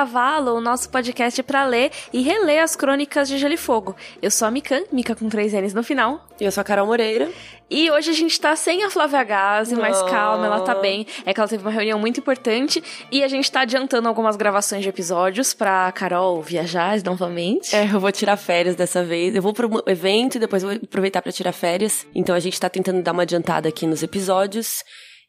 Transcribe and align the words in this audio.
Cavalo, 0.00 0.54
o 0.54 0.62
nosso 0.62 0.88
podcast 0.88 1.42
para 1.42 1.62
ler 1.66 1.90
e 2.10 2.22
reler 2.22 2.62
as 2.62 2.74
crônicas 2.74 3.28
de 3.28 3.36
Gelo 3.36 3.52
e 3.52 3.56
Fogo. 3.58 3.94
Eu 4.22 4.30
sou 4.30 4.48
a 4.48 4.50
Mikan, 4.50 4.80
Mika 4.90 5.14
com 5.14 5.28
três 5.28 5.52
N's 5.52 5.74
no 5.74 5.82
final. 5.82 6.26
E 6.40 6.44
eu 6.44 6.50
sou 6.50 6.62
a 6.62 6.64
Carol 6.64 6.86
Moreira. 6.86 7.30
E 7.68 7.90
hoje 7.90 8.08
a 8.08 8.14
gente 8.14 8.40
tá 8.40 8.56
sem 8.56 8.82
a 8.82 8.88
Flávia 8.88 9.22
Gazi, 9.22 9.76
mais 9.76 10.00
calma, 10.04 10.46
ela 10.46 10.60
tá 10.60 10.74
bem. 10.74 11.06
É 11.26 11.34
que 11.34 11.38
ela 11.38 11.46
teve 11.46 11.62
uma 11.62 11.70
reunião 11.70 11.98
muito 11.98 12.18
importante 12.18 12.82
e 13.12 13.22
a 13.22 13.28
gente 13.28 13.52
tá 13.52 13.60
adiantando 13.60 14.08
algumas 14.08 14.36
gravações 14.36 14.82
de 14.82 14.88
episódios 14.88 15.52
pra 15.52 15.92
Carol 15.92 16.40
viajar 16.40 16.96
novamente. 17.04 17.76
É, 17.76 17.84
eu 17.84 18.00
vou 18.00 18.10
tirar 18.10 18.38
férias 18.38 18.74
dessa 18.74 19.04
vez. 19.04 19.36
Eu 19.36 19.42
vou 19.42 19.52
pro 19.52 19.82
evento 19.86 20.36
e 20.36 20.40
depois 20.40 20.62
vou 20.62 20.72
aproveitar 20.72 21.20
para 21.20 21.30
tirar 21.30 21.52
férias. 21.52 22.06
Então 22.14 22.34
a 22.34 22.40
gente 22.40 22.58
tá 22.58 22.70
tentando 22.70 23.02
dar 23.02 23.12
uma 23.12 23.24
adiantada 23.24 23.68
aqui 23.68 23.86
nos 23.86 24.02
episódios. 24.02 24.82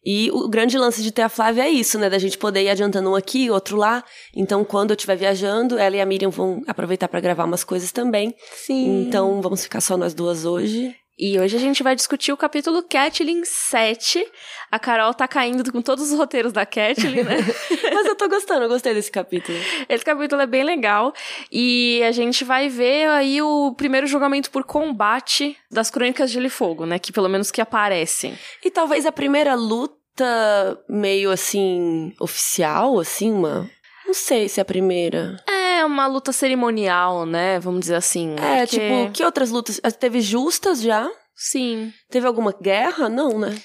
E 0.03 0.31
o 0.31 0.47
grande 0.49 0.77
lance 0.77 1.03
de 1.03 1.11
ter 1.11 1.21
a 1.21 1.29
Flávia 1.29 1.63
é 1.63 1.69
isso, 1.69 1.99
né? 1.99 2.09
Da 2.09 2.17
gente 2.17 2.37
poder 2.37 2.63
ir 2.63 2.69
adiantando 2.69 3.11
um 3.11 3.15
aqui, 3.15 3.51
outro 3.51 3.77
lá. 3.77 4.03
Então, 4.35 4.63
quando 4.63 4.91
eu 4.91 4.95
estiver 4.95 5.15
viajando, 5.15 5.77
ela 5.77 5.95
e 5.95 6.01
a 6.01 6.05
Miriam 6.05 6.29
vão 6.29 6.61
aproveitar 6.67 7.07
para 7.07 7.19
gravar 7.19 7.45
umas 7.45 7.63
coisas 7.63 7.91
também. 7.91 8.33
Sim. 8.51 9.03
Então, 9.03 9.41
vamos 9.41 9.63
ficar 9.63 9.81
só 9.81 9.95
nós 9.95 10.13
duas 10.13 10.45
hoje. 10.45 10.95
E 11.23 11.39
hoje 11.39 11.55
a 11.55 11.59
gente 11.59 11.83
vai 11.83 11.95
discutir 11.95 12.33
o 12.33 12.37
capítulo 12.37 12.81
Catlin 12.81 13.45
7. 13.45 14.25
A 14.71 14.79
Carol 14.79 15.13
tá 15.13 15.27
caindo 15.27 15.71
com 15.71 15.79
todos 15.79 16.11
os 16.11 16.17
roteiros 16.17 16.51
da 16.51 16.65
Catlin, 16.65 17.21
né? 17.21 17.37
Mas 17.93 18.07
eu 18.07 18.15
tô 18.15 18.27
gostando, 18.27 18.63
eu 18.63 18.67
gostei 18.67 18.91
desse 18.95 19.11
capítulo. 19.11 19.55
Esse 19.87 20.03
capítulo 20.03 20.41
é 20.41 20.47
bem 20.47 20.63
legal. 20.63 21.13
E 21.51 22.01
a 22.07 22.11
gente 22.11 22.43
vai 22.43 22.69
ver 22.69 23.07
aí 23.09 23.39
o 23.39 23.71
primeiro 23.77 24.07
julgamento 24.07 24.49
por 24.49 24.63
combate 24.63 25.55
das 25.69 25.91
Crônicas 25.91 26.31
de 26.31 26.33
Gelo 26.33 26.47
e 26.47 26.49
Fogo, 26.49 26.87
né? 26.87 26.97
Que 26.97 27.11
pelo 27.13 27.29
menos 27.29 27.51
que 27.51 27.61
aparecem. 27.61 28.35
E 28.65 28.71
talvez 28.71 29.05
a 29.05 29.11
primeira 29.11 29.53
luta 29.53 30.81
meio 30.89 31.29
assim, 31.29 32.13
oficial, 32.19 32.99
assim, 32.99 33.31
uma. 33.31 33.69
Não 34.07 34.13
sei 34.15 34.49
se 34.49 34.59
é 34.59 34.63
a 34.63 34.65
primeira. 34.65 35.37
É 35.47 35.85
uma 35.85 36.07
luta 36.07 36.31
cerimonial, 36.31 37.25
né? 37.25 37.59
Vamos 37.59 37.81
dizer 37.81 37.95
assim. 37.95 38.35
É, 38.39 38.65
porque- 38.65 38.79
tipo, 38.79 39.11
que 39.13 39.23
outras 39.23 39.51
lutas? 39.51 39.79
Teve 39.99 40.19
justas 40.19 40.81
já? 40.81 41.09
Sim. 41.43 41.91
Teve 42.09 42.27
alguma 42.27 42.53
guerra? 42.53 43.09
Não, 43.09 43.39
né? 43.39 43.57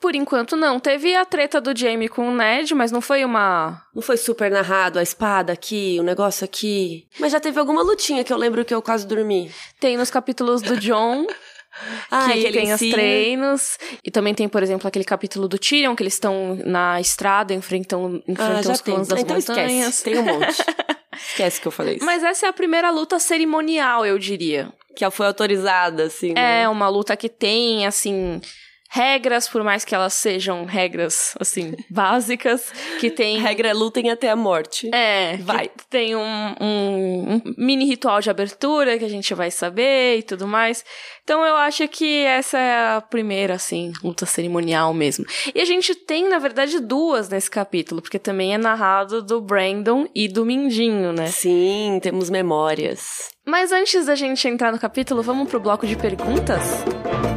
Por 0.00 0.14
enquanto, 0.14 0.54
não. 0.56 0.78
Teve 0.78 1.16
a 1.16 1.24
treta 1.24 1.60
do 1.60 1.76
Jamie 1.76 2.08
com 2.08 2.28
o 2.28 2.34
Ned, 2.34 2.74
mas 2.74 2.92
não 2.92 3.00
foi 3.00 3.24
uma. 3.24 3.82
Não 3.94 4.02
foi 4.02 4.16
super 4.16 4.50
narrado 4.50 4.98
a 4.98 5.02
espada 5.02 5.52
aqui, 5.52 5.96
o 5.98 6.02
negócio 6.02 6.44
aqui. 6.44 7.06
Mas 7.18 7.32
já 7.32 7.40
teve 7.40 7.58
alguma 7.58 7.82
lutinha 7.82 8.22
que 8.22 8.32
eu 8.32 8.36
lembro 8.36 8.64
que 8.64 8.74
eu 8.74 8.80
quase 8.82 9.06
dormi. 9.06 9.50
Tem 9.80 9.96
nos 9.96 10.10
capítulos 10.10 10.62
do 10.62 10.76
John, 10.78 11.26
Ah, 12.10 12.28
que 12.30 12.38
ele 12.38 12.52
tem 12.52 12.72
os 12.72 12.78
treinos. 12.78 13.78
E 14.04 14.10
também 14.10 14.32
tem, 14.34 14.48
por 14.48 14.62
exemplo, 14.62 14.86
aquele 14.86 15.04
capítulo 15.04 15.48
do 15.48 15.58
Tyrion, 15.58 15.96
que 15.96 16.02
eles 16.04 16.14
estão 16.14 16.56
na 16.64 17.00
estrada, 17.00 17.52
enfrentam, 17.52 18.22
Ah, 18.28 18.30
enfrentam 18.30 18.62
já 18.62 18.72
os 18.72 18.80
clãs 18.80 19.08
das 19.08 19.20
então 19.20 19.36
montanhas. 19.36 19.94
esquece, 19.96 20.04
tem 20.04 20.18
um 20.18 20.22
monte. 20.22 20.62
esquece 21.16 21.60
que 21.60 21.66
eu 21.66 21.72
falei 21.72 21.96
isso. 21.96 22.04
Mas 22.04 22.22
essa 22.22 22.46
é 22.46 22.48
a 22.48 22.52
primeira 22.52 22.90
luta 22.90 23.18
cerimonial, 23.18 24.06
eu 24.06 24.18
diria. 24.18 24.72
Que 24.94 25.08
foi 25.10 25.26
autorizada, 25.26 26.04
assim, 26.04 26.32
né? 26.32 26.62
É 26.62 26.68
uma 26.68 26.88
luta 26.88 27.16
que 27.16 27.28
tem, 27.28 27.86
assim, 27.86 28.40
regras, 28.94 29.48
por 29.48 29.64
mais 29.64 29.84
que 29.84 29.92
elas 29.92 30.14
sejam 30.14 30.64
regras, 30.64 31.34
assim, 31.40 31.74
básicas, 31.90 32.72
que 33.00 33.10
tem. 33.10 33.38
Regra 33.38 33.68
é 33.68 33.74
lutem 33.74 34.08
até 34.08 34.30
a 34.30 34.36
morte. 34.36 34.88
É, 34.94 35.36
Vai. 35.38 35.68
tem 35.90 36.14
um, 36.14 36.20
um- 36.60 37.34
um 37.34 37.42
mini 37.58 37.84
ritual 37.86 38.20
de 38.20 38.30
abertura 38.30 38.96
que 38.96 39.04
a 39.04 39.08
gente 39.08 39.34
vai 39.34 39.50
saber 39.50 40.18
e 40.18 40.22
tudo 40.22 40.46
mais. 40.46 40.84
Então 41.24 41.44
eu 41.44 41.56
acho 41.56 41.88
que 41.88 42.18
essa 42.24 42.56
é 42.58 42.96
a 42.96 43.00
primeira, 43.00 43.54
assim, 43.54 43.92
luta 44.02 44.24
cerimonial 44.26 44.94
mesmo. 44.94 45.24
E 45.54 45.60
a 45.60 45.64
gente 45.64 45.94
tem, 45.94 46.28
na 46.28 46.38
verdade, 46.38 46.78
duas 46.78 47.28
nesse 47.28 47.50
capítulo, 47.50 48.00
porque 48.00 48.18
também 48.18 48.54
é 48.54 48.58
narrado 48.58 49.22
do 49.22 49.40
Brandon 49.40 50.06
e 50.14 50.28
do 50.28 50.44
Mindinho, 50.46 51.12
né? 51.12 51.26
Sim, 51.26 51.98
temos 52.00 52.30
memórias. 52.30 53.30
Mas 53.44 53.72
antes 53.72 54.06
da 54.06 54.14
gente 54.14 54.46
entrar 54.46 54.70
no 54.70 54.78
capítulo, 54.78 55.20
vamos 55.22 55.48
pro 55.48 55.58
bloco 55.58 55.84
de 55.86 55.96
perguntas? 55.96 56.62
O 57.30 57.33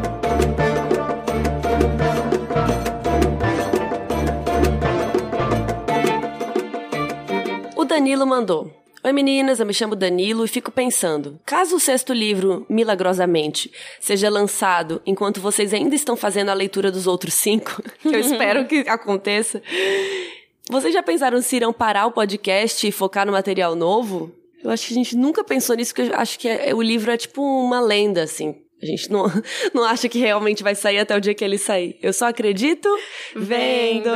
Danilo 8.08 8.26
mandou. 8.26 8.72
Oi 9.04 9.12
meninas, 9.12 9.60
eu 9.60 9.66
me 9.66 9.74
chamo 9.74 9.94
Danilo 9.94 10.46
e 10.46 10.48
fico 10.48 10.72
pensando, 10.72 11.38
caso 11.46 11.76
o 11.76 11.80
sexto 11.80 12.14
livro, 12.14 12.66
milagrosamente, 12.70 13.70
seja 14.00 14.30
lançado 14.30 15.02
enquanto 15.06 15.42
vocês 15.42 15.74
ainda 15.74 15.94
estão 15.94 16.16
fazendo 16.16 16.48
a 16.48 16.54
leitura 16.54 16.90
dos 16.90 17.06
outros 17.06 17.34
cinco, 17.34 17.84
que 18.02 18.08
eu 18.08 18.20
espero 18.22 18.66
que 18.66 18.88
aconteça, 18.88 19.62
vocês 20.70 20.94
já 20.94 21.04
pensaram 21.04 21.42
se 21.42 21.58
irão 21.58 21.74
parar 21.74 22.06
o 22.06 22.14
podcast 22.14 22.88
e 22.88 22.94
focar 22.94 23.26
no 23.26 23.34
material 23.34 23.76
novo? 23.76 24.32
Eu 24.64 24.72
acho 24.72 24.88
que 24.88 24.94
a 24.94 24.96
gente 24.96 25.18
nunca 25.18 25.44
pensou 25.44 25.76
nisso, 25.76 25.94
porque 25.94 26.10
eu 26.10 26.16
acho 26.18 26.40
que 26.40 26.48
é- 26.48 26.74
o 26.74 26.82
livro 26.82 27.12
é 27.12 27.18
tipo 27.18 27.42
uma 27.42 27.82
lenda, 27.82 28.24
assim. 28.24 28.56
A 28.82 28.86
gente 28.86 29.12
não, 29.12 29.26
não 29.76 29.84
acha 29.84 30.08
que 30.08 30.18
realmente 30.18 30.64
vai 30.64 30.76
sair 30.76 31.00
até 31.00 31.14
o 31.14 31.20
dia 31.20 31.34
que 31.34 31.44
ele 31.44 31.58
sair. 31.58 32.00
Eu 32.02 32.14
só 32.14 32.28
acredito 32.28 32.88
vendo. 33.36 34.10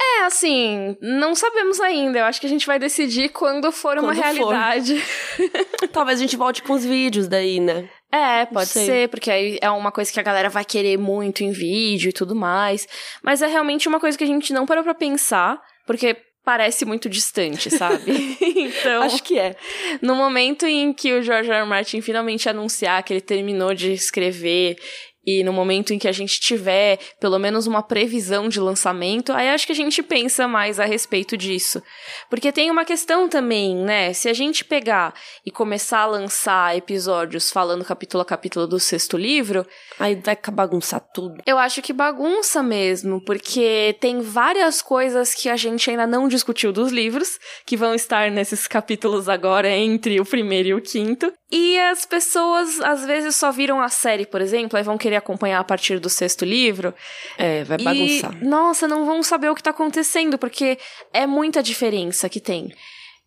É, 0.00 0.24
assim, 0.24 0.96
não 1.00 1.34
sabemos 1.34 1.80
ainda. 1.80 2.18
Eu 2.18 2.24
acho 2.24 2.40
que 2.40 2.46
a 2.46 2.50
gente 2.50 2.66
vai 2.66 2.78
decidir 2.78 3.28
quando 3.30 3.70
for 3.70 3.98
uma 3.98 4.14
Quando 4.14 4.16
for. 4.36 4.52
realidade. 4.52 5.02
Talvez 5.92 6.18
a 6.18 6.22
gente 6.22 6.36
volte 6.36 6.62
com 6.62 6.72
os 6.72 6.84
vídeos 6.84 7.28
daí, 7.28 7.60
né? 7.60 7.88
É, 8.12 8.44
pode 8.44 8.68
ser, 8.68 9.08
porque 9.08 9.30
aí 9.30 9.58
é 9.62 9.70
uma 9.70 9.90
coisa 9.90 10.12
que 10.12 10.20
a 10.20 10.22
galera 10.22 10.50
vai 10.50 10.66
querer 10.66 10.98
muito 10.98 11.42
em 11.42 11.50
vídeo 11.50 12.10
e 12.10 12.12
tudo 12.12 12.34
mais. 12.34 12.86
Mas 13.22 13.40
é 13.40 13.46
realmente 13.46 13.88
uma 13.88 13.98
coisa 13.98 14.18
que 14.18 14.24
a 14.24 14.26
gente 14.26 14.52
não 14.52 14.66
parou 14.66 14.84
pra 14.84 14.94
pensar, 14.94 15.58
porque 15.86 16.14
parece 16.44 16.84
muito 16.84 17.08
distante, 17.08 17.70
sabe? 17.70 18.36
então, 18.40 19.02
Acho 19.02 19.22
que 19.22 19.38
é. 19.38 19.56
no 20.02 20.14
momento 20.14 20.66
em 20.66 20.92
que 20.92 21.14
o 21.14 21.22
George 21.22 21.50
R. 21.50 21.60
R. 21.60 21.66
Martin 21.66 22.02
finalmente 22.02 22.48
anunciar 22.48 23.02
que 23.02 23.14
ele 23.14 23.20
terminou 23.20 23.72
de 23.72 23.92
escrever 23.92 24.76
e 25.24 25.44
no 25.44 25.52
momento 25.52 25.92
em 25.92 25.98
que 25.98 26.08
a 26.08 26.12
gente 26.12 26.40
tiver 26.40 26.98
pelo 27.20 27.38
menos 27.38 27.66
uma 27.66 27.82
previsão 27.82 28.48
de 28.48 28.60
lançamento, 28.60 29.32
aí 29.32 29.48
acho 29.48 29.66
que 29.66 29.72
a 29.72 29.76
gente 29.76 30.02
pensa 30.02 30.48
mais 30.48 30.80
a 30.80 30.84
respeito 30.84 31.36
disso. 31.36 31.82
Porque 32.28 32.52
tem 32.52 32.70
uma 32.70 32.84
questão 32.84 33.28
também, 33.28 33.76
né? 33.76 34.12
Se 34.12 34.28
a 34.28 34.32
gente 34.32 34.64
pegar 34.64 35.14
e 35.44 35.50
começar 35.50 36.00
a 36.00 36.06
lançar 36.06 36.76
episódios 36.76 37.50
falando 37.50 37.84
capítulo 37.84 38.22
a 38.22 38.24
capítulo 38.24 38.66
do 38.66 38.80
sexto 38.80 39.16
livro, 39.16 39.66
Aí 39.98 40.14
vai 40.16 40.36
bagunçar 40.52 41.00
tudo. 41.14 41.42
eu 41.46 41.58
acho 41.58 41.80
que 41.82 41.92
bagunça 41.92 42.62
mesmo, 42.62 43.22
porque 43.24 43.96
tem 44.00 44.20
várias 44.20 44.82
coisas 44.82 45.34
que 45.34 45.48
a 45.48 45.56
gente 45.56 45.90
ainda 45.90 46.06
não 46.06 46.28
discutiu 46.28 46.72
dos 46.72 46.90
livros, 46.90 47.38
que 47.64 47.76
vão 47.76 47.94
estar 47.94 48.30
nesses 48.30 48.66
capítulos 48.66 49.28
agora 49.28 49.68
entre 49.68 50.20
o 50.20 50.24
primeiro 50.24 50.68
e 50.68 50.74
o 50.74 50.80
quinto. 50.80 51.32
E 51.50 51.78
as 51.78 52.06
pessoas 52.06 52.80
às 52.80 53.04
vezes 53.04 53.36
só 53.36 53.52
viram 53.52 53.80
a 53.80 53.88
série, 53.88 54.24
por 54.24 54.40
exemplo, 54.40 54.78
aí 54.78 54.82
vão 54.82 54.96
querer 54.96 55.11
acompanhar 55.16 55.58
a 55.60 55.64
partir 55.64 55.98
do 55.98 56.08
sexto 56.08 56.44
livro. 56.44 56.94
É, 57.38 57.64
vai 57.64 57.78
bagunçar. 57.78 58.36
E, 58.40 58.44
nossa, 58.44 58.86
não 58.88 59.04
vão 59.04 59.22
saber 59.22 59.50
o 59.50 59.54
que 59.54 59.62
tá 59.62 59.70
acontecendo, 59.70 60.36
porque 60.38 60.78
é 61.12 61.26
muita 61.26 61.62
diferença 61.62 62.28
que 62.28 62.40
tem. 62.40 62.72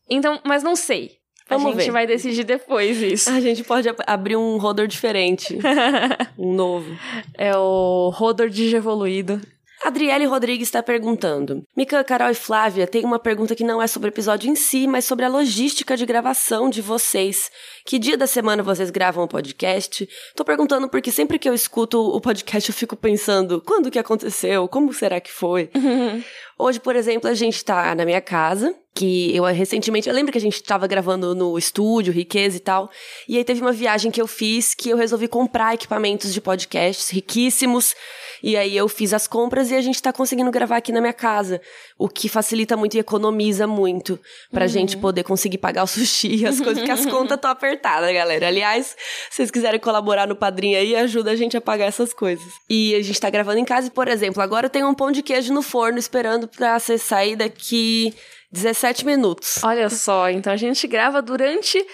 Então, 0.09 0.39
mas 0.43 0.63
não 0.63 0.75
sei. 0.75 1.17
Vamos 1.47 1.67
a 1.67 1.71
gente 1.73 1.85
ver. 1.85 1.91
vai 1.91 2.07
decidir 2.07 2.43
depois 2.43 2.99
isso. 3.01 3.29
A 3.29 3.39
gente 3.39 3.63
pode 3.63 3.87
ab- 3.87 4.03
abrir 4.07 4.35
um 4.35 4.57
roder 4.57 4.87
diferente. 4.87 5.57
um 6.37 6.53
novo. 6.53 6.97
É 7.37 7.55
o 7.55 8.09
Rodor 8.09 8.49
Digievoluído. 8.49 9.39
Adriele 9.83 10.25
Rodrigues 10.25 10.67
está 10.67 10.81
perguntando. 10.81 11.63
Mica, 11.75 12.03
Carol 12.03 12.29
e 12.29 12.35
Flávia, 12.35 12.87
tem 12.87 13.03
uma 13.03 13.19
pergunta 13.19 13.55
que 13.55 13.63
não 13.63 13.81
é 13.81 13.87
sobre 13.87 14.09
o 14.09 14.11
episódio 14.11 14.49
em 14.49 14.55
si, 14.55 14.87
mas 14.87 15.05
sobre 15.05 15.25
a 15.25 15.29
logística 15.29 15.95
de 15.95 16.05
gravação 16.05 16.69
de 16.69 16.81
vocês. 16.81 17.51
Que 17.85 17.99
dia 17.99 18.17
da 18.17 18.27
semana 18.27 18.63
vocês 18.63 18.89
gravam 18.89 19.23
o 19.23 19.27
podcast? 19.27 20.07
Tô 20.35 20.43
perguntando 20.43 20.89
porque 20.89 21.11
sempre 21.11 21.37
que 21.37 21.47
eu 21.47 21.53
escuto 21.53 21.99
o 21.99 22.19
podcast 22.19 22.69
eu 22.69 22.75
fico 22.75 22.95
pensando, 22.95 23.61
quando 23.61 23.91
que 23.91 23.99
aconteceu? 23.99 24.67
Como 24.67 24.93
será 24.93 25.19
que 25.19 25.31
foi? 25.31 25.69
Hoje, 26.57 26.79
por 26.79 26.95
exemplo, 26.95 27.29
a 27.29 27.33
gente 27.33 27.63
tá 27.65 27.93
na 27.93 28.05
minha 28.05 28.21
casa, 28.21 28.73
que 28.95 29.35
eu 29.35 29.43
recentemente, 29.43 30.07
eu 30.07 30.15
lembro 30.15 30.31
que 30.31 30.37
a 30.37 30.41
gente 30.41 30.63
tava 30.63 30.87
gravando 30.87 31.35
no 31.35 31.57
estúdio, 31.57 32.13
Riqueza 32.13 32.55
e 32.55 32.61
tal, 32.61 32.89
e 33.27 33.37
aí 33.37 33.43
teve 33.43 33.59
uma 33.59 33.73
viagem 33.73 34.09
que 34.09 34.21
eu 34.21 34.25
fiz 34.25 34.73
que 34.73 34.89
eu 34.89 34.95
resolvi 34.95 35.27
comprar 35.27 35.73
equipamentos 35.73 36.33
de 36.33 36.39
podcasts 36.39 37.09
riquíssimos, 37.09 37.93
e 38.41 38.55
aí 38.55 38.77
eu 38.77 38.87
fiz 38.87 39.13
as 39.13 39.27
compras 39.27 39.69
e 39.69 39.75
a 39.75 39.81
gente 39.81 40.01
tá 40.01 40.13
conseguindo 40.13 40.49
gravar 40.49 40.77
aqui 40.77 40.93
na 40.93 41.01
minha 41.01 41.11
casa, 41.11 41.59
o 41.97 42.07
que 42.07 42.29
facilita 42.29 42.77
muito 42.77 42.95
e 42.95 42.99
economiza 42.99 43.67
muito 43.67 44.17
pra 44.49 44.65
gente 44.65 44.95
poder 44.95 45.23
conseguir 45.23 45.57
pagar 45.57 45.83
o 45.83 45.87
sushi 45.87 46.35
e 46.35 46.45
as 46.45 46.61
coisas, 46.61 46.79
porque 46.79 46.91
as 46.91 47.05
contas 47.09 47.35
estão 47.35 47.51
apertadas, 47.51 48.13
galera. 48.13 48.47
Aliás, 48.47 48.95
se 49.29 49.37
vocês 49.37 49.51
quiserem 49.51 49.79
colaborar 49.79 50.27
no 50.27 50.35
padrinho 50.35 50.77
aí, 50.77 50.95
ajuda 50.95 51.31
a 51.31 51.35
gente 51.35 51.57
a 51.57 51.61
pagar 51.61 51.85
essas 51.85 52.13
coisas. 52.13 52.45
E 52.69 52.95
a 52.95 53.01
gente 53.01 53.19
tá 53.19 53.29
gravando 53.29 53.57
em 53.57 53.65
casa 53.65 53.87
e, 53.87 53.91
por 53.91 54.07
exemplo, 54.07 54.41
agora 54.41 54.67
eu 54.67 54.69
tenho 54.69 54.87
um 54.87 54.93
pão 54.93 55.11
de 55.11 55.21
queijo 55.21 55.53
no 55.53 55.61
forno 55.61 55.97
esperando 55.97 56.44
pra 56.47 56.79
você 56.79 56.97
sair 56.97 57.35
daqui 57.35 58.13
17 58.51 59.05
minutos. 59.05 59.63
Olha 59.63 59.89
só, 59.89 60.29
então 60.29 60.51
a 60.51 60.57
gente 60.57 60.87
grava 60.87 61.21
durante 61.21 61.85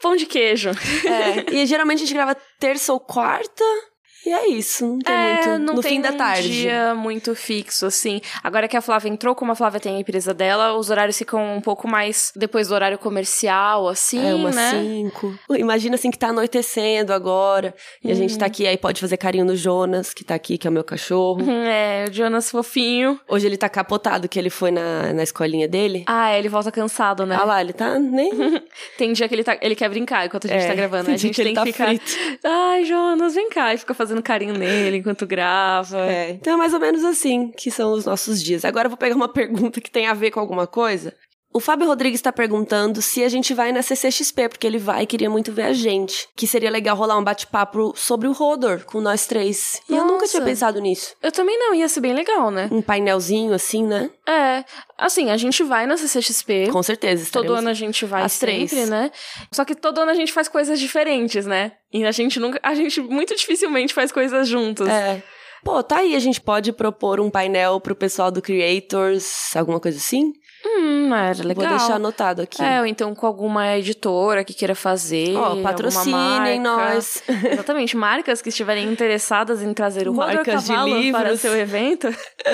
pão 0.00 0.16
de 0.16 0.26
queijo. 0.26 0.70
É, 0.70 1.52
e 1.54 1.66
geralmente 1.66 1.98
a 1.98 2.06
gente 2.06 2.14
grava 2.14 2.36
terça 2.58 2.92
ou 2.92 3.00
quarta. 3.00 3.64
E 4.26 4.30
é 4.30 4.48
isso, 4.48 4.84
não 4.86 4.98
tem 4.98 5.14
é, 5.14 5.34
muito. 5.34 5.58
não 5.64 5.74
no 5.74 5.80
tem 5.80 5.92
fim 5.92 6.00
da 6.00 6.10
um 6.10 6.16
tarde. 6.16 6.50
dia 6.50 6.94
muito 6.94 7.34
fixo, 7.34 7.86
assim. 7.86 8.20
Agora 8.42 8.68
que 8.68 8.76
a 8.76 8.80
Flávia 8.80 9.08
entrou, 9.08 9.34
como 9.34 9.52
a 9.52 9.54
Flávia 9.54 9.80
tem 9.80 9.96
a 9.96 10.00
empresa 10.00 10.34
dela, 10.34 10.74
os 10.74 10.90
horários 10.90 11.16
ficam 11.16 11.56
um 11.56 11.60
pouco 11.60 11.88
mais 11.88 12.32
depois 12.36 12.68
do 12.68 12.74
horário 12.74 12.98
comercial, 12.98 13.88
assim, 13.88 14.26
É 14.26 14.34
umas 14.34 14.54
né? 14.54 14.70
cinco. 14.72 15.38
Imagina 15.56 15.94
assim 15.94 16.10
que 16.10 16.18
tá 16.18 16.28
anoitecendo 16.28 17.12
agora. 17.12 17.74
E 18.04 18.10
a 18.10 18.14
gente 18.14 18.32
Uhum. 18.32 18.38
tá 18.38 18.46
aqui, 18.46 18.66
aí 18.66 18.76
pode 18.76 19.00
fazer 19.00 19.16
carinho 19.16 19.44
no 19.44 19.56
Jonas, 19.56 20.12
que 20.12 20.24
tá 20.24 20.34
aqui, 20.34 20.58
que 20.58 20.66
é 20.66 20.70
o 20.70 20.72
meu 20.72 20.84
cachorro. 20.84 21.40
É, 21.50 22.04
o 22.08 22.12
Jonas 22.12 22.50
fofinho. 22.50 23.18
Hoje 23.28 23.46
ele 23.46 23.56
tá 23.56 23.68
capotado, 23.68 24.28
que 24.28 24.38
ele 24.38 24.50
foi 24.50 24.70
na, 24.70 25.12
na 25.12 25.22
escolinha 25.22 25.68
dele. 25.68 26.04
Ah, 26.06 26.30
é, 26.32 26.38
ele 26.38 26.48
volta 26.48 26.70
cansado, 26.72 27.24
né? 27.24 27.36
Ah 27.38 27.44
lá, 27.44 27.60
ele 27.60 27.72
tá 27.72 27.98
nem. 27.98 28.30
Tem 28.98 29.12
dia 29.12 29.28
que 29.28 29.34
ele, 29.34 29.44
tá, 29.44 29.56
ele 29.62 29.74
quer 29.74 29.88
brincar 29.88 30.26
enquanto 30.26 30.46
a 30.46 30.50
gente 30.50 30.64
É, 30.64 30.68
tá 30.68 30.74
gravando. 30.74 31.04
tem 31.06 31.14
A 31.14 31.18
gente 31.18 31.34
que 31.36 31.42
tem 31.42 31.54
que 31.54 31.60
tá 31.60 31.64
ficar. 31.64 31.94
Ai, 32.44 32.84
Jonas, 32.84 33.34
vem 33.34 33.48
cá. 33.48 33.72
E 33.72 33.78
fica 33.78 33.94
fazendo 33.94 34.07
carinho 34.22 34.54
nele 34.54 34.98
enquanto 34.98 35.26
grava. 35.26 36.00
É, 36.00 36.30
então 36.30 36.54
é 36.54 36.56
mais 36.56 36.74
ou 36.74 36.80
menos 36.80 37.04
assim 37.04 37.50
que 37.50 37.70
são 37.70 37.92
os 37.92 38.04
nossos 38.04 38.42
dias. 38.42 38.64
Agora 38.64 38.86
eu 38.86 38.90
vou 38.90 38.98
pegar 38.98 39.14
uma 39.14 39.28
pergunta 39.32 39.80
que 39.80 39.90
tem 39.90 40.06
a 40.06 40.14
ver 40.14 40.30
com 40.30 40.40
alguma 40.40 40.66
coisa. 40.66 41.14
O 41.52 41.60
Fábio 41.60 41.86
Rodrigues 41.86 42.18
está 42.18 42.30
perguntando 42.30 43.00
se 43.00 43.24
a 43.24 43.28
gente 43.28 43.54
vai 43.54 43.72
na 43.72 43.82
CCXP, 43.82 44.50
porque 44.50 44.66
ele 44.66 44.78
vai 44.78 45.02
e 45.02 45.06
queria 45.06 45.30
muito 45.30 45.50
ver 45.50 45.62
a 45.62 45.72
gente. 45.72 46.28
Que 46.36 46.46
seria 46.46 46.70
legal 46.70 46.94
rolar 46.94 47.16
um 47.16 47.24
bate-papo 47.24 47.94
sobre 47.96 48.28
o 48.28 48.32
Rodor 48.32 48.84
com 48.84 49.00
nós 49.00 49.26
três. 49.26 49.80
E 49.88 49.96
eu 49.96 50.04
nunca 50.04 50.26
tinha 50.28 50.42
pensado 50.42 50.78
nisso. 50.78 51.14
Eu 51.22 51.32
também 51.32 51.58
não, 51.58 51.74
ia 51.74 51.88
ser 51.88 52.00
bem 52.00 52.12
legal, 52.12 52.50
né? 52.50 52.68
Um 52.70 52.82
painelzinho 52.82 53.54
assim, 53.54 53.82
né? 53.82 54.10
É, 54.26 54.62
assim, 54.96 55.30
a 55.30 55.38
gente 55.38 55.62
vai 55.64 55.86
na 55.86 55.96
CCXP. 55.96 56.68
Com 56.70 56.82
certeza. 56.82 57.30
Todo 57.32 57.54
ano 57.54 57.70
a 57.70 57.74
gente 57.74 58.04
vai 58.04 58.22
as 58.22 58.32
sempre, 58.32 58.68
três. 58.68 58.88
né? 58.88 59.10
Só 59.50 59.64
que 59.64 59.74
todo 59.74 60.00
ano 60.02 60.10
a 60.10 60.14
gente 60.14 60.32
faz 60.32 60.48
coisas 60.48 60.78
diferentes, 60.78 61.46
né? 61.46 61.72
E 61.90 62.04
a 62.04 62.12
gente 62.12 62.38
nunca. 62.38 62.60
A 62.62 62.74
gente 62.74 63.00
muito 63.00 63.34
dificilmente 63.34 63.94
faz 63.94 64.12
coisas 64.12 64.46
juntos. 64.46 64.86
É. 64.86 65.22
Pô, 65.64 65.82
tá 65.82 65.96
aí, 65.96 66.14
a 66.14 66.20
gente 66.20 66.40
pode 66.40 66.72
propor 66.72 67.20
um 67.20 67.30
painel 67.30 67.80
pro 67.80 67.96
pessoal 67.96 68.30
do 68.30 68.40
Creators, 68.42 69.56
alguma 69.56 69.80
coisa 69.80 69.98
assim? 69.98 70.32
Hum, 70.64 71.14
era 71.14 71.44
legal. 71.44 71.68
Vou 71.68 71.78
deixar 71.78 71.94
anotado 71.94 72.42
aqui. 72.42 72.62
É, 72.62 72.80
ou 72.80 72.86
então 72.86 73.14
com 73.14 73.26
alguma 73.26 73.76
editora 73.76 74.42
que 74.42 74.52
queira 74.52 74.74
fazer. 74.74 75.36
Ó, 75.36 75.44
alguma 75.44 75.70
patrocinem 75.70 76.60
nós. 76.60 77.22
Exatamente, 77.28 77.96
marcas 77.96 78.42
que 78.42 78.48
estiverem 78.48 78.90
interessadas 78.90 79.62
em 79.62 79.72
trazer 79.72 80.08
o 80.08 80.12
Rodor 80.12 80.34
Marcas 80.34 80.64
de 80.64 80.68
Cavalo 80.72 80.90
para 80.90 81.00
livros. 81.22 81.40
seu 81.40 81.56
evento. 81.56 82.08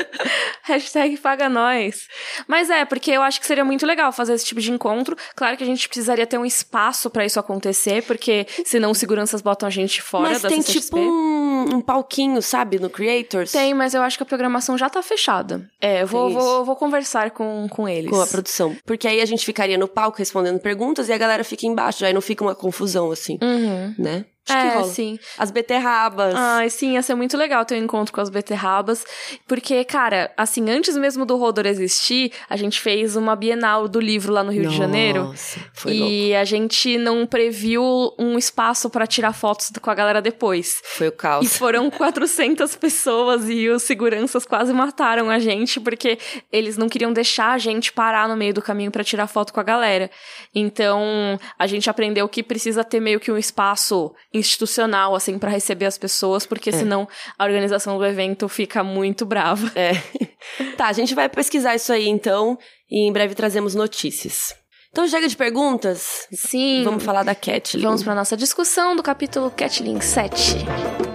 Hashtag 0.62 1.16
paga 1.16 1.48
nós. 1.48 2.08
Mas 2.46 2.70
é, 2.70 2.84
porque 2.84 3.10
eu 3.10 3.22
acho 3.22 3.40
que 3.40 3.46
seria 3.46 3.64
muito 3.64 3.86
legal 3.86 4.12
fazer 4.12 4.34
esse 4.34 4.44
tipo 4.44 4.60
de 4.60 4.70
encontro. 4.70 5.16
Claro 5.34 5.56
que 5.56 5.62
a 5.62 5.66
gente 5.66 5.88
precisaria 5.88 6.26
ter 6.26 6.38
um 6.38 6.44
espaço 6.44 7.08
para 7.08 7.24
isso 7.24 7.40
acontecer, 7.40 8.02
porque 8.04 8.46
senão 8.64 8.92
seguranças 8.92 9.40
botam 9.40 9.66
a 9.66 9.70
gente 9.70 10.02
fora 10.02 10.30
Mas 10.30 10.42
da 10.42 10.48
tem 10.48 10.60
CCXP. 10.60 10.84
tipo 10.84 10.98
um, 10.98 11.76
um 11.76 11.80
palquinho, 11.80 12.40
sabe, 12.42 12.78
no 12.78 12.90
Creators? 12.90 13.52
Tem, 13.52 13.72
mas 13.74 13.94
eu 13.94 14.02
acho 14.02 14.16
que 14.16 14.22
a 14.22 14.26
programação 14.26 14.76
já 14.76 14.90
tá 14.90 15.02
fechada. 15.02 15.68
É, 15.80 16.02
eu 16.02 16.06
vou, 16.06 16.30
vou, 16.30 16.64
vou 16.64 16.76
conversar 16.76 17.30
com, 17.30 17.66
com 17.70 17.88
eles. 17.94 18.10
Com 18.10 18.20
a 18.20 18.26
produção. 18.26 18.76
Porque 18.84 19.06
aí 19.08 19.20
a 19.20 19.24
gente 19.26 19.44
ficaria 19.44 19.78
no 19.78 19.88
palco 19.88 20.18
respondendo 20.18 20.58
perguntas 20.60 21.08
e 21.08 21.12
a 21.12 21.18
galera 21.18 21.44
fica 21.44 21.66
embaixo. 21.66 22.04
Aí 22.04 22.12
não 22.12 22.20
fica 22.20 22.44
uma 22.44 22.54
confusão, 22.54 23.10
assim, 23.10 23.38
Uhum. 23.42 23.94
né? 23.98 24.24
Acho 24.48 24.60
que 24.60 24.66
É, 24.66 24.74
rola. 24.74 24.92
sim. 24.92 25.18
As 25.38 25.50
beterrabas. 25.50 26.34
Ai, 26.36 26.68
sim, 26.70 26.94
ia 26.94 27.02
ser 27.02 27.14
muito 27.14 27.36
legal 27.36 27.64
ter 27.64 27.74
um 27.80 27.84
encontro 27.84 28.12
com 28.12 28.20
as 28.20 28.28
beterrabas. 28.28 29.04
Porque, 29.48 29.82
cara, 29.84 30.30
assim, 30.36 30.68
antes 30.70 30.96
mesmo 30.96 31.24
do 31.24 31.36
Rodor 31.36 31.66
existir, 31.66 32.32
a 32.48 32.56
gente 32.56 32.80
fez 32.80 33.16
uma 33.16 33.34
Bienal 33.34 33.88
do 33.88 33.98
livro 34.00 34.32
lá 34.32 34.42
no 34.44 34.52
Rio 34.52 34.68
de 34.68 34.76
Janeiro. 34.76 35.24
Nossa, 35.24 35.58
foi 35.72 35.94
louco. 35.98 36.12
E 36.12 36.34
a 36.34 36.44
gente 36.44 36.98
não 36.98 37.26
previu 37.26 37.82
um 38.18 38.36
espaço 38.36 38.90
pra 38.90 39.06
tirar 39.06 39.32
fotos 39.32 39.70
com 39.80 39.90
a 39.90 39.94
galera 39.94 40.20
depois. 40.20 40.80
Foi 40.84 41.08
o 41.08 41.12
caos. 41.12 41.46
E 41.46 41.48
foram 41.48 41.88
400 41.92 42.76
pessoas 42.76 43.48
e 43.48 43.68
os 43.68 43.82
seguranças 43.82 44.44
quase 44.44 44.72
mataram 44.72 45.30
a 45.30 45.38
gente 45.38 45.80
porque 45.80 46.18
eles 46.52 46.76
não 46.76 46.88
queriam 46.88 47.12
deixar 47.12 47.52
a 47.52 47.58
gente 47.58 47.92
parar 47.92 48.28
no 48.28 48.36
meio 48.36 48.52
do 48.52 48.60
caminho 48.62 48.90
pra 48.90 49.02
tirar 49.02 49.26
foto 49.26 49.52
com 49.52 49.60
a 49.60 49.62
galera. 49.62 50.10
Então, 50.54 51.38
a 51.58 51.66
gente 51.66 51.88
aprendeu 51.90 52.28
que 52.28 52.42
precisa 52.42 52.84
ter 52.84 53.00
meio 53.00 53.18
que 53.18 53.30
um 53.32 53.38
espaço 53.38 54.14
institucional 54.34 55.14
assim 55.14 55.38
pra 55.38 55.50
receber 55.50 55.86
as 55.86 55.96
pessoas, 55.96 56.44
porque 56.44 56.72
senão 56.72 57.08
a 57.38 57.44
organização 57.44 57.96
do 57.96 58.04
evento 58.04 58.48
fica 58.48 58.82
muito 58.82 59.24
brava. 59.24 59.70
É. 59.74 59.92
tá, 60.76 60.88
a 60.88 60.92
gente 60.92 61.14
vai 61.14 61.28
pesquisar 61.28 61.74
isso 61.74 61.92
aí 61.92 62.08
então 62.08 62.58
e 62.90 63.08
em 63.08 63.12
breve 63.12 63.34
trazemos 63.34 63.74
notícias. 63.74 64.54
Então 64.90 65.08
chega 65.08 65.28
de 65.28 65.36
perguntas. 65.36 66.28
Sim. 66.32 66.82
Vamos 66.84 67.02
falar 67.02 67.24
da 67.24 67.34
Cat. 67.34 67.78
Vamos 67.78 68.02
pra 68.02 68.14
nossa 68.14 68.36
discussão 68.36 68.94
do 68.94 69.02
capítulo 69.02 69.50
Catlin 69.50 70.00
7. 70.00 71.13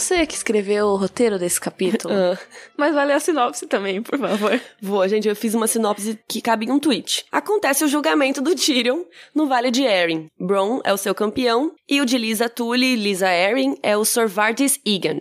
Você 0.00 0.26
que 0.26 0.34
escreveu 0.34 0.86
o 0.86 0.96
roteiro 0.96 1.38
desse 1.38 1.60
capítulo, 1.60 2.12
Ah, 2.14 2.38
mas 2.76 2.94
vale 2.94 3.12
a 3.12 3.20
sinopse 3.20 3.66
também, 3.66 4.02
por 4.02 4.18
favor. 4.18 4.60
vou, 4.80 5.06
gente, 5.08 5.28
eu 5.28 5.36
fiz 5.36 5.54
uma 5.54 5.66
sinopse 5.66 6.18
que 6.26 6.40
cabe 6.40 6.66
em 6.66 6.70
um 6.72 6.78
tweet. 6.78 7.24
Acontece 7.30 7.84
o 7.84 7.88
julgamento 7.88 8.40
do 8.40 8.54
Tyrion 8.54 9.02
no 9.34 9.46
Vale 9.46 9.70
de 9.70 9.82
Erin. 9.82 10.28
Bron 10.38 10.80
é 10.84 10.92
o 10.92 10.96
seu 10.96 11.14
campeão 11.14 11.72
e 11.88 12.00
o 12.00 12.06
de 12.06 12.16
Lisa 12.18 12.48
Tully, 12.48 12.96
Lisa 12.96 13.30
Erin, 13.32 13.76
é 13.82 13.96
o 13.96 14.04
Sir 14.04 14.26
Vardis 14.28 14.80
Egan. 14.86 15.18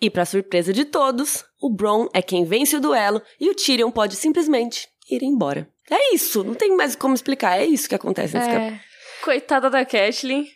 E 0.00 0.10
pra 0.10 0.24
surpresa 0.24 0.72
de 0.72 0.84
todos, 0.84 1.44
o 1.60 1.70
Bron 1.70 2.08
é 2.12 2.20
quem 2.20 2.44
vence 2.44 2.74
o 2.76 2.80
duelo 2.80 3.22
e 3.40 3.48
o 3.50 3.54
Tyrion 3.54 3.90
pode 3.90 4.16
simplesmente 4.16 4.88
ir 5.10 5.22
embora. 5.22 5.68
É 5.90 6.14
isso, 6.14 6.42
não 6.42 6.54
tem 6.54 6.74
mais 6.76 6.96
como 6.96 7.14
explicar, 7.14 7.58
é 7.58 7.66
isso 7.66 7.88
que 7.88 7.94
acontece 7.94 8.34
nesse 8.36 8.48
capítulo. 8.48 8.80
Coitada 9.22 9.70
da. 9.70 9.86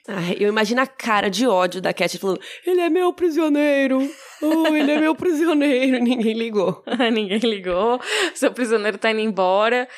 Ai, 0.09 0.37
eu 0.41 0.49
imagino 0.49 0.81
a 0.81 0.87
cara 0.87 1.31
de 1.31 1.47
ódio 1.47 1.81
da 1.81 1.93
Cat 1.93 2.19
falando: 2.19 2.41
Ele 2.67 2.81
é 2.81 2.91
meu 2.91 3.13
prisioneiro! 3.13 4.11
Oh, 4.43 4.75
ele 4.75 4.91
é 4.91 4.99
meu 4.99 5.15
prisioneiro! 5.15 5.99
Ninguém 6.03 6.33
ligou. 6.33 6.83
Ninguém 7.13 7.39
ligou, 7.39 8.01
seu 8.35 8.53
prisioneiro 8.53 8.99
tá 8.99 9.13
indo 9.13 9.21
embora. 9.21 9.89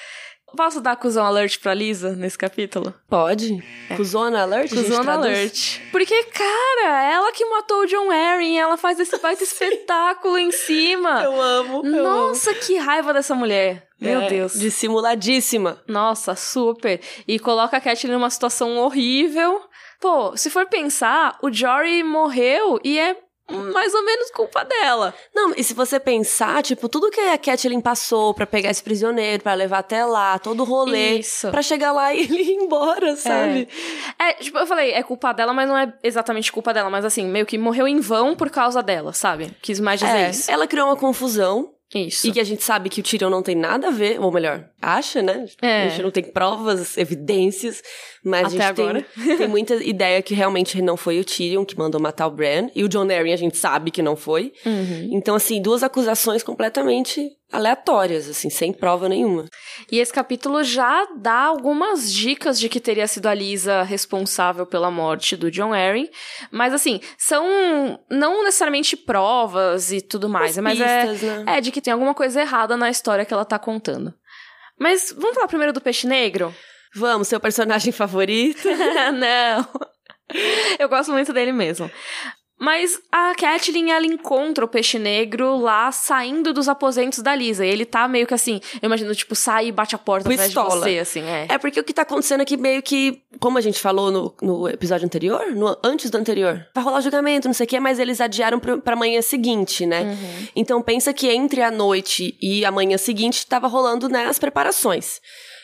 Posso 0.57 0.81
dar 0.81 0.97
cuzão 0.97 1.25
alert 1.27 1.59
pra 1.61 1.75
Lisa 1.75 2.17
nesse 2.17 2.37
capítulo? 2.39 2.95
Pode? 3.09 3.63
Cusona 3.97 4.43
alert? 4.43 4.73
A 4.73 4.77
gente 4.77 4.85
Cuzona 4.85 5.05
traduz? 5.05 5.27
alert. 5.27 5.81
Porque, 5.93 6.23
cara, 6.25 7.03
ela 7.13 7.31
que 7.33 7.45
matou 7.45 7.81
o 7.83 7.87
John 7.87 8.11
Arryn, 8.11 8.57
ela 8.59 8.77
faz 8.77 8.99
esse 8.99 9.17
baita 9.19 9.45
espetáculo 9.45 10.39
em 10.39 10.51
cima. 10.51 11.23
Eu 11.23 11.41
amo. 11.41 11.87
eu 11.87 12.03
Nossa, 12.03 12.55
que 12.55 12.77
raiva 12.77 13.13
dessa 13.13 13.35
mulher. 13.35 13.73
amo. 14.01 14.11
Meu 14.11 14.21
É, 14.23 14.29
Deus. 14.29 14.55
Dissimuladíssima. 14.59 15.83
Nossa, 15.87 16.35
super. 16.35 17.01
E 17.27 17.39
coloca 17.39 17.77
a 17.77 17.81
Catelyn 17.81 18.15
numa 18.15 18.31
situação 18.31 18.77
horrível. 18.79 19.61
Pô, 20.01 20.37
se 20.37 20.49
for 20.51 20.67
pensar, 20.67 21.37
o 21.43 21.53
Jory 21.53 22.03
morreu 22.05 22.81
e 22.85 22.99
é 22.99 23.17
mais 23.51 23.95
ou 23.95 24.05
menos 24.05 24.31
culpa 24.31 24.65
dela. 24.65 25.15
Não, 25.35 25.53
e 25.57 25.65
se 25.65 25.75
você 25.75 25.99
pensar, 25.99 26.63
tipo, 26.63 26.89
tudo 26.89 27.11
que 27.11 27.21
a 27.21 27.39
Catelyn 27.39 27.81
passou 27.81 28.35
pra 28.35 28.47
pegar 28.47 28.71
esse 28.71 28.83
prisioneiro, 28.83 29.43
pra 29.43 29.55
levar 29.55 29.79
até 29.79 30.05
lá, 30.05 30.39
todo 30.39 30.61
o 30.61 30.65
rolê, 30.65 31.21
pra 31.51 31.63
chegar 31.63 31.93
lá 31.93 32.13
e 32.15 32.21
ele 32.21 32.43
ir 32.43 32.55
embora, 32.55 33.17
sabe? 33.17 33.69
É, 34.19 34.35
tipo, 34.35 34.59
eu 34.59 34.67
falei, 34.67 34.93
é 34.93 35.03
culpa 35.03 35.33
dela, 35.33 35.53
mas 35.53 35.69
não 35.69 35.77
é 35.79 35.93
exatamente 36.03 36.53
culpa 36.53 36.73
dela. 36.75 36.91
Mas 36.91 37.05
assim, 37.05 37.25
meio 37.27 37.47
que 37.47 37.57
morreu 37.59 37.89
em 37.89 38.01
vão 38.01 38.35
por 38.35 38.51
causa 38.51 38.83
dela, 38.83 39.13
sabe? 39.13 39.51
Quis 39.63 39.81
mais 39.81 40.01
dizer 40.01 40.17
É, 40.17 40.31
isso. 40.31 40.51
ela 40.51 40.67
criou 40.67 40.87
uma 40.89 40.97
confusão 40.97 41.71
Isso. 41.95 42.27
E 42.27 42.33
que 42.33 42.41
a 42.41 42.45
gente 42.45 42.63
sabe 42.63 42.91
que 42.91 43.01
o 43.01 43.03
Tyrion 43.03 43.31
não 43.31 43.43
tem 43.43 43.55
nada 43.55 43.89
a 43.89 43.91
ver, 43.91 44.21
ou 44.21 44.31
melhor, 44.31 44.69
acha, 44.81 45.23
né? 45.23 45.47
É. 45.63 45.85
A 45.85 45.89
gente 45.89 46.03
não 46.03 46.11
tem 46.11 46.23
provas, 46.23 46.99
evidências, 46.99 47.83
mas 48.23 48.53
Até 48.53 48.65
a 48.65 48.69
gente 48.69 48.81
agora. 48.81 49.07
Tem, 49.17 49.37
tem 49.39 49.49
muita 49.49 49.75
ideia 49.77 50.21
que 50.21 50.35
realmente 50.35 50.83
não 50.83 50.97
foi 50.97 51.19
o 51.19 51.25
Tyrion 51.25 51.65
que 51.65 51.79
mandou 51.79 52.01
matar 52.01 52.27
o 52.27 52.31
Bran, 52.31 52.69
e 52.75 52.85
o 52.85 52.89
John 52.89 53.09
Arryn 53.11 53.33
a 53.33 53.37
gente 53.37 53.57
sabe 53.57 53.91
que 53.91 54.03
não 54.03 54.17
foi. 54.17 54.53
Uhum. 54.67 55.09
Então, 55.13 55.35
assim, 55.35 55.63
duas 55.63 55.83
acusações 55.83 56.43
completamente 56.43 57.31
aleatórias, 57.51 58.29
assim, 58.29 58.51
sem 58.51 58.73
prova 58.73 59.09
nenhuma. 59.09 59.47
E 59.91 59.99
esse 59.99 60.13
capítulo 60.13 60.63
já 60.63 61.07
dá 61.17 61.41
algumas 61.41 62.13
dicas 62.13 62.59
de 62.61 62.69
que 62.69 62.81
teria 62.81 63.07
sido 63.07 63.27
a 63.27 63.35
Lisa 63.35 63.83
responsável 63.83 64.67
pela 64.67 64.91
morte 64.91 65.37
do 65.37 65.51
John 65.51 65.73
Arryn. 65.73 66.09
Mas, 66.51 66.75
assim, 66.75 67.01
são 67.17 67.99
não 68.11 68.45
necessariamente 68.45 68.97
provas 68.97 69.91
e 69.93 70.01
tudo 70.01 70.29
mais, 70.29 70.57
Umas 70.57 70.79
mas 70.79 70.81
é, 70.81 71.07
pistas, 71.07 71.23
né? 71.23 71.45
é 71.57 71.61
de 71.61 71.73
que 71.73 71.81
tem 71.81 71.93
alguma 71.93 72.15
coisa 72.15 72.41
errada 72.41 72.77
na 72.77 72.91
história 72.91 73.25
que 73.25 73.33
ela 73.33 73.45
tá 73.45 73.59
contando. 73.59 74.13
Mas 74.79 75.13
vamos 75.17 75.35
falar 75.35 75.49
primeiro 75.49 75.73
do 75.73 75.81
Peixe 75.81 76.07
Negro? 76.07 76.55
Vamos, 76.95 77.29
seu 77.29 77.41
personagem 77.41 77.93
favorito? 77.93 78.69
não. 79.15 79.67
Eu 80.79 80.89
gosto 80.89 81.13
muito 81.13 81.33
dele 81.33 81.53
mesmo. 81.53 81.91
Mas 82.59 83.01
a 83.13 83.35
Catelyn, 83.37 83.91
ela 83.91 84.05
encontra 84.05 84.65
o 84.65 84.69
peixe 84.69 84.99
negro 84.99 85.57
lá 85.59 85.93
saindo 85.93 86.53
dos 86.53 86.69
aposentos 86.69 87.21
da 87.21 87.35
Lisa. 87.35 87.65
E 87.65 87.69
ele 87.69 87.85
tá 87.85 88.09
meio 88.09 88.27
que 88.27 88.35
assim, 88.35 88.61
eu 88.83 88.87
imagino, 88.87 89.15
tipo, 89.15 89.35
sai 89.35 89.69
e 89.69 89.73
bate 89.73 89.95
a 89.95 89.99
porta 89.99 90.29
atrás 90.29 90.51
de 90.51 90.57
Pistola. 90.57 90.83
você, 90.83 90.99
assim, 90.99 91.23
é. 91.23 91.47
É 91.49 91.59
porque 91.59 91.79
o 91.79 91.85
que 91.85 91.95
tá 91.95 92.03
acontecendo 92.03 92.41
aqui 92.41 92.57
meio 92.57 92.83
que, 92.83 93.23
como 93.39 93.59
a 93.59 93.61
gente 93.61 93.79
falou 93.79 94.11
no, 94.11 94.35
no 94.43 94.69
episódio 94.69 95.07
anterior, 95.07 95.53
no, 95.53 95.77
antes 95.85 96.11
do 96.11 96.19
anterior, 96.19 96.67
vai 96.75 96.83
rolar 96.83 97.01
julgamento, 97.01 97.47
não 97.47 97.55
sei 97.55 97.65
o 97.65 97.69
quê, 97.69 97.79
mas 97.79 98.01
eles 98.01 98.21
adiaram 98.21 98.59
pro, 98.59 98.81
pra 98.81 98.97
manhã 98.97 99.23
seguinte, 99.23 99.87
né? 99.87 100.03
Uhum. 100.03 100.49
Então 100.57 100.83
pensa 100.83 101.13
que 101.13 101.29
entre 101.29 101.63
a 101.63 101.71
noite 101.71 102.37
e 102.43 102.65
a 102.65 102.73
manhã 102.73 102.99
seguinte 102.99 103.47
tava 103.47 103.69
rolando, 103.69 104.09
né, 104.09 104.27
as 104.27 104.39
preparações. 104.39 105.21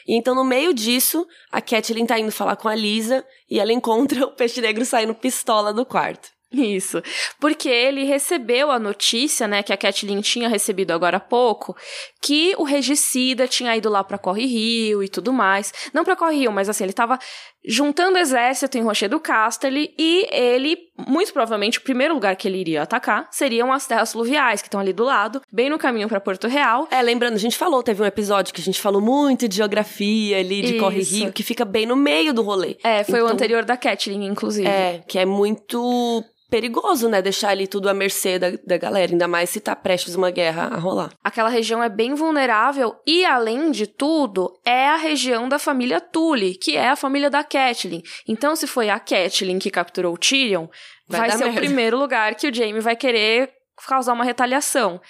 E 0.06 0.16
então, 0.16 0.34
no 0.34 0.44
meio 0.44 0.74
disso, 0.74 1.26
a 1.50 1.60
Catelyn 1.60 2.06
tá 2.06 2.18
indo 2.18 2.30
falar 2.30 2.56
com 2.56 2.68
a 2.68 2.74
Lisa 2.74 3.24
e 3.50 3.58
ela 3.58 3.72
encontra 3.72 4.24
o 4.26 4.30
peixe 4.30 4.60
negro 4.60 4.84
saindo 4.84 5.14
pistola 5.14 5.72
do 5.72 5.84
quarto. 5.84 6.34
Isso. 6.54 7.02
Porque 7.40 7.68
ele 7.68 8.04
recebeu 8.04 8.70
a 8.70 8.78
notícia, 8.78 9.46
né, 9.46 9.62
que 9.62 9.73
a 9.73 9.76
Kathleen 9.76 10.20
tinha 10.20 10.49
recebido 10.49 10.92
agora 10.92 11.16
há 11.16 11.20
pouco, 11.20 11.76
que 12.23 12.54
o 12.56 12.64
regicida 12.64 13.46
tinha 13.46 13.76
ido 13.76 13.88
lá 13.88 14.02
pra 14.04 14.18
Corre 14.18 14.46
Rio 14.46 15.02
e 15.02 15.08
tudo 15.08 15.32
mais. 15.32 15.73
Não 15.92 16.04
pra 16.04 16.16
Corre 16.16 16.37
Rio, 16.37 16.52
mas 16.52 16.68
assim, 16.68 16.84
ele 16.84 16.92
tava 16.92 17.18
juntando 17.66 18.18
exército 18.18 18.76
em 18.76 18.82
Rochedo 18.82 19.18
Casterly 19.18 19.94
e 19.99 20.28
ele, 20.30 20.76
muito 21.08 21.32
provavelmente, 21.32 21.78
o 21.78 21.82
primeiro 21.82 22.12
lugar 22.12 22.37
que 22.37 22.46
ele 22.46 22.58
iria 22.58 22.82
atacar 22.82 23.26
seriam 23.30 23.73
as 23.73 23.87
terras 23.87 24.12
fluviais, 24.12 24.61
que 24.61 24.68
estão 24.68 24.80
ali 24.80 24.92
do 24.92 25.04
lado, 25.04 25.40
bem 25.50 25.70
no 25.70 25.78
caminho 25.78 26.08
para 26.08 26.20
Porto 26.20 26.46
Real. 26.46 26.87
É, 26.90 27.00
lembrando, 27.00 27.34
a 27.34 27.38
gente 27.38 27.56
falou, 27.56 27.82
teve 27.82 28.02
um 28.02 28.06
episódio 28.06 28.52
que 28.52 28.61
a 28.61 28.64
gente 28.64 28.80
falou 28.80 29.00
muito 29.00 29.49
de 29.49 29.56
geografia 29.56 30.38
ali, 30.38 30.61
de 30.61 30.73
Isso. 30.73 30.78
Corre 30.78 31.02
Rio, 31.02 31.32
que 31.32 31.42
fica 31.42 31.64
bem 31.64 31.87
no 31.87 31.96
meio 31.96 32.34
do 32.34 32.42
rolê. 32.42 32.76
É, 32.84 33.02
foi 33.02 33.20
então, 33.20 33.30
o 33.30 33.32
anterior 33.32 33.64
da 33.64 33.76
Kathleen, 33.76 34.26
inclusive. 34.26 34.68
É, 34.68 35.02
que 35.08 35.18
é 35.18 35.25
muito 35.25 36.23
perigoso, 36.54 37.08
né? 37.08 37.20
Deixar 37.20 37.49
ali 37.49 37.66
tudo 37.66 37.88
à 37.88 37.94
mercê 37.94 38.38
da, 38.38 38.52
da 38.64 38.78
galera, 38.78 39.11
ainda 39.11 39.26
mais 39.26 39.50
se 39.50 39.58
tá 39.58 39.75
prestes 39.75 40.14
uma 40.14 40.30
guerra 40.30 40.68
a 40.73 40.78
rolar. 40.78 41.11
Aquela 41.25 41.49
região 41.49 41.82
é 41.82 41.88
bem 41.88 42.14
vulnerável 42.14 42.94
e, 43.04 43.25
além 43.25 43.73
de 43.73 43.88
tudo, 43.88 44.56
é 44.64 44.87
a 44.87 44.94
região 44.94 45.49
da 45.49 45.58
família 45.58 46.00
Tully, 46.00 46.54
que 46.54 46.76
é 46.76 46.90
a 46.90 46.94
família 46.94 47.28
da 47.28 47.42
Catelyn. 47.42 48.02
Então, 48.28 48.54
se 48.54 48.68
foi 48.68 48.88
a 48.88 49.00
Catelyn 49.00 49.58
que 49.58 49.68
capturou 49.68 50.14
o 50.14 50.16
Tyrion, 50.16 50.68
vai, 51.08 51.23
vai 51.23 51.30
ser 51.32 51.38
merda. 51.38 51.58
o 51.58 51.64
primeiro 51.64 51.99
lugar 51.99 52.37
que 52.37 52.46
o 52.46 52.54
Jaime 52.54 52.78
vai 52.78 52.94
querer 52.94 53.50
causar 53.88 54.12
uma 54.12 54.25
retaliação. 54.25 55.00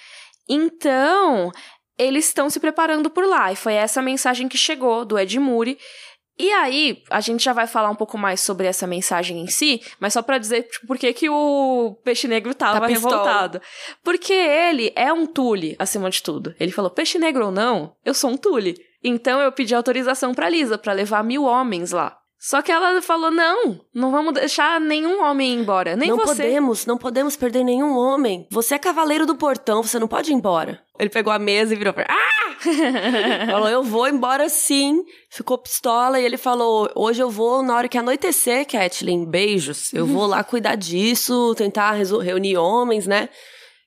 Então, 0.49 1.51
eles 1.95 2.25
estão 2.25 2.49
se 2.49 2.59
preparando 2.59 3.07
por 3.07 3.23
lá. 3.23 3.51
E 3.51 3.55
foi 3.55 3.73
essa 3.73 4.01
mensagem 4.01 4.47
que 4.47 4.57
chegou 4.57 5.05
do 5.05 5.17
Ed 5.19 5.39
Muri. 5.39 5.77
E 6.37 6.51
aí, 6.51 7.01
a 7.09 7.21
gente 7.21 7.43
já 7.43 7.53
vai 7.53 7.65
falar 7.65 7.89
um 7.89 7.95
pouco 7.95 8.17
mais 8.17 8.41
sobre 8.41 8.67
essa 8.67 8.85
mensagem 8.85 9.39
em 9.39 9.47
si, 9.47 9.81
mas 9.99 10.13
só 10.13 10.21
para 10.21 10.37
dizer 10.37 10.63
tipo, 10.63 10.85
por 10.85 10.97
que, 10.97 11.13
que 11.13 11.29
o 11.29 11.97
peixe 12.03 12.27
negro 12.27 12.53
tava 12.53 12.81
tá 12.81 12.87
revoltado. 12.87 13.61
Porque 14.03 14.33
ele 14.33 14.91
é 14.95 15.13
um 15.13 15.25
tule, 15.25 15.75
acima 15.79 16.09
de 16.09 16.21
tudo. 16.21 16.53
Ele 16.59 16.71
falou: 16.71 16.91
peixe 16.91 17.17
negro 17.17 17.45
ou 17.45 17.51
não, 17.51 17.95
eu 18.03 18.13
sou 18.13 18.29
um 18.29 18.37
tule. 18.37 18.75
Então 19.01 19.39
eu 19.39 19.51
pedi 19.51 19.73
autorização 19.73 20.33
pra 20.33 20.49
Lisa 20.49 20.77
para 20.77 20.91
levar 20.91 21.23
mil 21.23 21.43
homens 21.43 21.91
lá. 21.91 22.17
Só 22.37 22.61
que 22.61 22.71
ela 22.71 23.01
falou: 23.01 23.31
não, 23.31 23.79
não 23.93 24.11
vamos 24.11 24.33
deixar 24.33 24.79
nenhum 24.79 25.23
homem 25.23 25.53
ir 25.53 25.59
embora. 25.59 25.95
Nem 25.95 26.09
não 26.09 26.17
você. 26.17 26.27
Não 26.27 26.35
podemos, 26.35 26.85
não 26.85 26.97
podemos 26.97 27.35
perder 27.35 27.63
nenhum 27.63 27.97
homem. 27.97 28.45
Você 28.51 28.75
é 28.75 28.79
cavaleiro 28.79 29.25
do 29.25 29.35
portão, 29.35 29.81
você 29.81 29.97
não 29.97 30.07
pode 30.07 30.31
ir 30.31 30.35
embora. 30.35 30.84
Ele 30.97 31.09
pegou 31.09 31.31
a 31.31 31.39
mesa 31.39 31.73
e 31.73 31.77
virou 31.77 31.93
pra. 31.93 32.05
Ah! 32.09 32.25
falou: 33.51 33.69
eu 33.69 33.83
vou 33.83 34.07
embora 34.07 34.47
sim. 34.49 35.03
Ficou 35.29 35.57
pistola 35.57 36.19
e 36.19 36.25
ele 36.25 36.37
falou: 36.37 36.89
hoje 36.95 37.21
eu 37.21 37.29
vou 37.29 37.61
na 37.61 37.75
hora 37.75 37.89
que 37.89 37.97
anoitecer, 37.97 38.65
Kathleen. 38.65 39.25
Beijos. 39.25 39.93
Eu 39.93 40.05
vou 40.05 40.25
lá 40.25 40.43
cuidar 40.43 40.75
disso, 40.75 41.53
tentar 41.55 41.93
reunir 41.93 42.57
homens, 42.57 43.07
né? 43.07 43.29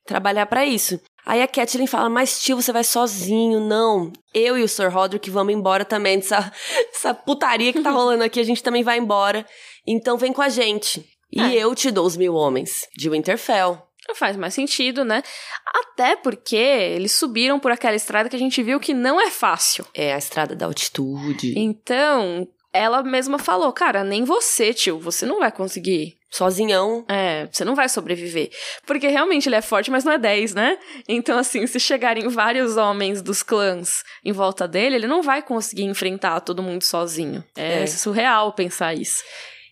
Trabalhar 0.07 0.47
para 0.47 0.65
isso. 0.65 1.01
Aí 1.29 1.43
a 1.43 1.47
Kathleen 1.47 1.87
fala, 1.87 2.09
mas 2.09 2.41
tio, 2.41 2.57
você 2.57 2.73
vai 2.73 2.83
sozinho. 2.83 3.61
Não, 3.61 4.11
eu 4.33 4.57
e 4.57 4.63
o 4.63 4.69
Sir 4.69 4.91
Roderick 4.91 5.31
vamos 5.31 5.53
embora 5.53 5.85
também 5.85 6.19
dessa, 6.19 6.51
dessa 6.91 7.13
putaria 7.13 7.71
que 7.71 7.83
tá 7.83 7.91
rolando 7.91 8.25
aqui, 8.25 8.41
a 8.41 8.45
gente 8.45 8.63
também 8.63 8.83
vai 8.83 8.99
embora. 8.99 9.45
Então 9.87 10.17
vem 10.17 10.33
com 10.33 10.41
a 10.41 10.49
gente. 10.49 11.05
E 11.31 11.41
é. 11.41 11.55
eu 11.57 11.75
te 11.75 11.91
dou 11.91 12.07
os 12.07 12.17
mil 12.17 12.35
homens 12.35 12.89
de 12.97 13.11
Winterfell. 13.11 13.88
Faz 14.15 14.37
mais 14.37 14.55
sentido, 14.55 15.05
né? 15.05 15.23
Até 15.67 16.17
porque 16.17 16.57
eles 16.57 17.13
subiram 17.13 17.61
por 17.61 17.71
aquela 17.71 17.97
estrada 17.97 18.29
que 18.29 18.37
a 18.37 18.39
gente 18.39 18.63
viu 18.63 18.81
que 18.81 18.95
não 18.95 19.21
é 19.21 19.31
fácil. 19.31 19.87
É 19.95 20.15
a 20.15 20.19
estrada 20.19 20.57
da 20.57 20.67
altitude. 20.67 21.55
Então, 21.57 22.49
ela 22.73 23.03
mesma 23.03 23.39
falou, 23.39 23.73
cara, 23.73 24.05
nem 24.05 24.25
você, 24.25 24.73
tio, 24.73 24.99
você 24.99 25.27
não 25.27 25.39
vai 25.39 25.53
conseguir 25.53 26.19
sozinhão. 26.31 27.05
É, 27.09 27.49
você 27.51 27.65
não 27.65 27.75
vai 27.75 27.89
sobreviver. 27.89 28.51
Porque 28.87 29.09
realmente 29.09 29.49
ele 29.49 29.57
é 29.57 29.63
forte, 29.63 29.91
mas 29.91 30.05
não 30.05 30.13
é 30.13 30.19
10, 30.19 30.55
né? 30.55 30.79
Então, 31.09 31.39
assim, 31.39 31.67
se 31.67 31.81
chegarem 31.81 32.29
vários 32.29 32.77
homens 32.77 33.23
dos 33.23 33.43
clãs 33.43 34.03
em 34.25 34.33
volta 34.33 34.69
dele, 34.69 34.97
ele 34.97 35.07
não 35.07 35.23
vai 35.23 35.43
conseguir 35.43 35.85
enfrentar 35.85 36.41
todo 36.41 36.63
mundo 36.63 36.83
sozinho. 36.85 37.43
É, 37.57 37.83
é. 37.83 37.87
surreal 37.87 38.53
pensar 38.53 38.95
isso. 38.95 39.23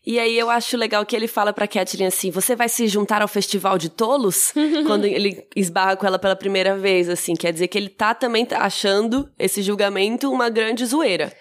E 0.07 0.21
aí 0.21 0.39
eu 0.39 0.49
acho 0.49 0.77
legal 0.77 1.05
que 1.05 1.17
ele 1.17 1.27
fala 1.27 1.53
pra 1.53 1.67
Catherine 1.67 2.07
assim: 2.07 2.31
você 2.31 2.55
vai 2.55 2.69
se 2.69 2.87
juntar 2.87 3.23
ao 3.23 3.29
festival 3.29 3.77
de 3.77 3.89
tolos? 3.89 4.53
Quando 4.87 5.05
ele 5.05 5.45
esbarra 5.57 5.97
com 5.97 6.07
ela 6.07 6.19
pela 6.19 6.37
primeira 6.37 6.77
vez, 6.77 7.09
assim. 7.09 7.35
Quer 7.35 7.53
dizer 7.53 7.67
que 7.67 7.77
ele 7.77 7.89
tá 7.89 8.15
também 8.15 8.47
achando 8.53 9.29
esse 9.37 9.63
julgamento 9.63 10.33
uma 10.33 10.49
grande 10.49 10.87
zoeira. 10.87 11.33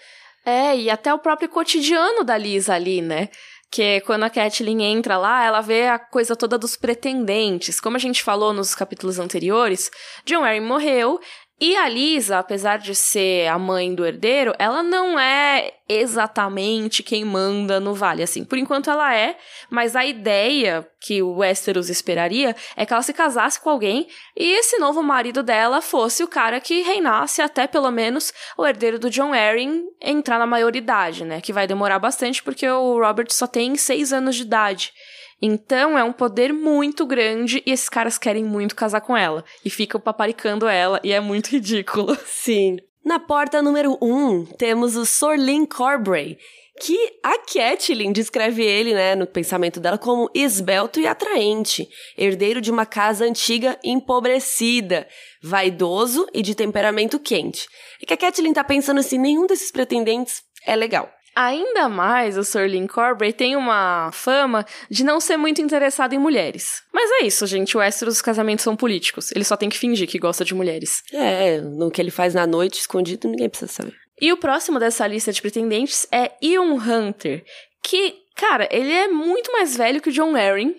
É, 0.44 0.76
e 0.76 0.90
até 0.90 1.14
o 1.14 1.18
próprio 1.18 1.48
cotidiano 1.48 2.24
da 2.24 2.36
Lisa 2.36 2.74
ali, 2.74 3.00
né? 3.00 3.28
que 3.70 4.00
quando 4.02 4.22
a 4.22 4.30
Catelyn 4.30 4.82
entra 4.82 5.18
lá, 5.18 5.44
ela 5.44 5.60
vê 5.60 5.88
a 5.88 5.98
coisa 5.98 6.36
toda 6.36 6.56
dos 6.56 6.76
pretendentes. 6.76 7.80
Como 7.80 7.96
a 7.96 7.98
gente 7.98 8.22
falou 8.22 8.52
nos 8.52 8.74
capítulos 8.74 9.18
anteriores, 9.18 9.90
John 10.24 10.44
Arryn 10.44 10.62
morreu 10.62 11.20
e 11.58 11.74
a 11.74 11.88
Lisa, 11.88 12.38
apesar 12.38 12.76
de 12.78 12.94
ser 12.94 13.48
a 13.48 13.58
mãe 13.58 13.94
do 13.94 14.04
herdeiro, 14.04 14.52
ela 14.58 14.82
não 14.82 15.18
é 15.18 15.72
exatamente 15.88 17.02
quem 17.02 17.24
manda 17.24 17.80
no 17.80 17.94
vale, 17.94 18.22
assim. 18.22 18.44
Por 18.44 18.58
enquanto 18.58 18.90
ela 18.90 19.14
é, 19.14 19.38
mas 19.70 19.96
a 19.96 20.04
ideia 20.04 20.86
que 21.00 21.22
o 21.22 21.36
Westeros 21.36 21.88
esperaria 21.88 22.54
é 22.76 22.84
que 22.84 22.92
ela 22.92 23.02
se 23.02 23.14
casasse 23.14 23.58
com 23.58 23.70
alguém 23.70 24.06
e 24.36 24.52
esse 24.58 24.76
novo 24.76 25.02
marido 25.02 25.42
dela 25.42 25.80
fosse 25.80 26.22
o 26.22 26.28
cara 26.28 26.60
que 26.60 26.82
reinasse 26.82 27.40
até 27.40 27.66
pelo 27.66 27.90
menos 27.90 28.34
o 28.58 28.66
herdeiro 28.66 28.98
do 28.98 29.08
John 29.08 29.32
Arryn 29.32 29.82
entrar 29.98 30.38
na 30.38 30.46
maioridade, 30.46 31.24
né? 31.24 31.40
Que 31.40 31.54
vai 31.54 31.66
demorar 31.66 31.98
bastante 31.98 32.42
porque 32.42 32.68
o 32.68 33.00
Robert 33.00 33.28
só 33.30 33.46
tem 33.46 33.76
seis 33.76 34.12
anos 34.12 34.36
de 34.36 34.42
idade. 34.42 34.92
Então 35.40 35.98
é 35.98 36.02
um 36.02 36.12
poder 36.12 36.52
muito 36.52 37.04
grande 37.04 37.62
e 37.66 37.72
esses 37.72 37.88
caras 37.88 38.18
querem 38.18 38.44
muito 38.44 38.74
casar 38.74 39.00
com 39.00 39.16
ela. 39.16 39.44
E 39.64 39.70
ficam 39.70 40.00
paparicando 40.00 40.66
ela 40.66 41.00
e 41.04 41.12
é 41.12 41.20
muito 41.20 41.48
ridículo. 41.52 42.16
Sim. 42.26 42.78
Na 43.04 43.20
porta 43.20 43.62
número 43.62 43.96
1, 44.02 44.06
um, 44.06 44.44
temos 44.44 44.96
o 44.96 45.06
Sorlin 45.06 45.64
Corbray, 45.64 46.36
que 46.80 47.18
a 47.22 47.38
Catelyn 47.38 48.12
descreve 48.12 48.64
ele, 48.64 48.94
né, 48.94 49.14
no 49.14 49.26
pensamento 49.26 49.78
dela, 49.78 49.96
como 49.96 50.28
esbelto 50.34 51.00
e 51.00 51.06
atraente, 51.06 51.88
herdeiro 52.18 52.60
de 52.60 52.70
uma 52.70 52.84
casa 52.84 53.24
antiga 53.24 53.78
empobrecida, 53.84 55.06
vaidoso 55.42 56.26
e 56.34 56.42
de 56.42 56.54
temperamento 56.54 57.20
quente. 57.20 57.68
E 58.02 58.06
que 58.06 58.12
a 58.12 58.16
Catelyn 58.16 58.52
tá 58.52 58.64
pensando 58.64 58.98
assim, 58.98 59.18
nenhum 59.18 59.46
desses 59.46 59.70
pretendentes 59.70 60.42
é 60.66 60.74
legal. 60.74 61.08
Ainda 61.36 61.86
mais 61.86 62.38
o 62.38 62.42
Sir 62.42 62.66
Lin 62.66 62.86
Corbray 62.86 63.30
tem 63.30 63.56
uma 63.56 64.10
fama 64.10 64.64
de 64.90 65.04
não 65.04 65.20
ser 65.20 65.36
muito 65.36 65.60
interessado 65.60 66.14
em 66.14 66.18
mulheres. 66.18 66.82
Mas 66.90 67.10
é 67.20 67.26
isso, 67.26 67.46
gente. 67.46 67.76
O 67.76 67.80
Westeros, 67.80 68.14
os 68.14 68.22
casamentos 68.22 68.62
são 68.62 68.74
políticos. 68.74 69.30
Ele 69.32 69.44
só 69.44 69.54
tem 69.54 69.68
que 69.68 69.76
fingir 69.76 70.08
que 70.08 70.18
gosta 70.18 70.46
de 70.46 70.54
mulheres. 70.54 71.02
É, 71.12 71.60
no 71.60 71.90
que 71.90 72.00
ele 72.00 72.10
faz 72.10 72.32
na 72.32 72.46
noite, 72.46 72.80
escondido, 72.80 73.28
ninguém 73.28 73.50
precisa 73.50 73.70
saber. 73.70 73.94
E 74.18 74.32
o 74.32 74.38
próximo 74.38 74.78
dessa 74.78 75.06
lista 75.06 75.30
de 75.30 75.42
pretendentes 75.42 76.06
é 76.10 76.32
Ion 76.40 76.78
Hunter, 76.78 77.44
que, 77.82 78.14
cara, 78.34 78.66
ele 78.70 78.90
é 78.90 79.06
muito 79.06 79.52
mais 79.52 79.76
velho 79.76 80.00
que 80.00 80.08
o 80.08 80.12
John 80.12 80.34
Arryn, 80.34 80.74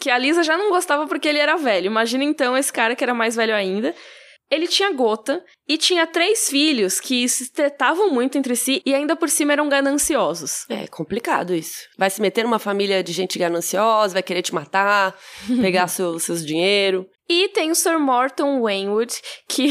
que 0.00 0.10
a 0.10 0.18
Lisa 0.18 0.42
já 0.42 0.58
não 0.58 0.68
gostava 0.68 1.06
porque 1.06 1.28
ele 1.28 1.38
era 1.38 1.56
velho. 1.56 1.86
Imagina 1.86 2.24
então 2.24 2.58
esse 2.58 2.72
cara 2.72 2.96
que 2.96 3.04
era 3.04 3.14
mais 3.14 3.36
velho 3.36 3.54
ainda. 3.54 3.94
Ele 4.52 4.68
tinha 4.68 4.92
gota 4.92 5.42
e 5.66 5.78
tinha 5.78 6.06
três 6.06 6.50
filhos 6.50 7.00
que 7.00 7.26
se 7.26 7.50
tratavam 7.50 8.10
muito 8.10 8.36
entre 8.36 8.54
si 8.54 8.82
e 8.84 8.94
ainda 8.94 9.16
por 9.16 9.30
cima 9.30 9.54
eram 9.54 9.66
gananciosos. 9.66 10.66
É 10.68 10.86
complicado 10.86 11.54
isso. 11.54 11.88
Vai 11.96 12.10
se 12.10 12.20
meter 12.20 12.44
numa 12.44 12.58
família 12.58 13.02
de 13.02 13.12
gente 13.12 13.38
gananciosa, 13.38 14.12
vai 14.12 14.22
querer 14.22 14.42
te 14.42 14.52
matar, 14.52 15.18
pegar 15.62 15.88
seu, 15.88 16.18
seus 16.18 16.44
dinheiro. 16.44 17.08
E 17.26 17.48
tem 17.48 17.70
o 17.70 17.74
Sir 17.74 17.98
Morton 17.98 18.60
Wainwood, 18.60 19.14
que 19.48 19.70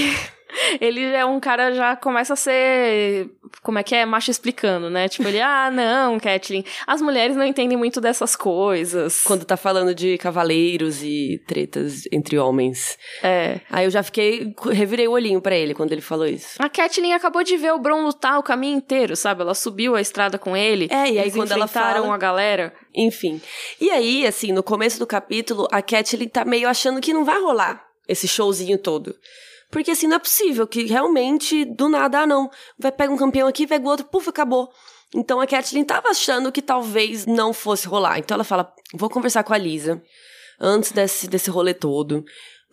ele 0.80 1.04
é 1.06 1.26
um 1.26 1.40
cara 1.40 1.74
já 1.74 1.96
começa 1.96 2.34
a 2.34 2.36
ser 2.36 3.30
como 3.62 3.78
é 3.78 3.84
que 3.84 3.94
é 3.94 4.06
macho 4.06 4.32
explicando, 4.32 4.90
né? 4.90 5.08
Tipo 5.08 5.28
ele, 5.28 5.42
ah, 5.42 5.70
não, 5.72 6.20
Kathleen, 6.20 6.66
as 6.88 7.02
mulheres 7.02 7.36
não 7.36 7.46
entendem 7.46 7.78
muito 7.78 8.00
dessas 8.00 8.36
coisas. 8.36 9.22
Quando 9.24 9.46
tá 9.46 9.58
falando 9.58 9.94
de 9.94 10.18
cavaleiros 10.18 11.04
e 11.04 11.42
tretas 11.48 12.04
entre 12.12 12.38
homens. 12.38 12.98
É. 13.22 13.60
Aí 13.70 13.86
eu 13.86 13.92
já 13.92 14.02
fiquei, 14.04 14.54
revirei 14.72 15.08
o 15.08 15.12
olhinho 15.12 15.42
para 15.42 15.56
ele 15.56 15.74
quando 15.74 15.92
ele 15.92 16.02
falou 16.02 16.26
isso. 16.26 16.56
A 16.60 16.70
Kathleen 16.70 17.14
acabou 17.14 17.44
de 17.44 17.58
ver 17.58 17.74
o 17.74 17.80
Bron 17.80 18.04
lutar 18.04 18.40
o 18.40 18.44
caminho 18.44 18.78
inteiro, 18.78 19.16
sabe? 19.16 19.42
Ela 19.42 19.54
subiu 19.54 19.96
a 19.96 20.02
estrada 20.02 20.38
com 20.38 20.56
ele. 20.56 20.88
É, 20.90 21.10
e 21.10 21.20
aí 21.20 21.32
quando 21.32 21.52
ela 21.52 21.68
fala 21.68 22.14
a 22.14 22.18
galera. 22.18 22.74
Enfim. 22.94 23.42
E 23.80 23.90
aí, 23.90 24.26
assim, 24.26 24.52
no 24.52 24.64
começo 24.64 25.00
do 25.00 25.08
capítulo, 25.08 25.68
a 25.72 25.82
Kathleen 25.82 26.30
tá 26.30 26.44
meio 26.44 26.68
achando 26.68 27.00
que 27.00 27.14
não 27.14 27.24
vai 27.24 27.40
rolar 27.40 27.86
esse 28.08 28.28
showzinho 28.28 28.78
todo. 28.78 29.16
Porque 29.72 29.92
assim, 29.92 30.06
não 30.06 30.18
é 30.18 30.20
possível 30.20 30.68
que 30.68 30.84
realmente, 30.86 31.64
do 31.64 31.88
nada, 31.88 32.20
ah 32.20 32.28
não, 32.28 32.52
vai 32.78 32.92
pegar 32.92 33.14
um 33.14 33.18
campeão 33.18 33.48
aqui, 33.48 33.66
pega 33.66 33.86
o 33.86 33.90
outro, 33.90 34.06
puf, 34.06 34.30
acabou. 34.30 34.70
Então 35.16 35.40
a 35.40 35.48
Kathleen 35.48 35.84
tava 35.84 36.10
achando 36.10 36.52
que 36.52 36.62
talvez 36.62 37.26
não 37.26 37.54
fosse 37.54 37.88
rolar. 37.88 38.20
Então 38.20 38.36
ela 38.36 38.44
fala: 38.44 38.74
vou 38.94 39.10
conversar 39.10 39.44
com 39.44 39.54
a 39.54 39.58
Lisa 39.58 40.02
antes 40.60 40.92
desse, 40.92 41.28
desse 41.28 41.50
rolê 41.50 41.74
todo. 41.74 42.24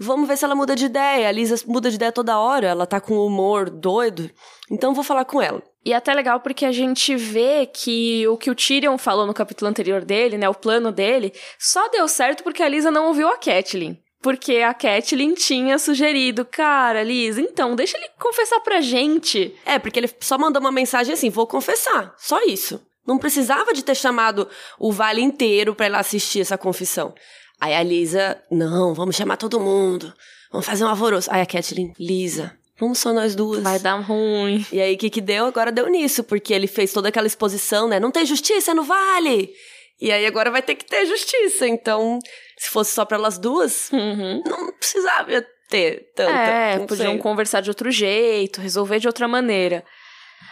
Vamos 0.01 0.29
ver 0.29 0.37
se 0.37 0.45
ela 0.45 0.55
muda 0.55 0.77
de 0.77 0.85
ideia. 0.85 1.29
A 1.29 1.33
Lisa 1.33 1.57
muda 1.67 1.91
de 1.91 1.97
ideia 1.97 2.13
toda 2.13 2.39
hora, 2.39 2.69
ela 2.69 2.87
tá 2.87 3.01
com 3.01 3.19
humor 3.19 3.69
doido. 3.69 4.31
Então 4.71 4.95
vou 4.95 5.03
falar 5.03 5.25
com 5.25 5.43
ela. 5.43 5.61
E 5.85 5.93
é 5.93 5.97
até 5.97 6.15
legal 6.15 6.41
porque 6.41 6.65
a 6.65 6.71
gente 6.73 7.17
vê 7.17 7.67
que 7.67 8.27
o 8.29 8.37
que 8.37 8.51
o 8.51 8.55
Tyrion 8.55 8.99
falou 8.99 9.27
no 9.27 9.35
capítulo 9.35 9.69
anterior 9.69 10.05
dele, 10.05 10.39
né, 10.39 10.49
o 10.49 10.55
plano 10.55 10.93
dele, 10.93 11.33
só 11.59 11.89
deu 11.89 12.07
certo 12.07 12.45
porque 12.45 12.63
a 12.63 12.69
Lisa 12.69 12.91
não 12.91 13.07
ouviu 13.07 13.29
a 13.29 13.39
Catelyn. 13.39 13.97
Porque 14.21 14.57
a 14.57 14.75
Catelyn 14.75 15.35
tinha 15.35 15.79
sugerido, 15.79 16.45
cara, 16.45 17.05
Liz, 17.05 17.39
então, 17.39 17.77
deixa 17.77 17.97
ele 17.97 18.09
confessar 18.19 18.61
pra 18.61 18.81
gente. 18.81 19.55
É, 19.65 19.79
porque 19.79 20.01
ele 20.01 20.11
só 20.21 20.37
mandou 20.37 20.61
uma 20.61 20.73
mensagem 20.73 21.15
assim, 21.15 21.31
vou 21.31 21.47
confessar, 21.47 22.15
só 22.19 22.43
isso. 22.45 22.81
Não 23.07 23.17
precisava 23.17 23.73
de 23.73 23.83
ter 23.83 23.95
chamado 23.95 24.49
o 24.79 24.93
vale 24.93 25.23
inteiro 25.23 25.75
pra 25.75 25.87
ela 25.87 25.99
assistir 25.99 26.41
essa 26.41 26.59
confissão. 26.59 27.15
Aí 27.61 27.75
a 27.75 27.83
Lisa, 27.83 28.43
não, 28.51 28.93
vamos 28.93 29.17
chamar 29.17 29.37
todo 29.37 29.61
mundo, 29.61 30.13
vamos 30.51 30.67
fazer 30.67 30.85
um 30.85 30.89
alvoroço. 30.89 31.31
Aí 31.33 31.41
a 31.41 31.47
Catelyn, 31.47 31.93
Lisa, 31.99 32.59
Vamos 32.79 33.01
só 33.01 33.13
nós 33.13 33.35
duas. 33.35 33.61
Vai 33.61 33.81
dar 33.81 33.97
ruim. 33.97 34.65
E 34.73 34.81
aí, 34.81 34.95
o 34.95 34.99
que 34.99 35.11
que 35.11 35.21
deu? 35.21 35.47
Agora 35.47 35.73
deu 35.73 35.89
nisso, 35.89 36.23
porque 36.23 36.55
ele 36.55 36.69
fez 36.69 36.93
toda 36.93 37.09
aquela 37.09 37.27
exposição, 37.27 37.89
né? 37.89 37.99
Não 37.99 38.13
tem 38.13 38.25
justiça 38.25 38.73
no 38.73 38.85
vale! 38.85 39.53
E 40.01 40.13
aí 40.13 40.27
agora 40.27 40.51
vai 40.51 40.63
ter 40.63 40.75
que 40.75 40.85
ter 40.85 41.07
justiça. 41.07 41.67
Então, 41.67 42.19
se 42.57 42.71
fosse 42.71 42.93
só 42.93 43.05
para 43.05 43.17
elas 43.17 43.39
duas, 43.39 43.91
uhum. 43.93 44.43
não 44.47 44.73
precisava 44.73 45.45
ter 45.69 46.13
tanta. 46.15 46.31
É, 46.31 46.79
podiam 46.87 47.13
sei. 47.13 47.19
conversar 47.19 47.61
de 47.61 47.71
outro 47.71 47.91
jeito, 47.91 48.61
resolver 48.61 48.99
de 48.99 49.07
outra 49.07 49.27
maneira. 49.27 49.85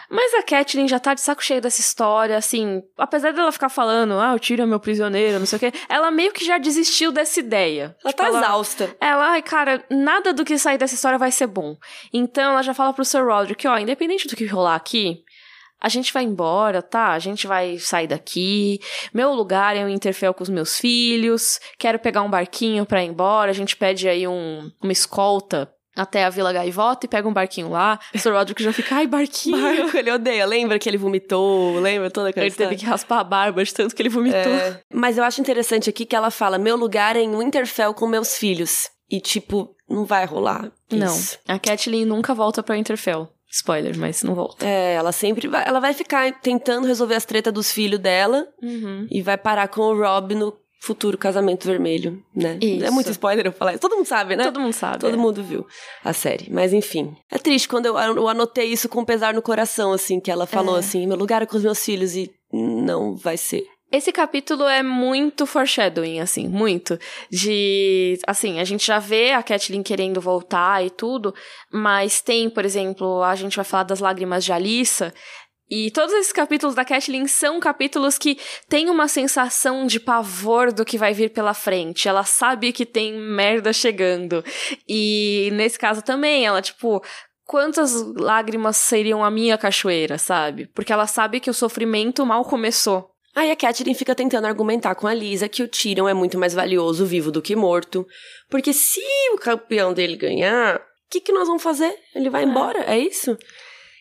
Mas 0.09 0.33
a 0.35 0.43
Catelyn 0.43 0.87
já 0.87 0.99
tá 0.99 1.13
de 1.13 1.21
saco 1.21 1.43
cheio 1.43 1.61
dessa 1.61 1.81
história, 1.81 2.37
assim, 2.37 2.81
apesar 2.97 3.33
dela 3.33 3.51
ficar 3.51 3.67
falando, 3.67 4.13
ah, 4.13 4.33
o 4.33 4.39
Tyrion 4.39 4.63
é 4.63 4.67
meu 4.67 4.79
prisioneiro, 4.79 5.39
não 5.39 5.45
sei 5.45 5.57
o 5.57 5.59
quê, 5.59 5.73
ela 5.89 6.09
meio 6.09 6.31
que 6.31 6.45
já 6.45 6.57
desistiu 6.57 7.11
dessa 7.11 7.39
ideia. 7.39 7.95
Ela 8.03 8.13
tipo, 8.13 8.23
tá 8.23 8.27
ela, 8.27 8.39
exausta. 8.39 8.95
Ela, 9.01 9.31
ai, 9.31 9.41
cara, 9.41 9.83
nada 9.89 10.33
do 10.33 10.45
que 10.45 10.57
sair 10.57 10.77
dessa 10.77 10.95
história 10.95 11.17
vai 11.17 11.31
ser 11.31 11.47
bom. 11.47 11.75
Então 12.13 12.51
ela 12.51 12.61
já 12.61 12.73
fala 12.73 12.93
pro 12.93 13.03
Sir 13.03 13.25
Roderick, 13.25 13.67
ó, 13.67 13.77
independente 13.77 14.27
do 14.27 14.35
que 14.35 14.45
rolar 14.45 14.75
aqui, 14.75 15.23
a 15.81 15.89
gente 15.89 16.11
vai 16.13 16.23
embora, 16.23 16.81
tá? 16.81 17.09
A 17.09 17.19
gente 17.19 17.45
vai 17.47 17.77
sair 17.77 18.07
daqui. 18.07 18.79
Meu 19.13 19.33
lugar 19.33 19.75
é 19.75 19.85
o 19.85 19.89
Interfell 19.89 20.33
com 20.33 20.43
os 20.43 20.49
meus 20.49 20.77
filhos. 20.77 21.59
Quero 21.77 21.99
pegar 21.99 22.21
um 22.23 22.29
barquinho 22.29 22.85
pra 22.85 23.03
ir 23.03 23.07
embora. 23.07 23.51
A 23.51 23.53
gente 23.53 23.75
pede 23.75 24.07
aí 24.09 24.27
um, 24.27 24.71
uma 24.81 24.91
escolta 24.91 25.71
até 25.95 26.23
a 26.25 26.29
Vila 26.29 26.53
Gaivota 26.53 27.05
e 27.05 27.09
pega 27.09 27.27
um 27.27 27.33
barquinho 27.33 27.69
lá. 27.71 27.99
O 28.13 28.19
Sir 28.19 28.31
Roderick 28.31 28.61
já 28.63 28.71
fica, 28.71 28.95
ai, 28.95 29.07
barquinho. 29.07 29.59
Barco, 29.59 29.97
ele 29.97 30.11
odeia. 30.11 30.45
Lembra 30.45 30.77
que 30.77 30.87
ele 30.87 30.97
vomitou? 30.97 31.79
Lembra 31.79 32.11
toda 32.11 32.29
aquela 32.29 32.45
Ele 32.45 32.51
história? 32.51 32.69
teve 32.69 32.81
que 32.81 32.85
raspar 32.87 33.19
a 33.19 33.23
barba 33.23 33.63
de 33.63 33.73
tanto 33.73 33.95
que 33.95 34.01
ele 34.01 34.09
vomitou. 34.09 34.37
É. 34.53 34.79
Mas 34.93 35.17
eu 35.17 35.23
acho 35.23 35.41
interessante 35.41 35.89
aqui 35.89 36.05
que 36.05 36.15
ela 36.15 36.29
fala, 36.29 36.57
meu 36.59 36.75
lugar 36.75 37.15
é 37.15 37.21
em 37.21 37.35
Winterfell 37.35 37.93
com 37.95 38.05
meus 38.07 38.37
filhos. 38.37 38.89
E, 39.09 39.19
tipo, 39.21 39.75
não 39.89 40.05
vai 40.05 40.25
rolar 40.25 40.71
isso. 40.91 41.39
Não, 41.47 41.55
a 41.55 41.57
Catelyn 41.57 42.05
nunca 42.05 42.33
volta 42.33 42.61
pra 42.61 42.75
Winterfell. 42.75 43.29
Spoiler, 43.57 43.97
mas 43.97 44.23
não 44.23 44.35
volta. 44.35 44.65
É, 44.65 44.93
ela 44.93 45.11
sempre 45.11 45.47
vai. 45.47 45.67
Ela 45.67 45.79
vai 45.79 45.93
ficar 45.93 46.31
tentando 46.41 46.85
resolver 46.87 47.15
as 47.15 47.25
tretas 47.25 47.53
dos 47.53 47.71
filhos 47.71 47.99
dela 47.99 48.47
uhum. 48.61 49.07
e 49.09 49.21
vai 49.21 49.37
parar 49.37 49.67
com 49.67 49.81
o 49.81 49.97
Rob 49.97 50.35
no 50.35 50.53
futuro 50.79 51.17
casamento 51.17 51.65
vermelho, 51.65 52.23
né? 52.35 52.59
Isso. 52.61 52.85
É 52.85 52.91
muito 52.91 53.09
spoiler 53.09 53.45
eu 53.45 53.51
falar 53.51 53.71
isso. 53.71 53.81
Todo 53.81 53.95
mundo 53.95 54.05
sabe, 54.05 54.35
né? 54.35 54.43
Todo 54.43 54.59
mundo 54.59 54.73
sabe. 54.73 54.99
Todo 54.99 55.15
é. 55.15 55.17
mundo 55.17 55.43
viu 55.43 55.65
a 56.03 56.13
série. 56.13 56.49
Mas 56.51 56.71
enfim. 56.71 57.15
É 57.31 57.37
triste 57.39 57.67
quando 57.67 57.87
eu, 57.87 57.97
eu 57.97 58.27
anotei 58.27 58.71
isso 58.71 58.87
com 58.87 59.03
pesar 59.03 59.33
no 59.33 59.41
coração, 59.41 59.91
assim, 59.91 60.19
que 60.19 60.29
ela 60.31 60.45
falou 60.45 60.75
É. 60.75 60.79
assim: 60.79 61.07
meu 61.07 61.17
lugar 61.17 61.41
é 61.41 61.45
com 61.45 61.57
os 61.57 61.63
meus 61.63 61.83
filhos 61.83 62.15
e 62.15 62.31
não 62.53 63.15
vai 63.15 63.37
ser. 63.37 63.65
Esse 63.89 64.11
capítulo 64.11 64.65
é 64.65 64.83
muito 64.83 65.45
foreshadowing, 65.45 66.19
assim, 66.19 66.47
muito. 66.47 66.99
De. 67.31 68.19
Assim, 68.27 68.59
a 68.59 68.65
gente 68.65 68.85
já 68.85 68.99
vê 68.99 69.31
a 69.31 69.41
Catelyn 69.41 69.81
querendo 69.81 70.19
voltar 70.19 70.85
e 70.85 70.89
tudo, 70.89 71.33
mas 71.71 72.21
tem, 72.21 72.49
por 72.49 72.65
exemplo, 72.65 73.23
a 73.23 73.33
gente 73.35 73.55
vai 73.55 73.63
falar 73.63 73.83
das 73.83 74.01
lágrimas 74.01 74.43
de 74.43 74.51
Alissa. 74.51 75.13
E 75.69 75.91
todos 75.91 76.13
esses 76.13 76.31
capítulos 76.31 76.75
da 76.75 76.85
Catelyn 76.85 77.27
são 77.27 77.59
capítulos 77.59 78.17
que 78.17 78.37
têm 78.69 78.89
uma 78.89 79.07
sensação 79.07 79.85
de 79.85 79.99
pavor 79.99 80.71
do 80.71 80.85
que 80.85 80.97
vai 80.97 81.13
vir 81.13 81.29
pela 81.31 81.53
frente. 81.53 82.07
Ela 82.07 82.23
sabe 82.23 82.71
que 82.73 82.85
tem 82.85 83.13
merda 83.13 83.71
chegando. 83.71 84.43
E 84.87 85.49
nesse 85.53 85.77
caso 85.77 86.01
também, 86.01 86.45
ela, 86.45 86.61
tipo, 86.61 87.01
quantas 87.45 88.01
lágrimas 88.15 88.77
seriam 88.77 89.23
a 89.23 89.31
minha 89.31 89.57
cachoeira, 89.57 90.17
sabe? 90.17 90.67
Porque 90.73 90.91
ela 90.91 91.07
sabe 91.07 91.39
que 91.41 91.49
o 91.49 91.53
sofrimento 91.53 92.25
mal 92.25 92.43
começou. 92.45 93.16
Aí 93.37 93.51
a 93.51 93.55
Catherine 93.55 93.93
fica 93.93 94.15
tentando 94.15 94.47
argumentar 94.47 94.95
com 94.95 95.05
a 95.05 95.13
Lisa 95.13 95.47
que 95.47 95.61
o 95.61 95.67
Tyrion 95.67 96.07
é 96.09 96.13
muito 96.13 96.39
mais 96.39 96.55
valioso 96.55 97.05
vivo 97.05 97.31
do 97.31 97.39
que 97.39 97.55
morto. 97.55 98.03
Porque 98.49 98.73
se 98.73 98.99
o 99.33 99.37
campeão 99.37 99.93
dele 99.93 100.15
ganhar, 100.17 100.77
o 100.77 100.79
que, 101.07 101.21
que 101.21 101.31
nós 101.31 101.47
vamos 101.47 101.61
fazer? 101.61 101.93
Ele 102.15 102.31
vai 102.31 102.45
embora, 102.45 102.79
é 102.91 102.97
isso? 102.97 103.37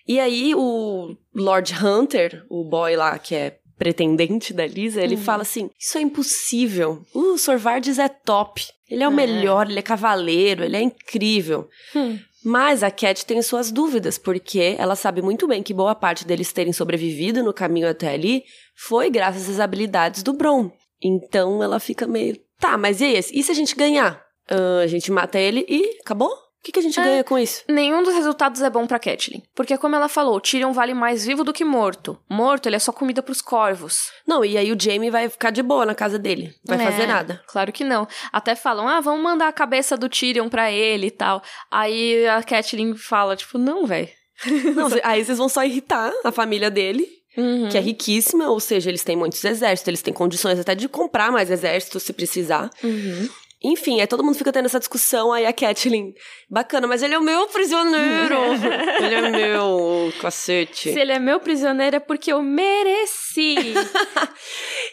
E 0.09 0.19
aí 0.19 0.55
o 0.55 1.15
Lord 1.35 1.75
Hunter, 1.85 2.47
o 2.49 2.65
boy 2.65 2.97
lá 2.97 3.19
que 3.19 3.35
é 3.35 3.59
pretendente 3.79 4.55
da 4.55 4.67
Lisa, 4.67 5.03
ele 5.03 5.17
Uhum. 5.17 5.23
fala 5.23 5.43
assim: 5.43 5.69
Isso 5.79 5.99
é 5.99 6.01
impossível. 6.01 7.05
O 7.13 7.37
Sorvardes 7.37 7.99
é 7.99 8.09
top. 8.09 8.63
Ele 8.89 9.03
é 9.03 9.09
o 9.09 9.13
É. 9.13 9.15
melhor, 9.15 9.69
ele 9.69 9.79
é 9.79 9.83
cavaleiro, 9.83 10.65
ele 10.65 10.77
é 10.79 10.81
incrível. 10.81 11.69
Hum. 11.95 12.19
Mas 12.49 12.85
a 12.85 12.93
Cat 12.93 13.27
tem 13.27 13.43
suas 13.43 13.73
dúvidas, 13.73 14.19
porque 14.19 14.77
ela 14.79 14.95
sabe 14.95 15.21
muito 15.21 15.49
bem 15.49 15.65
que 15.65 15.75
boa 15.75 15.97
parte 15.97 16.25
deles 16.25 16.53
terem 16.53 16.73
sobrevivido 16.73 17.43
no 17.43 17.53
caminho 17.53 17.91
até 17.91 18.15
ali 18.15 18.45
foi 18.77 19.11
graças 19.11 19.51
às 19.51 19.59
habilidades 19.59 20.23
do 20.23 20.33
Bron. 20.33 20.71
Então 21.03 21.61
ela 21.61 21.81
fica 21.81 22.07
meio. 22.07 22.39
Tá, 22.61 22.79
mas 22.79 23.01
e 23.01 23.05
aí? 23.05 23.19
E 23.19 23.43
se 23.43 23.51
a 23.51 23.55
gente 23.55 23.75
ganhar? 23.75 24.25
Ah, 24.49 24.79
a 24.85 24.87
gente 24.87 25.11
mata 25.11 25.41
ele 25.41 25.67
e 25.69 25.99
acabou? 26.01 26.31
O 26.67 26.69
que, 26.69 26.73
que 26.73 26.79
a 26.81 26.83
gente 26.83 26.99
É. 26.99 27.05
ganha 27.05 27.23
com 27.25 27.39
isso? 27.39 27.63
Nenhum 27.69 28.03
dos 28.03 28.13
resultados 28.13 28.61
é 28.61 28.69
bom 28.69 28.89
pra 28.89 28.99
Catelyn. 28.99 29.41
Porque, 29.55 29.79
como 29.79 29.95
ela 29.95 30.09
falou, 30.09 30.41
Tyrion 30.41 30.73
vale 30.73 30.95
mais 30.95 31.25
vivo 31.25 31.45
do 31.45 31.53
que 31.53 31.65
morto. 31.65 32.19
Morto, 32.29 32.67
ele 32.69 32.75
é 32.75 32.79
só 32.81 32.91
comida 32.91 33.23
pros 33.23 33.41
corvos. 33.41 34.11
Não, 34.27 34.45
e 34.45 34.59
aí 34.59 34.73
o 34.73 34.77
Jamie 34.81 35.09
vai 35.09 35.29
ficar 35.29 35.51
de 35.51 35.63
boa 35.63 35.87
na 35.87 35.95
casa 35.95 36.19
dele. 36.19 36.53
Vai 36.65 36.77
É, 36.85 36.91
fazer 36.91 37.07
nada. 37.07 37.41
Claro 37.47 37.71
que 37.73 37.85
não. 37.85 38.09
Até 38.33 38.57
falam, 38.57 38.89
ah, 38.89 39.01
vamos 39.01 39.23
mandar 39.23 39.47
a 39.47 39.53
cabeça 39.53 39.97
do 39.97 40.09
Tyrion 40.09 40.49
pra 40.49 40.73
ele 40.73 41.07
e 41.07 41.11
tal. 41.13 41.41
Aí 41.71 42.27
a 42.27 42.43
Catelyn 42.43 42.97
fala, 42.97 43.37
tipo, 43.37 43.59
não, 43.59 43.87
velho. 43.87 44.09
Não, 44.75 44.89
aí 45.05 45.25
vocês 45.25 45.39
vão 45.39 45.49
só 45.49 45.65
irritar 45.65 46.13
a 46.25 46.31
família 46.33 46.71
dele, 46.71 47.09
Uhum. 47.39 47.69
que 47.71 47.79
é 47.79 47.81
riquíssima, 47.81 48.49
ou 48.51 48.59
seja, 48.61 48.91
eles 48.91 49.03
têm 49.05 49.15
muitos 49.17 49.43
exércitos, 49.45 49.89
eles 49.89 50.03
têm 50.03 50.13
condições 50.13 50.59
até 50.59 50.75
de 50.75 50.89
comprar 50.89 51.31
mais 51.31 51.51
exércitos 51.51 52.03
se 52.03 52.13
precisar. 52.13 52.69
Uhum. 52.83 53.29
Enfim, 53.67 54.01
aí 54.01 54.07
todo 54.07 54.23
mundo 54.23 54.39
fica 54.39 54.53
tendo 54.53 54.67
essa 54.67 54.79
discussão, 54.79 55.33
aí 55.33 55.45
a 55.45 55.53
Catelyn, 55.53 56.13
bacana, 56.49 56.87
mas 56.87 57.03
ele 57.03 57.15
é 57.15 57.19
o 57.19 57.23
meu 57.23 57.49
prisioneiro. 57.49 58.37
ele 59.03 59.15
é 59.15 59.31
meu, 59.31 60.13
cacete. 60.21 60.93
Se 60.93 61.01
ele 61.01 61.13
é 61.13 61.19
meu 61.19 61.41
prisioneiro 61.41 61.97
é 61.97 62.01
porque 62.01 62.33
eu 62.33 62.43
mereci. 62.43 63.57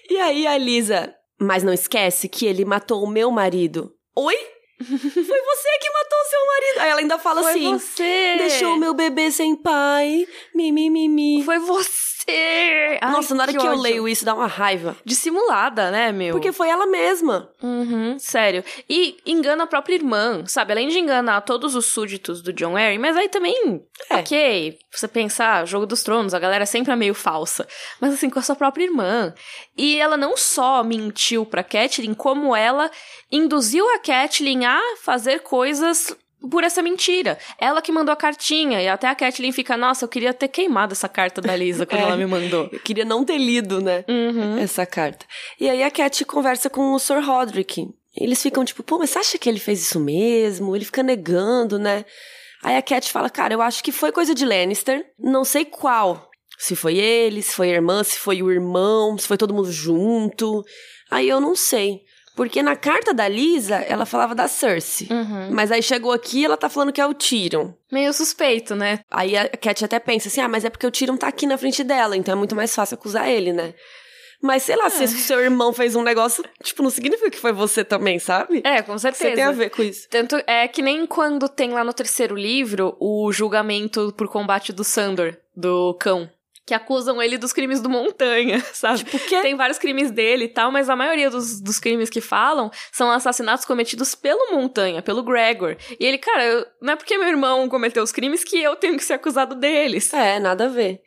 E 0.09 0.17
aí 0.17 0.45
a 0.45 0.57
Lisa, 0.57 1.13
mas 1.39 1.63
não 1.63 1.71
esquece 1.71 2.27
que 2.27 2.45
ele 2.45 2.65
matou 2.65 3.03
o 3.03 3.09
meu 3.09 3.31
marido. 3.31 3.91
Oi? 4.15 4.35
Foi 4.83 4.89
você 4.89 5.69
que 5.81 5.91
matou 5.91 6.19
o 6.19 6.29
seu 6.29 6.45
marido. 6.45 6.79
Aí 6.79 6.89
ela 6.89 6.99
ainda 6.99 7.17
fala 7.19 7.41
Foi 7.41 7.51
assim, 7.51 7.71
você. 7.71 8.35
deixou 8.37 8.77
meu 8.77 8.93
bebê 8.93 9.31
sem 9.31 9.55
pai, 9.55 10.27
mimimi. 10.53 11.07
Mi, 11.07 11.37
mi. 11.37 11.43
Foi 11.45 11.59
você. 11.59 12.12
Ai, 12.27 13.11
Nossa, 13.11 13.35
na 13.35 13.43
hora 13.43 13.51
que, 13.51 13.57
eu 13.57 13.63
ódio. 13.71 13.81
leio 13.81 14.07
isso 14.07 14.23
dá 14.25 14.33
uma 14.33 14.47
raiva. 14.47 14.95
Dissimulada, 15.05 15.91
né, 15.91 16.11
meu? 16.11 16.33
Porque 16.33 16.51
foi 16.51 16.69
ela 16.69 16.85
mesma. 16.87 17.49
Uhum, 17.61 18.17
sério. 18.17 18.63
E 18.89 19.17
engana 19.25 19.63
a 19.63 19.67
própria 19.67 19.95
irmã, 19.95 20.43
sabe? 20.47 20.71
Além 20.71 20.87
de 20.87 20.99
enganar 20.99 21.41
todos 21.41 21.75
os 21.75 21.85
súditos 21.87 22.41
do 22.41 22.53
John 22.53 22.75
Arryn, 22.77 22.97
mas 22.99 23.17
aí 23.17 23.29
também, 23.29 23.81
É. 24.09 24.15
ok, 24.17 24.77
você 24.91 25.07
pensar, 25.07 25.65
Jogo 25.67 25.85
dos 25.85 26.03
Tronos, 26.03 26.33
a 26.33 26.39
galera 26.39 26.65
sempre 26.65 26.93
é 26.93 26.95
meio 26.95 27.13
falsa. 27.13 27.67
Mas 27.99 28.13
assim, 28.13 28.29
com 28.29 28.39
a 28.39 28.41
sua 28.41 28.55
própria 28.55 28.83
irmã. 28.85 29.33
E 29.77 29.97
ela 29.99 30.15
não 30.17 30.37
só 30.37 30.83
mentiu 30.83 31.45
pra 31.45 31.63
Catelyn, 31.63 32.13
como 32.13 32.55
ela 32.55 32.89
induziu 33.31 33.87
a 33.95 33.99
Catelyn 33.99 34.65
a 34.65 34.79
fazer 35.01 35.39
coisas 35.41 36.15
por 36.49 36.63
essa 36.63 36.81
mentira. 36.81 37.37
Ela 37.59 37.81
que 37.81 37.91
mandou 37.91 38.11
a 38.13 38.15
cartinha, 38.15 38.81
e 38.81 38.87
até 38.87 39.07
a 39.07 39.15
Catelyn 39.15 39.51
fica, 39.51 39.77
nossa, 39.77 40.05
eu 40.05 40.09
queria 40.09 40.33
ter 40.33 40.47
queimado 40.47 40.93
essa 40.93 41.07
carta 41.09 41.41
da 41.41 41.55
Lisa 41.55 41.85
quando 41.85 41.99
É. 42.01 42.03
ela 42.03 42.17
me 42.17 42.25
mandou. 42.25 42.69
Eu 42.71 42.79
queria 42.79 43.05
não 43.05 43.23
ter 43.23 43.37
lido, 43.37 43.81
né? 43.81 44.03
Uhum. 44.07 44.57
Essa 44.57 44.85
carta. 44.85 45.25
E 45.59 45.69
aí 45.69 45.83
a 45.83 45.91
Cat 45.91 46.23
conversa 46.25 46.69
com 46.69 46.93
o 46.93 46.99
Sir 46.99 47.23
Roderick. 47.23 47.87
Eles 48.15 48.41
ficam 48.41 48.63
tipo, 48.63 48.83
pô, 48.83 48.99
mas 48.99 49.09
você 49.09 49.19
acha 49.19 49.37
que 49.37 49.49
ele 49.49 49.59
fez 49.59 49.81
isso 49.81 49.99
mesmo? 49.99 50.75
Ele 50.75 50.85
fica 50.85 51.01
negando, 51.01 51.79
né? 51.79 52.05
Aí 52.63 52.77
a 52.77 52.81
Cat 52.81 53.11
fala, 53.11 53.29
cara, 53.29 53.53
eu 53.53 53.61
acho 53.61 53.83
que 53.83 53.91
foi 53.91 54.11
coisa 54.11 54.35
de 54.35 54.45
Lannister. 54.45 55.03
Não 55.19 55.43
sei 55.43 55.65
qual. 55.65 56.29
Se 56.59 56.75
foi 56.75 56.97
ele, 56.97 57.41
se 57.41 57.53
foi 57.55 57.71
a 57.71 57.73
irmã, 57.75 58.03
se 58.03 58.19
foi 58.19 58.41
o 58.43 58.51
irmão, 58.51 59.17
se 59.17 59.27
foi 59.27 59.37
todo 59.37 59.53
mundo 59.53 59.71
junto. 59.71 60.63
Aí 61.09 61.27
eu 61.27 61.41
não 61.41 61.55
sei. 61.55 62.01
Porque 62.35 62.63
na 62.63 62.75
carta 62.75 63.13
da 63.13 63.27
Lisa, 63.27 63.75
ela 63.75 64.05
falava 64.05 64.33
da 64.33 64.47
Cersei. 64.47 65.07
Uhum. 65.09 65.49
Mas 65.51 65.71
aí 65.71 65.83
chegou 65.83 66.11
aqui 66.11 66.39
e 66.39 66.45
ela 66.45 66.57
tá 66.57 66.67
falando 66.67 66.91
que 66.91 66.99
é 66.99 67.05
o 67.05 67.13
Tyrion. 67.13 67.71
Meio 67.91 68.11
suspeito, 68.11 68.75
né? 68.75 68.99
Aí 69.09 69.37
a 69.37 69.47
Cat 69.49 69.85
até 69.85 69.99
pensa 69.99 70.27
assim: 70.27 70.41
ah, 70.41 70.47
mas 70.47 70.65
é 70.65 70.69
porque 70.69 70.87
o 70.87 70.91
Tyrion 70.91 71.15
tá 71.15 71.27
aqui 71.27 71.45
na 71.45 71.57
frente 71.57 71.83
dela, 71.83 72.17
então 72.17 72.33
é 72.33 72.35
muito 72.37 72.55
mais 72.55 72.73
fácil 72.73 72.95
acusar 72.95 73.29
ele, 73.29 73.53
né? 73.53 73.73
Mas 74.43 74.63
sei 74.63 74.75
lá, 74.75 74.89
se 74.89 75.07
seu 75.07 75.39
irmão 75.39 75.71
fez 75.71 75.95
um 75.95 76.03
negócio, 76.03 76.43
tipo, 76.61 76.83
não 76.83 76.89
significa 76.89 77.31
que 77.31 77.39
foi 77.39 77.53
você 77.53 77.81
também, 77.81 78.19
sabe? 78.19 78.61
É, 78.65 78.81
com 78.81 78.97
certeza. 78.97 79.29
Você 79.29 79.35
tem 79.35 79.43
a 79.45 79.51
ver 79.51 79.69
com 79.69 79.81
isso. 79.81 80.05
Tanto 80.09 80.35
é 80.45 80.67
que 80.67 80.81
nem 80.81 81.05
quando 81.05 81.47
tem 81.47 81.71
lá 81.71 81.81
no 81.81 81.93
terceiro 81.93 82.35
livro 82.35 82.97
o 82.99 83.31
julgamento 83.31 84.13
por 84.17 84.27
combate 84.27 84.73
do 84.73 84.83
Sandor, 84.83 85.37
do 85.55 85.93
cão. 85.93 86.29
Que 86.65 86.73
acusam 86.73 87.21
ele 87.21 87.37
dos 87.37 87.51
crimes 87.51 87.81
do 87.81 87.89
Montanha, 87.89 88.59
sabe? 88.73 88.99
Tipo, 89.03 89.19
quê? 89.19 89.41
Tem 89.41 89.55
vários 89.55 89.77
crimes 89.77 90.11
dele 90.11 90.45
e 90.45 90.47
tal, 90.47 90.71
mas 90.71 90.89
a 90.89 90.95
maioria 90.95 91.29
dos, 91.29 91.59
dos 91.61 91.77
crimes 91.79 92.09
que 92.09 92.21
falam 92.21 92.71
são 92.91 93.11
assassinatos 93.11 93.65
cometidos 93.65 94.15
pelo 94.15 94.53
Montanha, 94.55 95.01
pelo 95.01 95.23
Gregor. 95.23 95.75
E 95.99 96.05
ele, 96.05 96.17
cara, 96.17 96.45
eu- 96.45 96.65
não 96.81 96.93
é 96.93 96.95
porque 96.95 97.17
meu 97.17 97.27
irmão 97.27 97.67
cometeu 97.67 98.01
os 98.01 98.11
crimes 98.13 98.43
que 98.45 98.61
eu 98.61 98.75
tenho 98.77 98.95
que 98.95 99.03
ser 99.03 99.13
acusado 99.13 99.55
deles. 99.55 100.13
É, 100.13 100.39
nada 100.39 100.65
a 100.65 100.69
ver. 100.69 101.01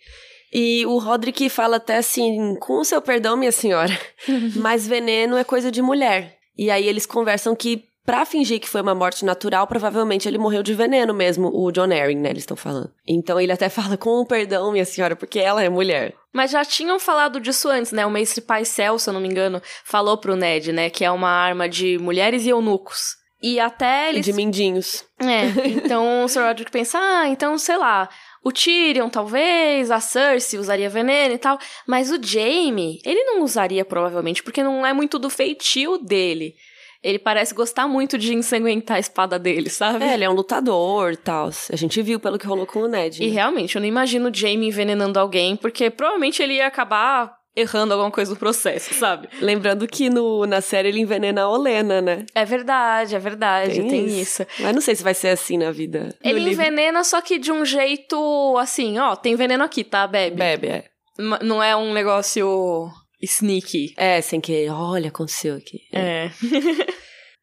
E 0.53 0.85
o 0.87 0.99
Roderick 0.99 1.49
fala 1.49 1.77
até 1.77 1.97
assim: 1.97 2.55
com 2.61 2.75
o 2.81 2.85
seu 2.85 3.01
perdão, 3.03 3.37
minha 3.37 3.51
senhora, 3.53 3.93
mas 4.57 4.87
veneno 4.87 5.37
é 5.37 5.43
coisa 5.45 5.71
de 5.73 5.81
mulher. 5.83 6.37
E 6.57 6.71
aí 6.71 6.87
eles 6.87 7.05
conversam 7.07 7.55
que, 7.57 7.83
pra 8.07 8.25
fingir 8.25 8.61
que 8.61 8.69
foi 8.69 8.81
uma 8.81 8.95
morte 8.95 9.25
natural, 9.25 9.67
provavelmente 9.67 10.29
ele 10.29 10.39
morreu 10.39 10.63
de 10.63 10.73
veneno 10.73 11.13
mesmo, 11.13 11.51
o 11.53 11.71
John 11.73 11.93
Arryn, 11.93 12.21
né? 12.21 12.31
Eles 12.31 12.45
estão 12.45 12.57
falando. 12.57 12.91
Então 13.07 13.39
ele 13.41 13.53
até 13.53 13.69
fala: 13.69 13.99
com 13.99 14.21
o 14.21 14.27
perdão, 14.27 14.73
minha 14.73 14.85
senhora, 14.85 15.17
porque 15.17 15.41
ela 15.41 15.63
é 15.63 15.69
mulher. 15.69 16.15
Mas 16.33 16.53
já 16.53 16.65
tinham 16.65 16.99
falado 17.01 17.41
disso 17.41 17.69
antes, 17.69 17.93
né? 17.93 18.07
O 18.07 18.11
mestre 18.11 18.41
Paisel, 18.41 18.99
se 18.99 19.11
eu 19.11 19.15
não 19.15 19.21
me 19.21 19.29
engano, 19.29 19.61
falou 19.85 20.17
pro 20.17 20.37
Ned, 20.37 20.73
né? 20.73 20.89
Que 20.89 21.05
é 21.05 21.11
uma 21.11 21.31
arma 21.31 21.69
de 21.69 21.99
mulheres 21.99 22.45
e 22.45 22.51
eunucos. 22.51 23.17
E 23.43 23.61
até 23.61 24.07
E 24.07 24.09
eles 24.11 24.25
de 24.25 24.33
mindinhos. 24.33 25.05
É, 25.19 25.47
então 25.69 26.25
o 26.25 26.29
Sir 26.29 26.43
Roderick 26.43 26.71
pensa, 26.71 26.99
ah, 26.99 27.29
então, 27.29 27.59
sei 27.59 27.77
lá, 27.77 28.09
o 28.43 28.53
Tyrion 28.53 29.09
talvez, 29.09 29.91
a 29.91 30.01
Cersei 30.01 30.59
usaria 30.59 30.89
veneno 30.89 31.35
e 31.35 31.39
tal, 31.39 31.59
mas 31.87 32.11
o 32.11 32.23
Jaime, 32.23 33.01
ele 33.05 33.25
não 33.25 33.43
usaria 33.43 33.85
provavelmente, 33.85 34.43
porque 34.43 34.63
não 34.63 34.87
é 34.87 34.93
muito 34.93 35.19
do 35.19 35.29
feitio 35.29 35.99
dele. 35.99 36.55
Ele 37.03 37.19
parece 37.19 37.55
gostar 37.55 37.87
muito 37.87 38.19
de 38.19 38.35
ensanguentar 38.35 38.97
a 38.97 39.01
espada 39.01 39.39
dele, 39.39 39.71
sabe? 39.71 40.05
É, 40.05 40.15
ele 40.15 40.25
é 40.25 40.31
um 40.31 40.35
lutador 40.35 41.13
e 41.13 41.17
tal. 41.17 41.51
A 41.71 41.77
gente 41.77 42.01
viu 42.03 42.19
pelo 42.19 42.39
que 42.39 42.47
rolou 42.47 42.67
com 42.67 42.81
o 42.81 42.89
Ned. 42.89 43.23
E 43.23 43.29
né? 43.29 43.33
realmente, 43.33 43.77
eu 43.77 43.81
não 43.81 43.89
imagino 43.89 44.29
o 44.29 44.35
Jaime 44.35 44.69
envenenando 44.69 45.19
alguém, 45.19 45.57
porque 45.57 45.91
provavelmente 45.91 46.43
ele 46.43 46.55
ia 46.55 46.67
acabar 46.67 47.37
errando 47.57 47.95
alguma 47.95 48.11
coisa 48.11 48.31
no 48.33 48.37
processo, 48.37 48.93
sabe? 48.93 49.29
Lembrando 49.41 49.87
que 49.89 50.11
no, 50.11 50.45
na 50.47 50.61
série 50.61 50.89
ele 50.89 51.01
envenena 51.01 51.43
a 51.43 51.49
Olena, 51.49 52.03
né? 52.03 52.27
É 52.35 52.45
verdade, 52.45 53.17
é 53.17 53.19
verdade, 53.19 53.83
tem, 53.89 54.21
isso. 54.21 54.47
Mas 54.61 54.75
não 54.75 54.83
sei 54.83 54.95
se 54.95 55.03
vai 55.03 55.15
ser 55.15 55.29
assim 55.29 55.57
na 55.57 55.71
vida. 55.71 56.15
no 56.23 56.31
Ele 56.31 56.41
livro. 56.41 56.53
envenena, 56.53 57.03
só 57.03 57.21
que 57.23 57.39
de 57.39 57.51
um 57.51 57.65
jeito 57.65 58.57
assim, 58.59 58.99
ó, 58.99 59.17
tem 59.17 59.35
veneno 59.35 59.65
aqui, 59.65 59.83
tá? 59.83 60.07
Bebe. 60.07 60.37
Bebe, 60.37 60.67
é. 60.67 60.85
Não 61.19 61.63
é 61.63 61.75
um 61.75 61.95
negócio 61.95 62.91
sneaky. 63.27 63.95
É, 63.97 64.21
sem 64.21 64.41
que. 64.41 64.69
Olha, 64.69 65.09
aconteceu 65.09 65.57
aqui. 65.57 65.81
É. 65.93 66.31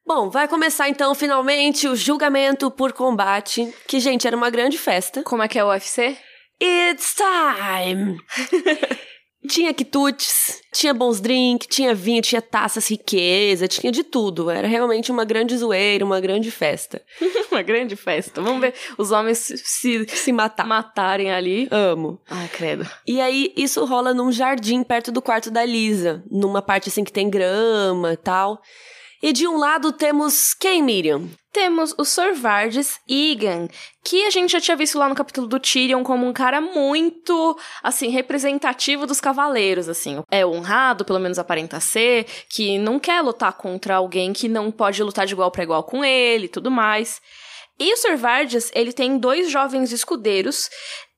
Bom, 0.05 0.29
vai 0.29 0.47
começar 0.47 0.89
então 0.89 1.15
finalmente 1.15 1.87
o 1.87 1.95
julgamento 1.95 2.69
por 2.69 2.91
combate. 2.91 3.73
Que, 3.87 3.99
gente, 3.99 4.27
era 4.27 4.35
uma 4.35 4.49
grande 4.49 4.77
festa. 4.77 5.23
Como 5.23 5.41
é 5.41 5.47
que 5.47 5.57
é 5.57 5.63
o 5.63 5.69
UFC? 5.69 6.17
It's 6.61 7.15
time! 7.15 8.17
tinha 9.47 9.73
quitutes, 9.73 10.61
tinha 10.73 10.93
bons 10.93 11.19
drinks, 11.19 11.67
tinha 11.67 11.93
vinho, 11.93 12.21
tinha 12.21 12.41
taças, 12.41 12.87
riqueza, 12.89 13.67
tinha 13.67 13.91
de 13.91 14.03
tudo. 14.03 14.49
Era 14.49 14.67
realmente 14.67 15.11
uma 15.11 15.25
grande 15.25 15.57
zoeira, 15.57 16.03
uma 16.05 16.19
grande 16.19 16.49
festa. 16.51 17.01
Uma 17.51 17.61
grande 17.61 17.95
festa. 17.95 18.41
Vamos 18.41 18.61
ver 18.61 18.73
os 18.97 19.11
homens 19.11 19.37
se- 19.37 19.57
se 19.57 20.07
Se 20.09 20.31
matar. 20.31 20.65
matarem 20.65 21.31
ali. 21.31 21.67
Amo. 21.69 22.19
Ai, 22.27 22.47
credo. 22.47 22.89
E 23.05 23.21
aí, 23.21 23.53
isso 23.55 23.85
rola 23.85 24.11
num 24.13 24.31
jardim 24.31 24.81
perto 24.81 25.11
do 25.11 25.21
quarto 25.21 25.51
da 25.51 25.63
Lisa, 25.63 26.23
numa 26.31 26.63
parte 26.63 26.89
assim 26.89 27.03
que 27.03 27.11
tem 27.13 27.29
grama 27.29 28.13
e 28.13 28.17
tal. 28.17 28.59
E 29.23 29.31
de 29.31 29.47
um 29.47 29.55
lado 29.55 29.93
temos 29.93 30.53
quem, 30.53 30.83
Miriam? 30.83 31.29
Temos 31.49 31.95
o 31.97 32.03
Sir 32.03 32.35
Vardes 32.35 32.99
Egan, 33.09 33.69
que 34.03 34.25
a 34.25 34.29
gente 34.29 34.51
já 34.51 34.59
tinha 34.59 34.75
visto 34.75 34.99
lá 34.99 35.07
no 35.07 35.15
capítulo 35.15 35.47
do 35.47 35.61
Tyrion 35.61 36.03
como 36.03 36.27
um 36.27 36.33
cara 36.33 36.59
muito, 36.59 37.57
assim, 37.81 38.09
representativo 38.09 39.07
dos 39.07 39.21
cavaleiros, 39.21 39.87
assim. 39.87 40.21
É 40.29 40.45
honrado, 40.45 41.05
pelo 41.05 41.21
menos 41.21 41.39
aparenta 41.39 41.79
ser, 41.79 42.25
que 42.49 42.77
não 42.77 42.99
quer 42.99 43.21
lutar 43.21 43.53
contra 43.53 43.95
alguém 43.95 44.33
que 44.33 44.49
não 44.49 44.69
pode 44.69 45.01
lutar 45.01 45.25
de 45.25 45.31
igual 45.31 45.49
para 45.49 45.63
igual 45.63 45.85
com 45.85 46.03
ele 46.03 46.47
e 46.47 46.49
tudo 46.49 46.69
mais. 46.69 47.21
E 47.79 47.93
o 47.93 47.95
Sir 47.95 48.19
ele 48.75 48.91
tem 48.91 49.17
dois 49.17 49.49
jovens 49.49 49.93
escudeiros 49.93 50.69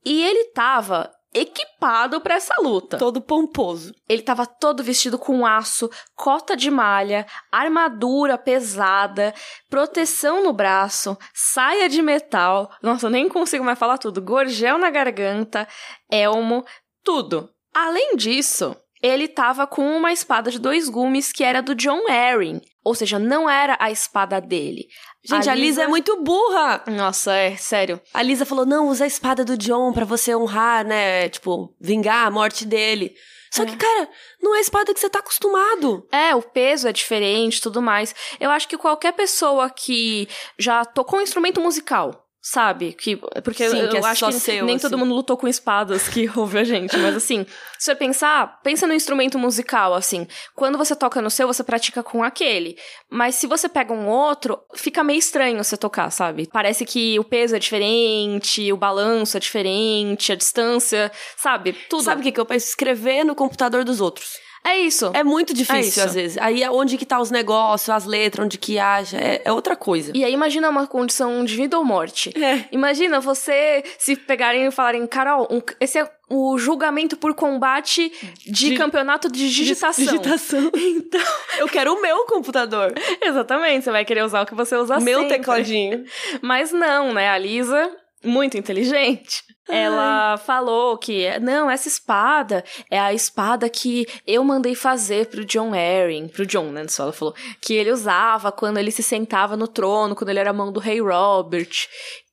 e 0.06 0.24
ele 0.24 0.52
tava 0.54 1.10
equipado 1.36 2.22
pra 2.22 2.36
essa 2.36 2.56
luta. 2.62 2.98
Todo 2.98 3.22
pomposo. 3.22 3.94
Ele 4.08 4.22
tava 4.22 4.46
todo 4.46 4.82
vestido 4.82 5.20
com 5.20 5.46
aço, 5.46 5.90
cota 6.16 6.56
de 6.56 6.72
malha, 6.72 7.28
armadura 7.52 8.38
pesada, 8.38 9.34
proteção 9.70 10.42
no 10.42 10.54
braço, 10.54 11.18
saia 11.34 11.90
de 11.90 12.02
metal. 12.02 12.72
Nossa, 12.82 13.08
eu 13.08 13.12
nem 13.12 13.28
consigo 13.28 13.66
mais 13.66 13.78
falar 13.78 13.98
tudo. 13.98 14.22
Gorgel 14.22 14.78
na 14.78 14.90
garganta, 14.90 15.68
elmo, 16.10 16.64
tudo. 17.04 17.50
Além 17.74 18.16
disso, 18.16 18.74
ele 19.02 19.28
tava 19.28 19.68
com 19.68 19.86
uma 19.86 20.14
espada 20.14 20.50
de 20.50 20.58
dois 20.58 20.88
gumes 20.88 21.34
que 21.34 21.44
era 21.44 21.62
do 21.62 21.76
John 21.76 22.10
Arryn. 22.10 22.62
Ou 22.86 22.94
seja, 22.94 23.18
não 23.18 23.50
era 23.50 23.76
a 23.80 23.90
espada 23.90 24.40
dele. 24.40 24.88
Gente, 25.24 25.50
a 25.50 25.56
Lisa 25.56 25.84
é 25.84 25.88
muito 25.88 26.22
burra. 26.22 26.84
Nossa, 26.88 27.34
é 27.34 27.56
sério. 27.56 28.00
A 28.14 28.22
Lisa 28.22 28.46
falou: 28.46 28.64
não, 28.64 28.90
usa 28.90 29.06
a 29.06 29.08
espada 29.08 29.44
do 29.44 29.58
John 29.58 29.92
pra 29.92 30.06
você 30.06 30.36
honrar, 30.36 30.86
né? 30.86 31.28
Tipo, 31.30 31.76
vingar 31.82 32.28
a 32.28 32.32
morte 32.32 32.64
dele. 32.64 33.16
Só 33.52 33.66
que, 33.66 33.78
cara, 33.78 34.10
não 34.42 34.54
é 34.54 34.58
a 34.58 34.62
espada 34.62 34.94
que 34.94 35.00
você 35.00 35.10
tá 35.10 35.20
acostumado. 35.20 36.06
É, 36.12 36.36
o 36.36 36.42
peso 36.42 36.90
é 36.90 36.92
diferente, 36.92 37.62
tudo 37.62 37.82
mais. 37.82 38.14
Eu 38.38 38.52
acho 38.52 38.68
que 38.68 38.78
qualquer 38.78 39.14
pessoa 39.14 39.70
que 39.70 40.28
já 40.60 40.84
tocou 40.84 41.20
um 41.20 41.22
instrumento 41.22 41.62
musical, 41.62 42.25
sabe? 42.46 42.94
Que, 42.94 43.18
porque 43.44 43.68
Sim, 43.68 43.80
eu, 43.80 43.90
que 43.90 43.98
é 43.98 44.06
acho 44.06 44.28
que 44.28 44.34
seu, 44.34 44.66
nem 44.68 44.76
assim. 44.76 44.88
todo 44.88 45.00
mundo 45.00 45.16
lutou 45.16 45.36
com 45.36 45.48
espadas 45.48 46.08
que 46.08 46.30
ouve 46.38 46.60
a 46.60 46.64
gente. 46.64 46.96
Mas 46.96 47.16
assim, 47.16 47.44
se 47.80 47.86
você 47.86 47.96
pensar, 47.96 48.62
pensa 48.62 48.86
no 48.86 48.94
instrumento 48.94 49.40
musical, 49.40 49.96
assim. 49.96 50.28
Quando 50.54 50.78
você 50.78 50.96
toca 50.96 51.20
no 51.24 51.32
seu, 51.32 51.48
você 51.48 51.64
pratica 51.64 52.04
com 52.04 52.24
aquele. 52.24 52.78
Mas 53.10 53.34
se 53.34 53.48
você 53.48 53.68
pega 53.68 53.92
um 53.92 54.08
outro, 54.08 54.60
fica 54.76 55.04
meio 55.04 55.18
estranho 55.18 55.64
você 55.64 55.76
tocar, 55.76 56.12
sabe? 56.12 56.48
Parece 56.54 56.86
que 56.86 57.20
o 57.20 57.24
peso 57.24 57.56
é 57.56 57.60
diferente, 57.60 58.72
o 58.72 58.78
balanço 58.78 59.38
é 59.38 59.40
diferente, 59.40 60.32
a 60.32 60.36
distância, 60.36 61.12
sabe? 61.36 61.74
Tudo. 61.90 62.04
Sabe 62.04 62.22
o 62.22 62.24
que, 62.24 62.32
que 62.32 62.40
eu 62.40 62.46
penso? 62.46 62.68
Escrever 62.68 63.24
no 63.24 63.34
computador 63.34 63.84
dos 63.84 64.00
outros. 64.00 64.45
É 64.66 64.80
isso. 64.80 65.12
É 65.14 65.24
muito 65.24 65.54
É 65.54 65.56
difícil, 65.56 65.82
isso. 65.90 66.02
às 66.02 66.14
vezes. 66.16 66.38
Aí 66.40 66.64
é 66.64 66.72
onde 66.72 66.98
que 66.98 67.06
tá 67.06 67.20
os 67.22 67.30
negócios, 67.30 67.90
as 67.90 68.06
letras, 68.06 68.46
onde 68.46 68.58
que 68.58 68.80
haja. 68.80 69.18
É, 69.18 69.42
é 69.46 69.52
outra 69.52 69.76
coisa. 69.76 70.12
E 70.16 70.24
aí 70.26 70.34
imagina 70.34 70.70
uma 70.70 70.88
condição 70.88 71.46
de 71.46 71.56
vida 71.56 71.78
ou 71.78 71.86
morte. 71.86 72.32
É. 72.42 72.66
Imagina 72.72 73.20
você 73.20 73.84
se 74.00 74.16
pegarem 74.16 74.66
e 74.66 74.72
falarem, 74.72 75.06
Carol, 75.06 75.48
um- 75.52 75.62
esse 75.80 76.00
é 76.00 76.12
o 76.28 76.58
julgamento 76.58 77.16
por 77.16 77.36
combate 77.36 78.12
de, 78.44 78.70
De- 78.72 78.76
campeonato 78.76 79.32
de 79.32 79.48
digitação. 79.54 80.04
Digitação. 80.06 80.72
Então, 80.76 81.22
Eu 81.60 81.68
quero 81.68 81.94
o 81.94 82.02
meu 82.02 82.26
computador. 82.26 82.94
exatamente, 83.22 83.84
você 83.84 83.92
vai 83.92 84.04
querer 84.04 84.24
usar 84.24 84.42
o 84.42 84.46
que 84.46 84.56
você 84.56 84.76
usa 84.76 85.00
meu 85.00 85.20
sempre. 85.22 85.38
tecladinho. 85.38 86.04
Mas 86.42 86.72
não, 86.72 87.14
né? 87.14 87.30
A 87.30 87.38
Lisa, 87.38 87.92
muito 88.26 88.58
inteligente. 88.58 89.44
Ela 89.68 90.38
falou 90.38 90.98
que, 90.98 91.40
não, 91.40 91.70
essa 91.70 91.88
espada 91.88 92.64
é 92.90 93.00
a 93.00 93.14
espada 93.14 93.68
que 93.70 94.06
eu 94.28 94.44
mandei 94.44 94.76
fazer 94.76 95.28
pro 95.28 95.46
John 95.46 95.74
Arryn, 95.74 96.28
pro 96.28 96.46
John, 96.46 96.72
né? 96.72 96.88
Só 96.88 97.04
ela 97.04 97.14
falou, 97.14 97.34
que 97.62 97.74
ele 97.74 97.92
usava 97.92 98.52
quando 98.52 98.78
ele 98.78 98.92
se 98.92 99.02
sentava 99.02 99.58
no 99.58 99.68
trono, 99.68 100.16
quando 100.16 100.30
ele 100.30 100.40
era 100.40 100.54
mão 100.54 100.72
do 100.72 100.80
rei 100.80 101.02
Robert. 101.02 101.88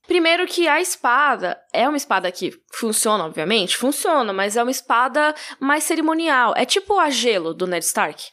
Primeiro 0.05 0.45
que 0.45 0.67
a 0.67 0.81
espada 0.81 1.57
é 1.71 1.87
uma 1.87 1.97
espada 1.97 2.31
que 2.31 2.53
funciona, 2.71 3.25
obviamente, 3.25 3.77
funciona, 3.77 4.33
mas 4.33 4.57
é 4.57 4.61
uma 4.61 4.71
espada 4.71 5.33
mais 5.59 5.85
cerimonial. 5.85 6.53
É 6.55 6.65
tipo 6.65 6.99
a 6.99 7.09
gelo 7.09 7.53
do 7.53 7.65
Ned 7.65 7.85
Stark. 7.85 8.23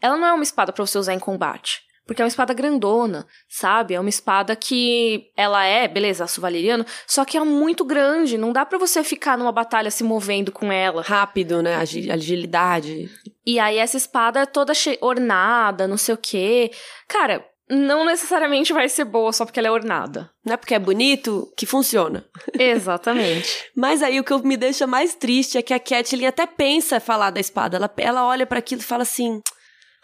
Ela 0.00 0.16
não 0.16 0.26
é 0.26 0.32
uma 0.32 0.42
espada 0.42 0.72
pra 0.72 0.84
você 0.84 0.98
usar 0.98 1.14
em 1.14 1.18
combate. 1.18 1.82
Porque 2.08 2.22
é 2.22 2.24
uma 2.24 2.28
espada 2.28 2.54
grandona, 2.54 3.26
sabe? 3.46 3.92
É 3.92 4.00
uma 4.00 4.08
espada 4.08 4.56
que 4.56 5.30
ela 5.36 5.62
é, 5.64 5.86
beleza, 5.86 6.24
aço 6.24 6.40
valeriano, 6.40 6.86
só 7.06 7.22
que 7.22 7.36
é 7.36 7.44
muito 7.44 7.84
grande. 7.84 8.38
Não 8.38 8.50
dá 8.50 8.64
pra 8.64 8.78
você 8.78 9.04
ficar 9.04 9.36
numa 9.36 9.52
batalha 9.52 9.90
se 9.90 10.02
movendo 10.02 10.50
com 10.50 10.72
ela. 10.72 11.02
Rápido, 11.02 11.62
né? 11.62 11.76
Agi- 11.76 12.10
Agilidade. 12.10 13.10
E 13.44 13.60
aí 13.60 13.76
essa 13.76 13.98
espada 13.98 14.40
é 14.40 14.46
toda 14.46 14.72
ornada, 15.02 15.86
não 15.86 15.98
sei 15.98 16.14
o 16.14 16.18
quê. 16.18 16.70
Cara, 17.06 17.44
não 17.68 18.06
necessariamente 18.06 18.72
vai 18.72 18.88
ser 18.88 19.04
boa 19.04 19.30
só 19.30 19.44
porque 19.44 19.58
ela 19.60 19.68
é 19.68 19.70
ornada. 19.70 20.30
Não 20.42 20.54
é 20.54 20.56
porque 20.56 20.74
é 20.74 20.78
bonito 20.78 21.52
que 21.58 21.66
funciona. 21.66 22.24
Exatamente. 22.58 23.66
Mas 23.76 24.02
aí 24.02 24.18
o 24.18 24.24
que 24.24 24.34
me 24.38 24.56
deixa 24.56 24.86
mais 24.86 25.14
triste 25.14 25.58
é 25.58 25.62
que 25.62 25.74
a 25.74 25.78
Catelyn 25.78 26.26
até 26.26 26.46
pensa 26.46 27.00
falar 27.00 27.30
da 27.30 27.40
espada. 27.40 27.76
Ela, 27.76 27.90
ela 27.98 28.26
olha 28.26 28.46
pra 28.46 28.60
aquilo 28.60 28.80
e 28.80 28.84
fala 28.84 29.02
assim: 29.02 29.42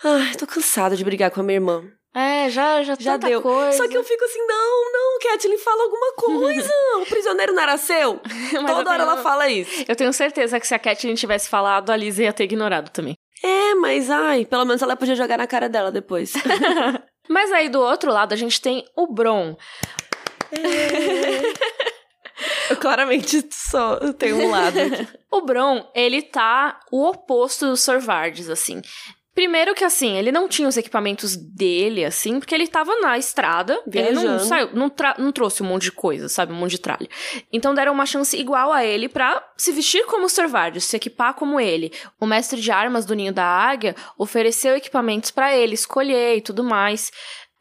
Ai, 0.04 0.34
tô 0.36 0.46
cansada 0.46 0.94
de 0.96 1.04
brigar 1.04 1.30
com 1.30 1.40
a 1.40 1.42
minha 1.42 1.56
irmã. 1.56 1.82
É, 2.14 2.48
já, 2.48 2.82
já, 2.84 2.94
Já 2.98 3.16
deu. 3.16 3.42
coisa. 3.42 3.76
Só 3.76 3.88
que 3.88 3.96
eu 3.96 4.04
fico 4.04 4.24
assim: 4.24 4.38
não, 4.46 4.92
não, 4.92 5.18
Catelyn, 5.20 5.58
fala 5.58 5.82
alguma 5.82 6.12
coisa. 6.14 6.70
o 7.02 7.06
prisioneiro 7.06 7.52
não 7.52 7.62
era 7.62 7.76
seu. 7.76 8.20
Toda 8.52 8.72
hora 8.72 8.84
tenho- 8.84 9.00
ela 9.00 9.16
fala 9.22 9.48
isso. 9.48 9.84
Eu 9.88 9.96
tenho 9.96 10.12
certeza 10.12 10.60
que 10.60 10.66
se 10.66 10.74
a 10.74 10.78
Catelyn 10.78 11.14
tivesse 11.16 11.48
falado, 11.48 11.90
a 11.90 11.96
Lisa 11.96 12.22
ia 12.22 12.32
ter 12.32 12.44
ignorado 12.44 12.90
também. 12.90 13.14
É, 13.42 13.74
mas 13.74 14.10
ai, 14.10 14.44
pelo 14.44 14.64
menos 14.64 14.80
ela 14.80 14.94
podia 14.96 15.16
jogar 15.16 15.36
na 15.38 15.46
cara 15.46 15.68
dela 15.68 15.90
depois. 15.90 16.32
Mas 17.28 17.50
aí 17.52 17.70
do 17.70 17.80
outro 17.80 18.12
lado 18.12 18.34
a 18.34 18.36
gente 18.36 18.60
tem 18.60 18.84
o 18.94 19.06
Bron. 19.06 19.56
Eu 22.68 22.76
claramente 22.76 23.46
só 23.50 23.96
tenho 24.12 24.36
um 24.36 24.50
lado 24.50 24.78
aqui. 24.78 25.08
O 25.30 25.40
Bron, 25.42 25.90
ele 25.94 26.20
tá 26.22 26.80
o 26.90 27.06
oposto 27.08 27.66
dos 27.66 27.80
Sorvardes, 27.82 28.48
assim. 28.50 28.82
Primeiro 29.34 29.74
que 29.74 29.82
assim, 29.82 30.16
ele 30.16 30.30
não 30.30 30.48
tinha 30.48 30.68
os 30.68 30.76
equipamentos 30.76 31.34
dele, 31.36 32.04
assim, 32.04 32.38
porque 32.38 32.54
ele 32.54 32.68
tava 32.68 32.94
na 33.00 33.18
estrada. 33.18 33.82
Ele 33.92 34.12
não 34.12 34.22
Viajando. 34.22 34.44
saiu, 34.44 34.70
não, 34.72 34.92
não 35.18 35.32
trouxe 35.32 35.62
um 35.62 35.66
monte 35.66 35.82
de 35.84 35.92
coisa, 35.92 36.28
sabe? 36.28 36.52
Um 36.52 36.56
monte 36.56 36.72
de 36.72 36.80
tralha. 36.80 37.08
Então 37.52 37.74
deram 37.74 37.92
uma 37.92 38.06
chance 38.06 38.36
igual 38.38 38.72
a 38.72 38.84
ele 38.84 39.08
pra 39.08 39.44
se 39.56 39.72
vestir 39.72 40.06
como 40.06 40.26
os 40.26 40.32
Sorvardes, 40.32 40.84
se 40.84 40.96
equipar 40.96 41.34
como 41.34 41.58
ele. 41.58 41.92
O 42.20 42.26
mestre 42.26 42.60
de 42.60 42.70
armas 42.70 43.04
do 43.04 43.14
Ninho 43.14 43.32
da 43.32 43.44
Águia 43.44 43.96
ofereceu 44.16 44.76
equipamentos 44.76 45.30
pra 45.32 45.54
ele 45.56 45.74
escolher 45.74 46.36
e 46.36 46.40
tudo 46.40 46.62
mais. 46.62 47.10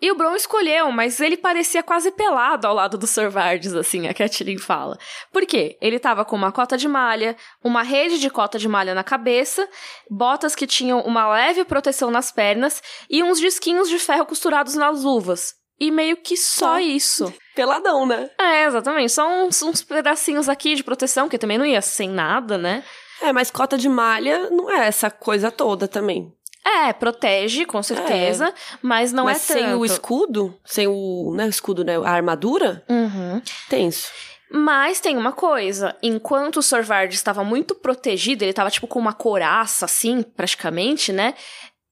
E 0.03 0.11
o 0.11 0.15
Bron 0.15 0.35
escolheu, 0.35 0.91
mas 0.91 1.21
ele 1.21 1.37
parecia 1.37 1.81
quase 1.81 2.11
pelado 2.11 2.67
ao 2.67 2.75
lado 2.75 2.97
dos 2.97 3.09
Sorvardes, 3.11 3.73
assim, 3.73 4.05
a 4.05 4.13
Catherine 4.13 4.59
fala. 4.59 4.97
Por 5.31 5.45
quê? 5.45 5.77
Ele 5.79 5.97
tava 5.97 6.25
com 6.25 6.35
uma 6.35 6.51
cota 6.51 6.77
de 6.77 6.89
malha, 6.89 7.37
uma 7.63 7.83
rede 7.83 8.19
de 8.19 8.29
cota 8.29 8.59
de 8.59 8.67
malha 8.67 8.93
na 8.93 9.01
cabeça, 9.01 9.65
botas 10.09 10.55
que 10.55 10.67
tinham 10.67 10.99
uma 10.99 11.31
leve 11.31 11.63
proteção 11.63 12.11
nas 12.11 12.33
pernas 12.33 12.83
e 13.09 13.23
uns 13.23 13.39
disquinhos 13.39 13.87
de 13.87 13.97
ferro 13.97 14.25
costurados 14.25 14.75
nas 14.75 15.05
luvas. 15.05 15.53
E 15.79 15.89
meio 15.89 16.17
que 16.17 16.35
só 16.35 16.73
Só. 16.73 16.79
isso. 16.79 17.33
Peladão, 17.55 18.05
né? 18.05 18.29
É, 18.37 18.65
exatamente. 18.65 19.13
Só 19.13 19.25
uns, 19.25 19.61
uns 19.61 19.81
pedacinhos 19.83 20.49
aqui 20.49 20.75
de 20.75 20.83
proteção, 20.83 21.29
que 21.29 21.37
também 21.37 21.57
não 21.57 21.65
ia 21.65 21.81
sem 21.81 22.09
nada, 22.09 22.57
né? 22.57 22.83
É, 23.21 23.31
mas 23.31 23.49
cota 23.49 23.77
de 23.77 23.87
malha 23.87 24.49
não 24.49 24.69
é 24.69 24.85
essa 24.85 25.09
coisa 25.09 25.49
toda 25.49 25.87
também. 25.87 26.29
É, 26.65 26.93
protege, 26.93 27.65
com 27.65 27.83
certeza, 27.83 28.53
mas 28.81 29.11
não 29.11 29.25
mas 29.25 29.49
é 29.49 29.53
tanto. 29.53 29.65
sem 29.65 29.73
o 29.75 29.83
escudo, 29.85 30.57
sem 30.65 30.87
o, 30.87 31.33
não 31.35 31.43
é 31.43 31.47
o 31.47 31.49
escudo, 31.49 31.83
né? 31.83 31.97
A 31.97 32.09
armadura, 32.09 32.83
Uhum. 32.89 33.41
tenso. 33.69 34.09
Mas 34.49 34.99
tem 34.99 35.17
uma 35.17 35.31
coisa, 35.31 35.95
enquanto 36.01 36.57
o 36.57 36.61
Sorvard 36.61 37.13
estava 37.13 37.43
muito 37.43 37.73
protegido, 37.75 38.43
ele 38.43 38.51
estava 38.51 38.69
tipo 38.69 38.87
com 38.87 38.99
uma 38.99 39.11
couraça 39.13 39.85
assim, 39.85 40.21
praticamente, 40.21 41.11
né? 41.11 41.33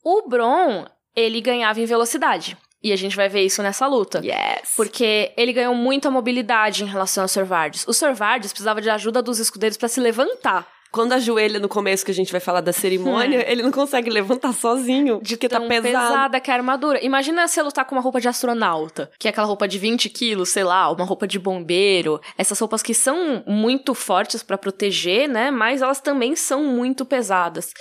O 0.04 0.28
Bron, 0.30 0.86
ele 1.16 1.42
ganhava 1.42 1.80
em 1.82 1.86
velocidade. 1.86 2.56
E 2.84 2.92
a 2.92 2.96
gente 2.96 3.16
vai 3.16 3.30
ver 3.30 3.42
isso 3.42 3.62
nessa 3.62 3.86
luta. 3.88 4.22
Yes. 4.24 4.74
Porque 4.76 5.32
ele 5.38 5.54
ganhou 5.54 5.76
muita 5.76 6.10
mobilidade 6.10 6.84
em 6.84 6.88
relação 6.88 7.24
aos 7.24 7.32
Sorvardes. 7.32 7.86
Os 7.88 7.98
Sorvardes 7.98 8.52
precisavam 8.52 8.82
de 8.82 8.90
ajuda 8.90 9.22
dos 9.22 9.38
escudeiros 9.40 9.78
para 9.78 9.88
se 9.88 10.00
levantar. 10.00 10.68
Quando 10.92 11.14
ajoelha 11.14 11.60
no 11.60 11.70
começo, 11.70 12.04
que 12.04 12.12
a 12.12 12.14
gente 12.14 12.32
vai 12.32 12.42
falar 12.42 12.62
da 12.62 12.74
cerimônia, 12.74 13.44
ele 13.50 13.64
não 13.64 13.72
consegue 13.72 14.10
levantar 14.10 14.54
sozinho, 14.54 15.20
de 15.24 15.38
que 15.38 15.48
tá 15.48 15.60
Tão 15.60 15.68
pesado. 15.68 16.08
pesada 16.08 16.40
que 16.40 16.52
é 16.52 16.54
a 16.54 16.58
armadura. 16.58 17.04
Imagina 17.04 17.48
você 17.48 17.62
lutar 17.62 17.86
com 17.86 17.96
uma 17.96 18.02
roupa 18.02 18.20
de 18.20 18.28
astronauta, 18.28 19.10
que 19.18 19.28
é 19.28 19.32
aquela 19.32 19.48
roupa 19.48 19.68
de 19.68 19.80
20 19.80 20.10
quilos, 20.10 20.50
sei 20.50 20.64
lá, 20.64 20.92
uma 20.92 21.06
roupa 21.06 21.26
de 21.26 21.40
bombeiro. 21.40 22.20
Essas 22.38 22.60
roupas 22.60 22.84
que 22.84 22.94
são 22.94 23.44
muito 23.48 23.94
fortes 23.94 24.44
pra 24.44 24.58
proteger, 24.58 25.30
né? 25.30 25.50
Mas 25.50 25.82
elas 25.82 26.02
também 26.02 26.36
são 26.36 26.64
muito 26.64 27.06
pesadas. 27.06 27.72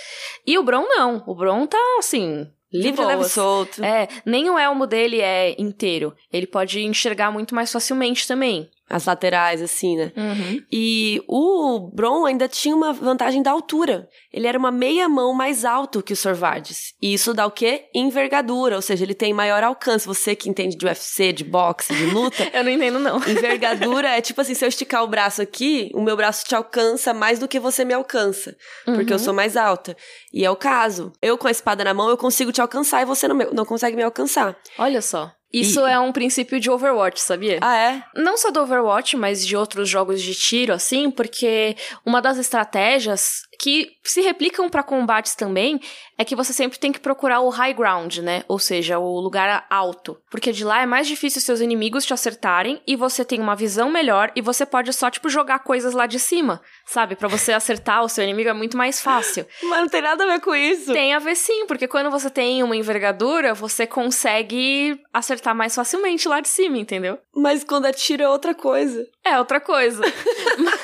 E 0.47 0.57
o 0.57 0.63
Bron 0.63 0.85
não. 0.87 1.23
O 1.27 1.35
Bron 1.35 1.65
tá 1.67 1.77
assim. 1.99 2.47
Livre, 2.73 3.03
leve, 3.03 3.25
solto. 3.25 3.83
É, 3.83 4.07
nem 4.25 4.49
o 4.49 4.57
elmo 4.57 4.87
dele 4.87 5.19
é 5.19 5.53
inteiro. 5.59 6.15
Ele 6.31 6.47
pode 6.47 6.79
enxergar 6.81 7.29
muito 7.29 7.53
mais 7.53 7.69
facilmente 7.69 8.25
também. 8.25 8.69
As 8.91 9.05
laterais, 9.05 9.61
assim, 9.61 9.95
né? 9.95 10.11
Uhum. 10.17 10.61
E 10.71 11.23
o 11.27 11.91
Bron 11.93 12.25
ainda 12.25 12.47
tinha 12.47 12.75
uma 12.75 12.91
vantagem 12.91 13.41
da 13.41 13.51
altura. 13.51 14.09
Ele 14.33 14.47
era 14.47 14.57
uma 14.57 14.71
meia 14.71 15.07
mão 15.07 15.33
mais 15.33 15.63
alto 15.63 16.03
que 16.03 16.11
o 16.11 16.15
Sorvardes. 16.15 16.93
E 17.01 17.13
isso 17.13 17.33
dá 17.33 17.45
o 17.45 17.51
quê? 17.51 17.85
Envergadura, 17.95 18.75
ou 18.75 18.81
seja, 18.81 19.03
ele 19.03 19.13
tem 19.13 19.33
maior 19.33 19.63
alcance. 19.63 20.05
Você 20.05 20.35
que 20.35 20.49
entende 20.49 20.75
de 20.75 20.85
UFC, 20.85 21.31
de 21.31 21.43
boxe, 21.43 21.93
de 21.93 22.05
luta, 22.07 22.43
Eu 22.53 22.63
não 22.63 22.71
entendo, 22.71 22.99
não. 22.99 23.17
envergadura 23.17 24.09
é 24.09 24.21
tipo 24.21 24.41
assim, 24.41 24.53
se 24.53 24.65
eu 24.65 24.69
esticar 24.69 25.03
o 25.03 25.07
braço 25.07 25.41
aqui, 25.41 25.89
o 25.93 26.01
meu 26.01 26.17
braço 26.17 26.45
te 26.45 26.53
alcança 26.53 27.13
mais 27.13 27.39
do 27.39 27.47
que 27.47 27.59
você 27.59 27.85
me 27.85 27.93
alcança. 27.93 28.55
Porque 28.85 29.13
eu 29.13 29.19
sou 29.19 29.33
mais 29.33 29.55
alta. 29.55 29.95
E 30.33 30.43
é 30.43 30.51
o 30.51 30.55
caso. 30.55 31.13
Eu 31.21 31.37
com 31.37 31.47
a 31.47 31.51
espada 31.51 31.83
na 31.83 31.93
mão, 31.93 32.09
eu 32.09 32.17
consigo 32.17 32.51
te 32.51 32.61
alcançar 32.61 33.01
e 33.01 33.05
você 33.05 33.27
não, 33.27 33.37
não 33.53 33.65
consegue 33.65 33.95
me 33.95 34.03
alcançar. 34.03 34.57
Olha 34.77 35.01
só. 35.01 35.31
Isso 35.53 35.85
E- 35.85 35.91
é 35.91 35.99
um 35.99 36.11
princípio 36.11 36.59
de 36.59 36.69
Overwatch, 36.69 37.19
sabia? 37.21 37.59
Ah, 37.61 37.75
é? 37.77 38.03
Não 38.15 38.37
só 38.37 38.51
do 38.51 38.61
Overwatch, 38.61 39.17
mas 39.17 39.45
de 39.45 39.55
outros 39.57 39.89
jogos 39.89 40.21
de 40.21 40.33
tiro, 40.33 40.73
assim, 40.73 41.11
porque 41.11 41.75
uma 42.05 42.21
das 42.21 42.37
estratégias 42.37 43.41
que 43.61 43.91
se 44.03 44.21
replicam 44.21 44.67
pra 44.71 44.81
combates 44.81 45.35
também 45.35 45.79
é 46.17 46.25
que 46.25 46.35
você 46.35 46.51
sempre 46.51 46.79
tem 46.79 46.91
que 46.91 46.99
procurar 46.99 47.41
o 47.41 47.49
high 47.49 47.75
ground, 47.75 48.17
né? 48.17 48.43
Ou 48.47 48.57
seja, 48.57 48.97
o 48.97 49.19
lugar 49.19 49.67
alto. 49.69 50.19
Porque 50.31 50.51
de 50.51 50.65
lá 50.65 50.81
é 50.81 50.85
mais 50.87 51.07
difícil 51.07 51.39
seus 51.39 51.61
inimigos 51.61 52.03
te 52.03 52.11
acertarem 52.11 52.81
e 52.87 52.95
você 52.95 53.23
tem 53.23 53.39
uma 53.39 53.55
visão 53.55 53.91
melhor 53.91 54.31
e 54.35 54.41
você 54.41 54.65
pode 54.65 54.91
só, 54.93 55.11
tipo, 55.11 55.29
jogar 55.29 55.59
coisas 55.59 55.93
lá 55.93 56.07
de 56.07 56.17
cima, 56.17 56.59
sabe? 56.87 57.15
Pra 57.15 57.27
você 57.27 57.53
acertar 57.53 58.03
o 58.03 58.09
seu 58.09 58.23
inimigo 58.23 58.49
é 58.49 58.53
muito 58.53 58.75
mais 58.75 58.99
fácil. 58.99 59.45
Mas 59.61 59.79
não 59.81 59.89
tem 59.89 60.01
nada 60.01 60.23
a 60.23 60.27
ver 60.27 60.41
com 60.41 60.55
isso. 60.55 60.91
Tem 60.91 61.13
a 61.13 61.19
ver 61.19 61.35
sim, 61.35 61.67
porque 61.67 61.87
quando 61.87 62.09
você 62.09 62.31
tem 62.31 62.63
uma 62.63 62.75
envergadura, 62.75 63.53
você 63.53 63.85
consegue 63.85 64.99
acertar 65.13 65.53
mais 65.53 65.75
facilmente 65.75 66.27
lá 66.27 66.39
de 66.39 66.49
cima, 66.49 66.79
entendeu? 66.79 67.19
Mas 67.35 67.63
quando 67.63 67.91
tiro 67.93 68.23
é 68.23 68.29
outra 68.29 68.55
coisa. 68.55 69.07
É 69.23 69.37
outra 69.37 69.59
coisa. 69.59 70.01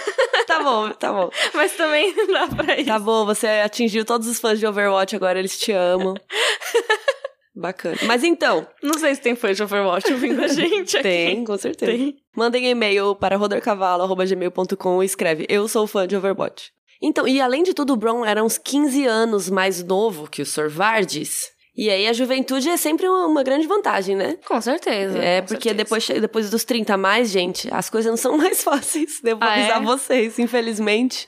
Tá 0.47 0.63
bom, 0.63 0.89
tá 0.91 1.12
bom. 1.13 1.29
Mas 1.53 1.73
também 1.73 2.15
não 2.15 2.27
dá 2.33 2.47
pra 2.47 2.75
isso. 2.77 2.86
Tá 2.88 2.97
bom, 2.97 3.25
você 3.25 3.45
atingiu 3.47 4.03
todos 4.05 4.27
os 4.27 4.39
fãs 4.39 4.57
de 4.60 4.65
Overwatch 4.65 5.15
agora, 5.15 5.38
eles 5.38 5.60
te 5.60 5.71
amam. 5.71 6.15
Bacana. 7.55 7.97
Mas 8.03 8.23
então, 8.23 8.67
Não 8.83 8.93
sei 8.99 9.15
se 9.15 9.21
tem 9.21 9.36
fã 9.36 9.51
de 9.51 9.63
Overwatch 9.63 10.12
ouvindo 10.13 10.43
a 10.43 10.47
gente 10.47 10.95
aqui. 10.95 11.03
tem, 11.03 11.43
com 11.43 11.57
certeza. 11.57 11.91
Tem. 11.91 12.15
Mandem 12.36 12.69
e-mail 12.69 13.15
para 13.15 13.36
rodercavalo.gmail.com 13.36 15.01
e 15.01 15.05
escreve 15.05 15.45
Eu 15.49 15.67
sou 15.67 15.88
fã 15.88 16.07
de 16.07 16.15
Overwatch. 16.15 16.71
Então, 17.01 17.27
e 17.27 17.41
além 17.41 17.63
de 17.63 17.73
tudo, 17.73 17.93
o 17.93 17.97
Bron 17.97 18.23
era 18.25 18.43
uns 18.43 18.57
15 18.60 19.05
anos 19.05 19.49
mais 19.49 19.83
novo 19.83 20.29
que 20.29 20.41
o 20.41 20.45
Sorvardes. 20.45 21.51
E 21.78 21.92
aí 21.92 22.08
a 22.08 22.13
juventude 22.13 22.68
é 22.70 22.76
sempre 22.76 23.08
uma, 23.08 23.28
uma 23.28 23.44
grande 23.44 23.68
vantagem, 23.68 24.16
né? 24.16 24.36
Com 24.48 24.60
certeza. 24.60 25.20
É, 25.20 25.42
com 25.42 25.48
porque 25.50 25.70
certeza. 25.70 25.76
depois, 25.76 26.08
depois 26.22 26.50
dos 26.50 26.63
30 26.63 26.96
a 26.96 26.98
mais, 26.98 27.30
gente, 27.30 27.70
as 27.72 27.88
coisas 27.88 28.10
não 28.10 28.18
são 28.18 28.36
mais 28.38 28.63
fáceis. 28.63 29.20
Devo 29.22 29.44
Ah, 29.44 29.54
avisar 29.54 29.82
é? 29.82 29.86
vocês, 29.86 30.40
infelizmente. 30.40 31.28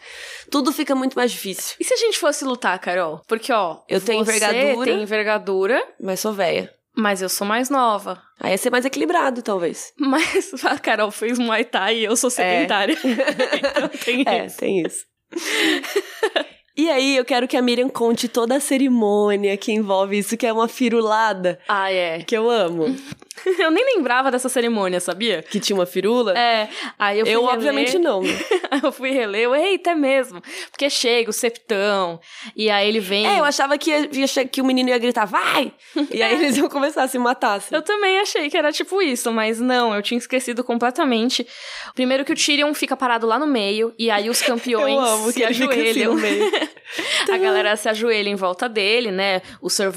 Tudo 0.50 0.72
fica 0.74 0.96
muito 0.96 1.14
mais 1.16 1.32
difícil. 1.32 1.76
E 1.80 1.84
se 1.84 1.94
a 1.94 1.98
gente 1.98 2.18
fosse 2.18 2.44
lutar, 2.44 2.80
Carol? 2.80 3.22
Porque, 3.28 3.54
ó, 3.54 3.78
Eu 3.88 4.02
tenho 4.02 4.22
envergadura. 4.22 4.86
tem 4.86 5.04
envergadura, 5.04 5.88
Mas 6.02 6.20
sou 6.20 6.34
velha. 6.34 6.74
mas 6.98 7.22
eu 7.22 7.30
sou 7.30 7.46
mais 7.46 7.70
nova. 7.70 8.20
Aí 8.40 8.50
ia 8.52 8.58
ser 8.58 8.72
mais 8.72 8.86
equilibrado, 8.86 9.44
talvez. 9.44 9.94
Mas 10.00 10.52
a 10.66 10.80
Carol 10.80 11.12
fez 11.12 11.38
Muay 11.38 11.64
Thai 11.66 11.98
e 11.98 12.06
eu 12.06 12.16
sou 12.18 12.30
sedentária. 12.32 12.98
então 13.04 13.88
tem 14.04 14.24
É, 14.26 14.46
isso. 14.48 14.58
tem 14.58 14.82
isso. 14.82 15.06
E 16.80 16.90
aí, 16.90 17.18
eu 17.18 17.26
quero 17.26 17.46
que 17.46 17.58
a 17.58 17.62
Miriam 17.62 17.90
conte 17.90 18.30
toda 18.30 18.56
a 18.56 18.60
cerimônia 18.62 19.58
que 19.58 19.70
envolve 19.72 20.18
isso, 20.18 20.38
que 20.38 20.48
é 20.48 20.54
uma 20.54 20.70
firulada, 20.70 21.60
Ah, 21.68 21.92
é. 21.92 22.20
que 22.24 22.36
eu 22.38 22.50
amo. 22.50 22.96
Eu 23.58 23.72
nem 23.72 23.96
lembrava 23.96 24.30
dessa 24.30 24.50
cerimônia, 24.50 25.00
sabia? 25.00 25.42
Que 25.42 25.62
tinha 25.62 25.74
uma 25.74 25.86
firula? 25.86 26.38
É, 26.38 26.68
aí 27.00 27.20
eu 27.20 27.26
fui 27.26 27.34
eu, 27.36 27.40
reler- 27.40 27.56
obviamente, 27.56 27.98
não. 27.98 28.22
eu 28.84 28.92
fui 28.92 29.12
reler, 29.12 29.44
eu, 29.44 29.56
eita 29.56 29.96
mesmo. 29.96 30.42
Porque 30.70 30.90
chega 30.90 31.30
o 31.30 31.34
septão, 31.34 32.20
e 32.54 32.70
aí 32.70 32.86
ele 32.90 33.00
vem... 33.00 33.26
É, 33.26 33.40
eu 33.40 33.46
achava 33.46 33.78
que, 33.78 33.92
ia, 33.92 34.10
que 34.46 34.62
o 34.62 34.66
menino 34.66 34.90
ia 34.90 34.98
gritar, 34.98 35.24
vai! 35.26 35.72
E 36.12 36.22
aí 36.22 36.34
eles 36.34 36.58
iam 36.58 36.68
começar 36.68 37.04
a 37.04 37.08
se 37.08 37.18
matar, 37.18 37.54
assim. 37.60 37.74
Eu 37.74 37.82
também 37.82 38.20
achei 38.20 38.50
que 38.50 38.58
era 38.58 38.74
tipo 38.74 39.02
isso, 39.02 39.32
mas 39.32 39.58
não, 39.62 39.96
eu 39.96 40.02
tinha 40.02 40.18
esquecido 40.18 40.62
completamente. 40.62 41.48
Primeiro 41.96 42.26
que 42.26 42.34
o 42.34 42.36
Tyrion 42.36 42.74
fica 42.74 42.98
parado 42.98 43.26
lá 43.26 43.40
no 43.40 43.48
meio, 43.48 43.94
e 43.98 44.12
aí 44.12 44.30
os 44.30 44.42
campeões 44.42 44.94
Eu 44.96 45.00
amo 45.00 45.28
se 45.32 45.36
que 45.36 45.44
ele 45.44 45.54
fica 45.54 45.74
assim 45.76 45.82
ajoelham. 45.90 46.14
no 46.16 46.20
meio. 46.22 46.52
a 47.32 47.38
galera 47.38 47.76
se 47.76 47.88
ajoelha 47.90 48.30
em 48.30 48.36
volta 48.36 48.68
dele, 48.68 49.12
né? 49.12 49.42
O 49.62 49.70
Sir 49.70 49.92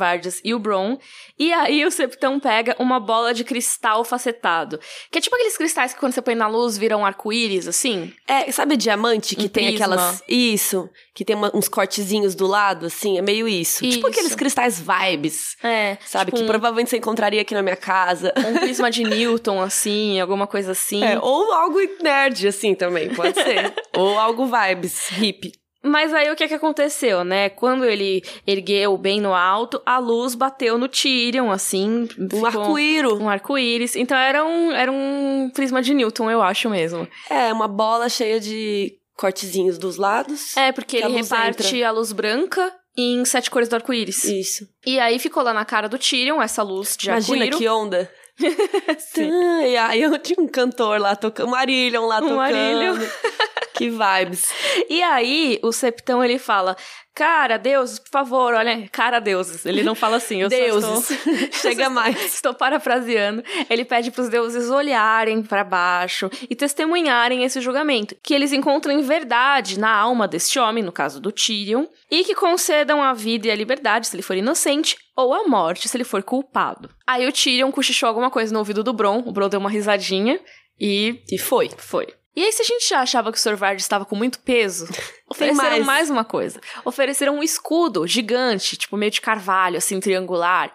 e 0.44 0.54
o 0.54 0.58
Bron. 0.58 0.98
E 1.38 1.52
aí 1.52 1.84
o 1.84 1.90
Septão 1.90 2.38
pega 2.38 2.76
uma 2.78 3.00
bola 3.00 3.32
de 3.34 3.42
cristal 3.42 4.04
facetado. 4.04 4.78
Que 5.10 5.18
é 5.18 5.20
tipo 5.20 5.34
aqueles 5.34 5.56
cristais 5.56 5.92
que 5.94 5.98
quando 6.00 6.12
você 6.12 6.22
põe 6.22 6.34
na 6.34 6.46
luz 6.46 6.76
viram 6.78 7.04
arco-íris, 7.04 7.66
assim. 7.66 8.12
É, 8.28 8.50
sabe 8.52 8.76
diamante 8.76 9.34
que 9.34 9.46
Um 9.46 9.48
tem 9.48 9.66
prisma. 9.68 9.84
aquelas. 9.94 10.22
Isso. 10.28 10.88
Que 11.14 11.24
tem 11.24 11.34
uma- 11.34 11.50
uns 11.54 11.68
cortezinhos 11.68 12.34
do 12.34 12.46
lado, 12.46 12.86
assim, 12.86 13.18
é 13.18 13.22
meio 13.22 13.48
isso. 13.48 13.80
Tipo 13.80 13.98
Isso. 13.98 14.06
aqueles 14.08 14.34
cristais 14.34 14.80
vibes. 14.80 15.56
É, 15.62 15.96
Sabe? 16.06 16.26
tipo 16.26 16.36
que 16.38 16.42
um, 16.44 16.46
provavelmente 16.46 16.90
você 16.90 16.96
encontraria 16.98 17.40
aqui 17.42 17.54
na 17.54 17.62
minha 17.62 17.76
casa. 17.76 18.32
um 18.36 18.54
prisma 18.60 18.90
de 18.90 19.02
Newton, 19.04 19.60
assim, 19.60 20.20
alguma 20.20 20.46
coisa 20.46 20.72
assim. 20.72 21.02
É, 21.02 21.18
ou 21.20 21.52
algo 21.52 21.78
nerd, 22.02 22.46
assim, 22.46 22.74
também, 22.74 23.12
pode 23.14 23.34
ser. 23.34 23.72
ou 23.96 24.18
algo 24.18 24.46
vibes, 24.46 25.08
hippie. 25.08 25.52
Mas 25.82 26.14
aí 26.14 26.30
o 26.30 26.36
que 26.36 26.46
que 26.46 26.54
aconteceu, 26.54 27.24
né? 27.24 27.48
Quando 27.48 27.84
ele 27.84 28.22
ergueu 28.46 28.96
bem 28.96 29.20
no 29.20 29.34
alto, 29.34 29.82
a 29.84 29.98
luz 29.98 30.34
bateu 30.34 30.78
no 30.78 30.86
Tyrion, 30.88 31.50
assim. 31.50 32.08
Um 32.32 32.46
arco-íro. 32.46 33.20
Um 33.20 33.28
arco-íris. 33.28 33.96
Então 33.96 34.16
era 34.16 34.44
um, 34.44 34.70
era 34.70 34.92
um 34.92 35.50
prisma 35.52 35.82
de 35.82 35.92
Newton, 35.92 36.30
eu 36.30 36.40
acho 36.40 36.70
mesmo. 36.70 37.08
É, 37.28 37.52
uma 37.52 37.66
bola 37.66 38.08
cheia 38.08 38.38
de 38.38 38.94
cortezinhos 39.16 39.76
dos 39.76 39.96
lados. 39.96 40.56
É, 40.56 40.70
porque 40.70 40.98
ele 40.98 41.08
reparte 41.08 41.76
entra. 41.76 41.88
a 41.88 41.90
luz 41.90 42.12
branca 42.12 42.72
em 42.96 43.24
Sete 43.24 43.50
Cores 43.50 43.68
do 43.68 43.74
Arco-Íris. 43.74 44.24
Isso. 44.24 44.68
E 44.86 44.98
aí 45.00 45.18
ficou 45.18 45.42
lá 45.42 45.52
na 45.52 45.64
cara 45.64 45.88
do 45.88 45.98
Tyrion 45.98 46.40
essa 46.40 46.62
luz 46.62 46.96
de 46.96 47.08
Imagina 47.08 47.44
arco-íris. 47.44 47.58
que 47.58 47.68
onda. 47.68 48.10
e 49.18 49.76
aí 49.76 50.02
eu 50.02 50.16
tinha 50.20 50.40
um 50.42 50.48
cantor 50.48 51.00
lá 51.00 51.14
tocando, 51.16 51.48
um 51.48 51.50
Marillion 51.50 52.06
lá 52.06 52.18
Um 52.18 52.20
tocando. 52.20 52.36
Marillion. 52.36 52.96
que 53.82 53.90
vibes. 53.90 54.48
E 54.88 55.02
aí, 55.02 55.58
o 55.62 55.72
Septão, 55.72 56.22
ele 56.22 56.38
fala, 56.38 56.76
cara, 57.14 57.56
deuses, 57.58 57.98
por 57.98 58.10
favor, 58.10 58.54
olha, 58.54 58.88
cara, 58.90 59.20
deuses. 59.20 59.64
Ele 59.66 59.82
não 59.82 59.94
fala 59.94 60.16
assim, 60.16 60.42
eu 60.42 60.48
Deuses. 60.48 61.10
estou... 61.10 61.36
Chega 61.60 61.90
mais. 61.90 62.16
Estou 62.34 62.54
parafraseando. 62.54 63.42
Ele 63.68 63.84
pede 63.84 64.10
para 64.10 64.22
os 64.22 64.28
deuses 64.28 64.70
olharem 64.70 65.42
para 65.42 65.64
baixo 65.64 66.30
e 66.48 66.54
testemunharem 66.54 67.44
esse 67.44 67.60
julgamento, 67.60 68.16
que 68.22 68.34
eles 68.34 68.52
encontrem 68.52 69.00
verdade 69.02 69.78
na 69.78 69.90
alma 69.94 70.26
deste 70.28 70.58
homem, 70.58 70.82
no 70.82 70.92
caso 70.92 71.20
do 71.20 71.32
Tyrion, 71.32 71.86
e 72.10 72.24
que 72.24 72.34
concedam 72.34 73.02
a 73.02 73.12
vida 73.12 73.48
e 73.48 73.50
a 73.50 73.54
liberdade 73.54 74.06
se 74.06 74.14
ele 74.16 74.22
for 74.22 74.36
inocente 74.36 74.96
ou 75.16 75.34
a 75.34 75.44
morte 75.46 75.88
se 75.88 75.96
ele 75.96 76.04
for 76.04 76.22
culpado. 76.22 76.88
Aí 77.06 77.26
o 77.26 77.32
Tyrion 77.32 77.70
cochichou 77.70 78.08
alguma 78.08 78.30
coisa 78.30 78.52
no 78.52 78.58
ouvido 78.58 78.82
do 78.82 78.92
Bron, 78.92 79.22
o 79.26 79.32
Bron 79.32 79.48
deu 79.48 79.60
uma 79.60 79.68
risadinha 79.70 80.40
e 80.80 81.22
E 81.30 81.38
foi. 81.38 81.70
foi. 81.76 82.06
E 82.34 82.42
aí, 82.42 82.52
se 82.52 82.62
a 82.62 82.64
gente 82.64 82.88
já 82.88 83.00
achava 83.00 83.30
que 83.30 83.38
o 83.38 83.40
Sr. 83.40 83.56
Vard 83.56 83.80
estava 83.80 84.04
com 84.04 84.16
muito 84.16 84.40
peso, 84.40 84.86
ofereceram 85.28 85.68
mais. 85.70 85.86
mais. 85.86 86.10
uma 86.10 86.24
coisa. 86.24 86.60
Ofereceram 86.84 87.36
um 87.36 87.42
escudo 87.42 88.06
gigante, 88.06 88.76
tipo 88.76 88.96
meio 88.96 89.12
de 89.12 89.20
carvalho, 89.20 89.76
assim, 89.76 90.00
triangular. 90.00 90.72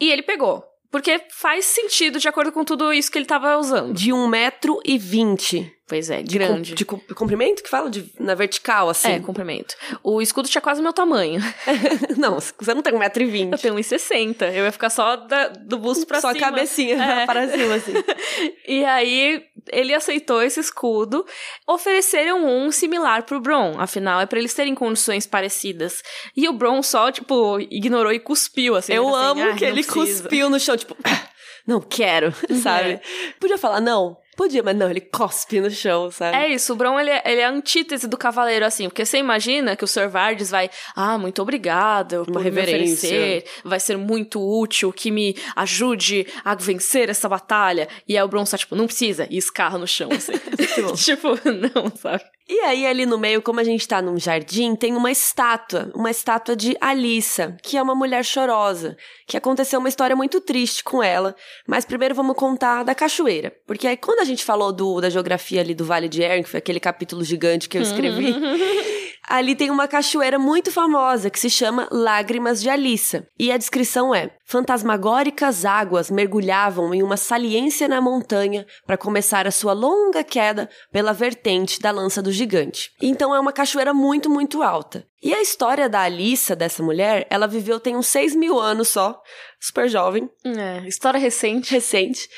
E 0.00 0.10
ele 0.10 0.22
pegou. 0.22 0.64
Porque 0.90 1.22
faz 1.30 1.64
sentido 1.64 2.18
de 2.18 2.28
acordo 2.28 2.52
com 2.52 2.64
tudo 2.64 2.92
isso 2.92 3.10
que 3.10 3.16
ele 3.16 3.24
estava 3.24 3.56
usando. 3.56 3.94
De 3.94 4.12
um 4.12 4.28
metro 4.28 4.78
e 4.84 4.98
vinte. 4.98 5.74
Pois 5.92 6.08
é, 6.08 6.22
De 6.22 6.38
grande. 6.38 6.70
com- 6.70 6.74
De, 6.76 6.84
com- 6.86 7.14
comprimento 7.14 7.62
que 7.62 7.68
fala? 7.68 7.90
De, 7.90 8.10
na 8.18 8.34
vertical, 8.34 8.88
assim. 8.88 9.12
É, 9.12 9.20
comprimento. 9.20 9.74
O 10.02 10.22
escudo 10.22 10.48
tinha 10.48 10.62
quase 10.62 10.80
meu 10.80 10.92
tamanho. 10.92 11.38
não, 12.16 12.38
você 12.40 12.72
não 12.74 12.80
tem 12.80 12.94
um 12.94 12.98
metro 12.98 13.22
e 13.22 13.26
Eu 13.26 13.30
vinte. 13.30 13.60
tenho 13.60 13.74
1,60. 13.74 14.42
Eu 14.54 14.64
ia 14.64 14.72
ficar 14.72 14.88
só 14.88 15.16
da- 15.16 15.48
do 15.48 15.76
busto 15.78 16.06
pra 16.06 16.20
Só 16.20 16.32
cima. 16.32 16.46
a 16.46 16.50
cabecinha 16.50 16.96
É. 17.02 17.26
para 17.26 17.46
cima, 17.48 17.74
assim. 17.74 17.92
E 18.66 18.84
aí, 18.86 19.42
ele 19.70 19.92
aceitou 19.94 20.40
esse 20.42 20.58
escudo. 20.60 21.26
Ofereceram 21.68 22.46
um 22.46 22.70
similar 22.72 23.22
pro 23.24 23.40
Bron. 23.40 23.74
Afinal, 23.78 24.20
é 24.20 24.26
pra 24.26 24.38
eles 24.38 24.54
terem 24.54 24.74
condições 24.74 25.26
parecidas. 25.26 26.02
E 26.36 26.48
o 26.48 26.52
Bron 26.52 26.82
só, 26.82 27.10
tipo, 27.12 27.60
ignorou 27.60 28.12
e 28.12 28.18
cuspiu, 28.18 28.76
assim. 28.76 28.94
Eu 28.94 29.08
assim, 29.14 29.24
amo 29.40 29.50
"Ah, 29.50 29.54
que 29.54 29.64
ele 29.64 29.84
precisa." 29.84 30.22
cuspiu 30.22 30.48
no 30.48 30.58
chão, 30.58 30.76
tipo, 30.76 30.96
"Ah, 31.04 31.28
não 31.66 31.80
quero, 31.80 32.32
sabe? 32.62 33.00
Podia 33.38 33.58
falar 33.58 33.80
não? 33.80 34.16
Podia, 34.36 34.62
mas 34.62 34.74
não, 34.74 34.90
ele 34.90 35.00
cospe 35.00 35.60
no 35.60 35.70
chão, 35.70 36.10
sabe? 36.10 36.36
É 36.36 36.48
isso, 36.48 36.72
o 36.72 36.76
Bron 36.76 36.98
ele, 36.98 37.10
é- 37.10 37.22
ele 37.26 37.40
é 37.40 37.44
a 37.44 37.50
antítese 37.50 38.08
do 38.08 38.16
cavaleiro, 38.16 38.64
assim, 38.64 38.88
porque 38.88 39.04
você 39.04 39.18
imagina 39.18 39.76
que 39.76 39.84
o 39.84 39.86
Sr. 39.86 40.08
Vardes 40.08 40.50
vai, 40.50 40.70
ah, 40.96 41.18
muito 41.18 41.42
obrigado 41.42 42.24
por 42.24 42.42
oferecer, 42.62 43.44
vai 43.64 43.78
ser 43.78 43.96
muito 43.98 44.40
útil, 44.40 44.92
que 44.92 45.10
me 45.10 45.36
ajude 45.54 46.26
a 46.44 46.54
vencer 46.54 47.10
essa 47.10 47.28
batalha. 47.28 47.88
E 48.08 48.16
aí 48.16 48.22
o 48.22 48.28
Bron 48.28 48.46
só, 48.46 48.56
tipo, 48.56 48.74
não 48.74 48.86
precisa, 48.86 49.26
e 49.30 49.36
escarra 49.36 49.76
no 49.78 49.86
chão, 49.86 50.08
assim. 50.10 50.32
tipo, 50.96 51.28
não, 51.74 51.94
sabe? 51.94 52.24
E 52.48 52.60
aí, 52.60 52.86
ali 52.86 53.06
no 53.06 53.18
meio, 53.18 53.40
como 53.40 53.60
a 53.60 53.64
gente 53.64 53.86
tá 53.86 54.02
num 54.02 54.18
jardim, 54.18 54.74
tem 54.74 54.96
uma 54.96 55.10
estátua, 55.10 55.92
uma 55.94 56.10
estátua 56.10 56.56
de 56.56 56.76
Alissa, 56.80 57.56
que 57.62 57.76
é 57.76 57.82
uma 57.82 57.94
mulher 57.94 58.24
chorosa, 58.24 58.96
que 59.26 59.36
aconteceu 59.36 59.78
uma 59.78 59.88
história 59.88 60.16
muito 60.16 60.40
triste 60.40 60.82
com 60.82 61.02
ela. 61.02 61.36
Mas 61.66 61.84
primeiro 61.84 62.14
vamos 62.14 62.36
contar 62.36 62.82
da 62.82 62.94
cachoeira. 62.94 63.52
Porque 63.66 63.86
aí, 63.86 63.96
quando 63.96 64.20
a 64.20 64.24
gente 64.24 64.44
falou 64.44 64.72
do, 64.72 65.00
da 65.00 65.08
geografia 65.08 65.60
ali 65.60 65.74
do 65.74 65.84
Vale 65.84 66.08
de 66.08 66.22
Erin, 66.22 66.42
que 66.42 66.48
foi 66.48 66.58
aquele 66.58 66.80
capítulo 66.80 67.22
gigante 67.22 67.68
que 67.68 67.78
eu 67.78 67.82
escrevi, 67.82 68.34
ali 69.28 69.54
tem 69.54 69.70
uma 69.70 69.88
cachoeira 69.88 70.38
muito 70.38 70.70
famosa 70.70 71.30
que 71.30 71.38
se 71.38 71.48
chama 71.48 71.88
Lágrimas 71.90 72.60
de 72.60 72.68
Alissa. 72.68 73.26
E 73.38 73.50
a 73.52 73.56
descrição 73.56 74.14
é: 74.14 74.30
fantasmagóricas 74.44 75.64
águas 75.64 76.10
mergulhavam 76.10 76.94
em 76.94 77.02
uma 77.02 77.16
saliência 77.16 77.88
na 77.88 78.00
montanha 78.00 78.66
para 78.86 78.96
começar 78.96 79.46
a 79.46 79.50
sua 79.50 79.72
longa 79.72 80.22
queda 80.24 80.68
pela 80.90 81.12
vertente 81.12 81.80
da 81.80 81.90
lança 81.90 82.20
do 82.22 82.32
gigante. 82.32 82.90
Então 83.00 83.34
é 83.34 83.40
uma 83.40 83.52
cachoeira 83.52 83.94
muito, 83.94 84.28
muito 84.28 84.62
alta. 84.62 85.06
E 85.22 85.32
a 85.32 85.40
história 85.40 85.88
da 85.88 86.00
Alissa, 86.00 86.56
dessa 86.56 86.82
mulher, 86.82 87.26
ela 87.30 87.46
viveu 87.46 87.78
tem 87.78 87.96
uns 87.96 88.08
6 88.08 88.34
mil 88.34 88.58
anos 88.58 88.88
só, 88.88 89.20
super 89.60 89.88
jovem, 89.88 90.28
É, 90.44 90.86
história 90.88 91.18
recente. 91.20 91.70
recente. 91.72 92.28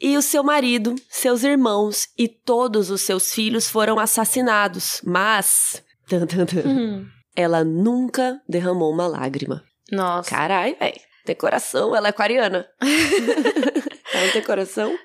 E 0.00 0.16
o 0.16 0.22
seu 0.22 0.42
marido, 0.42 0.94
seus 1.10 1.44
irmãos 1.44 2.08
e 2.16 2.26
todos 2.26 2.90
os 2.90 3.02
seus 3.02 3.34
filhos 3.34 3.68
foram 3.68 3.98
assassinados. 3.98 5.02
Mas. 5.04 5.82
Tan, 6.18 6.26
tan, 6.26 6.46
tan, 6.46 6.68
Hum. 6.68 7.06
ela 7.36 7.62
nunca 7.64 8.40
derramou 8.48 8.92
uma 8.92 9.06
lágrima. 9.06 9.62
Nossa. 9.90 10.30
Carai, 10.30 10.74
velho. 10.74 11.00
Tem 11.24 11.34
coração, 11.36 11.94
ela 11.94 12.08
é 12.08 12.10
aquariana. 12.10 12.66
ela 14.12 14.24
não 14.26 14.32
tem 14.32 14.42
coração? 14.42 14.96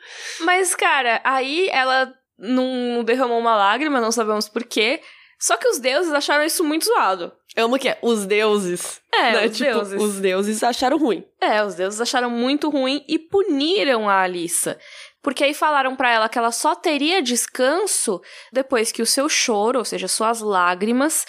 Mas, 0.41 0.73
cara, 0.75 1.21
aí 1.23 1.67
ela 1.71 2.13
não 2.37 3.03
derramou 3.03 3.39
uma 3.39 3.55
lágrima, 3.55 4.01
não 4.01 4.11
sabemos 4.11 4.47
por 4.49 4.63
quê. 4.63 5.01
Só 5.39 5.57
que 5.57 5.67
os 5.67 5.79
deuses 5.79 6.13
acharam 6.13 6.43
isso 6.43 6.63
muito 6.63 6.85
zoado. 6.85 7.31
Eu 7.55 7.65
amo 7.65 7.77
que 7.77 7.89
é 7.89 7.97
os 8.01 8.25
deuses. 8.25 9.01
É, 9.13 9.31
né? 9.33 9.45
os 9.45 9.57
tipo, 9.57 9.71
deuses. 9.71 10.01
Os 10.01 10.19
deuses 10.19 10.63
acharam 10.63 10.97
ruim. 10.97 11.23
É, 11.41 11.63
os 11.63 11.75
deuses 11.75 12.01
acharam 12.01 12.29
muito 12.29 12.69
ruim 12.69 13.03
e 13.07 13.19
puniram 13.19 14.09
a 14.09 14.21
Alissa. 14.21 14.77
Porque 15.25 15.43
aí 15.43 15.55
falaram 15.55 15.95
pra 15.95 16.11
ela 16.11 16.29
que 16.29 16.37
ela 16.37 16.51
só 16.51 16.75
teria 16.75 17.19
descanso 17.19 18.21
depois 18.53 18.91
que 18.91 19.01
o 19.01 19.07
seu 19.07 19.27
choro, 19.27 19.79
ou 19.79 19.83
seja, 19.83 20.07
suas 20.07 20.39
lágrimas, 20.39 21.25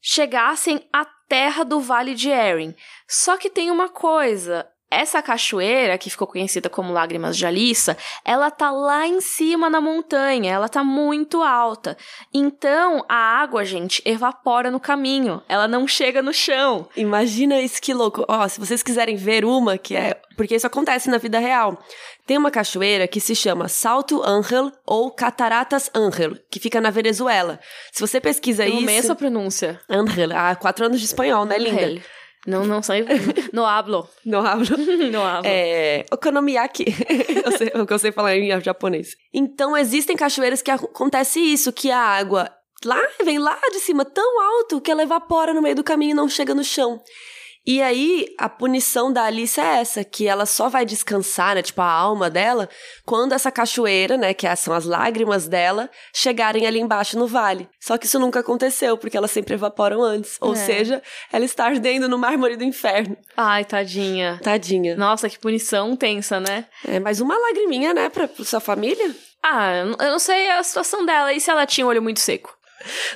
chegassem 0.00 0.88
à 0.90 1.04
terra 1.28 1.62
do 1.62 1.78
Vale 1.78 2.14
de 2.14 2.30
Erin. 2.30 2.74
Só 3.06 3.36
que 3.36 3.50
tem 3.50 3.70
uma 3.70 3.90
coisa. 3.90 4.66
Essa 4.96 5.20
cachoeira, 5.20 5.98
que 5.98 6.08
ficou 6.08 6.26
conhecida 6.26 6.70
como 6.70 6.90
Lágrimas 6.90 7.36
de 7.36 7.44
Alissa, 7.44 7.98
ela 8.24 8.50
tá 8.50 8.70
lá 8.70 9.06
em 9.06 9.20
cima 9.20 9.68
na 9.68 9.78
montanha, 9.78 10.50
ela 10.50 10.70
tá 10.70 10.82
muito 10.82 11.42
alta. 11.42 11.98
Então, 12.32 13.04
a 13.06 13.14
água, 13.14 13.62
gente, 13.62 14.00
evapora 14.06 14.70
no 14.70 14.80
caminho, 14.80 15.42
ela 15.50 15.68
não 15.68 15.86
chega 15.86 16.22
no 16.22 16.32
chão. 16.32 16.88
Imagina 16.96 17.60
isso 17.60 17.82
que 17.82 17.92
louco. 17.92 18.24
Ó, 18.26 18.48
se 18.48 18.58
vocês 18.58 18.82
quiserem 18.82 19.16
ver 19.16 19.44
uma, 19.44 19.76
que 19.76 19.94
é. 19.94 20.18
Porque 20.34 20.56
isso 20.56 20.66
acontece 20.66 21.10
na 21.10 21.18
vida 21.18 21.38
real. 21.38 21.78
Tem 22.26 22.38
uma 22.38 22.50
cachoeira 22.50 23.06
que 23.06 23.20
se 23.20 23.34
chama 23.34 23.68
Salto 23.68 24.22
Ángel 24.24 24.72
ou 24.84 25.10
Cataratas 25.10 25.90
Ángel, 25.94 26.38
que 26.50 26.58
fica 26.58 26.80
na 26.80 26.90
Venezuela. 26.90 27.60
Se 27.92 28.00
você 28.00 28.18
pesquisa 28.18 28.64
Eu 28.64 28.70
isso. 28.70 28.78
amei 28.78 28.96
essa 28.96 29.14
pronúncia. 29.14 29.78
Ángel. 29.88 30.30
Ah, 30.34 30.56
quatro 30.56 30.86
anos 30.86 31.00
de 31.00 31.06
espanhol, 31.06 31.44
né, 31.44 31.58
linda? 31.58 31.84
Angel. 31.84 32.02
Não, 32.46 32.64
não 32.64 32.82
sei. 32.82 33.04
No 33.52 33.64
hablo. 33.64 34.08
Não 34.24 34.46
hablo. 34.46 34.66
No 35.10 35.22
hablo. 35.22 35.50
É. 35.50 36.04
Okonomiyaki. 36.12 36.84
eu 37.44 37.52
sei, 37.52 37.72
o 37.74 37.86
que 37.86 37.92
eu 37.92 37.98
sei 37.98 38.12
falar 38.12 38.36
em 38.36 38.60
japonês. 38.60 39.16
Então, 39.32 39.76
existem 39.76 40.16
cachoeiras 40.16 40.62
que 40.62 40.70
acontece 40.70 41.40
isso, 41.40 41.72
que 41.72 41.90
a 41.90 41.98
água 41.98 42.50
lá 42.84 43.00
vem 43.24 43.38
lá 43.38 43.58
de 43.72 43.80
cima 43.80 44.04
tão 44.04 44.40
alto 44.40 44.80
que 44.80 44.90
ela 44.90 45.02
evapora 45.02 45.52
no 45.52 45.62
meio 45.62 45.74
do 45.74 45.84
caminho 45.84 46.12
e 46.12 46.14
não 46.14 46.28
chega 46.28 46.54
no 46.54 46.64
chão. 46.64 47.00
E 47.66 47.82
aí, 47.82 48.26
a 48.38 48.48
punição 48.48 49.12
da 49.12 49.24
Alice 49.24 49.58
é 49.60 49.80
essa, 49.80 50.04
que 50.04 50.28
ela 50.28 50.46
só 50.46 50.68
vai 50.68 50.86
descansar, 50.86 51.56
né, 51.56 51.62
tipo, 51.62 51.80
a 51.82 51.90
alma 51.90 52.30
dela, 52.30 52.68
quando 53.04 53.32
essa 53.32 53.50
cachoeira, 53.50 54.16
né, 54.16 54.32
que 54.32 54.46
são 54.54 54.72
as 54.72 54.84
lágrimas 54.84 55.48
dela, 55.48 55.90
chegarem 56.14 56.64
ali 56.64 56.78
embaixo 56.78 57.18
no 57.18 57.26
vale. 57.26 57.68
Só 57.80 57.98
que 57.98 58.06
isso 58.06 58.20
nunca 58.20 58.38
aconteceu, 58.38 58.96
porque 58.96 59.16
elas 59.16 59.32
sempre 59.32 59.54
evaporam 59.54 60.00
antes. 60.02 60.36
Ou 60.40 60.52
É. 60.52 60.56
seja, 60.56 61.02
ela 61.32 61.44
está 61.44 61.64
ardendo 61.66 62.08
no 62.08 62.16
mármore 62.18 62.56
do 62.56 62.62
inferno. 62.62 63.16
Ai, 63.36 63.64
tadinha. 63.64 64.38
Tadinha. 64.44 64.94
Nossa, 64.94 65.28
que 65.28 65.36
punição 65.38 65.96
tensa, 65.96 66.38
né? 66.38 66.66
É, 66.86 67.00
mas 67.00 67.20
uma 67.20 67.36
lagriminha, 67.36 67.92
né, 67.92 68.08
pra, 68.08 68.28
pra 68.28 68.44
sua 68.44 68.60
família? 68.60 69.12
Ah, 69.42 69.74
eu 69.78 69.96
não- 70.12 70.18
sei 70.20 70.48
a 70.50 70.62
situação 70.62 71.04
dela. 71.04 71.32
E 71.32 71.40
se 71.40 71.50
ela 71.50 71.66
tinha 71.66 71.84
o 71.84 71.88
olho 71.90 72.02
muito 72.02 72.20
seco? 72.20 72.56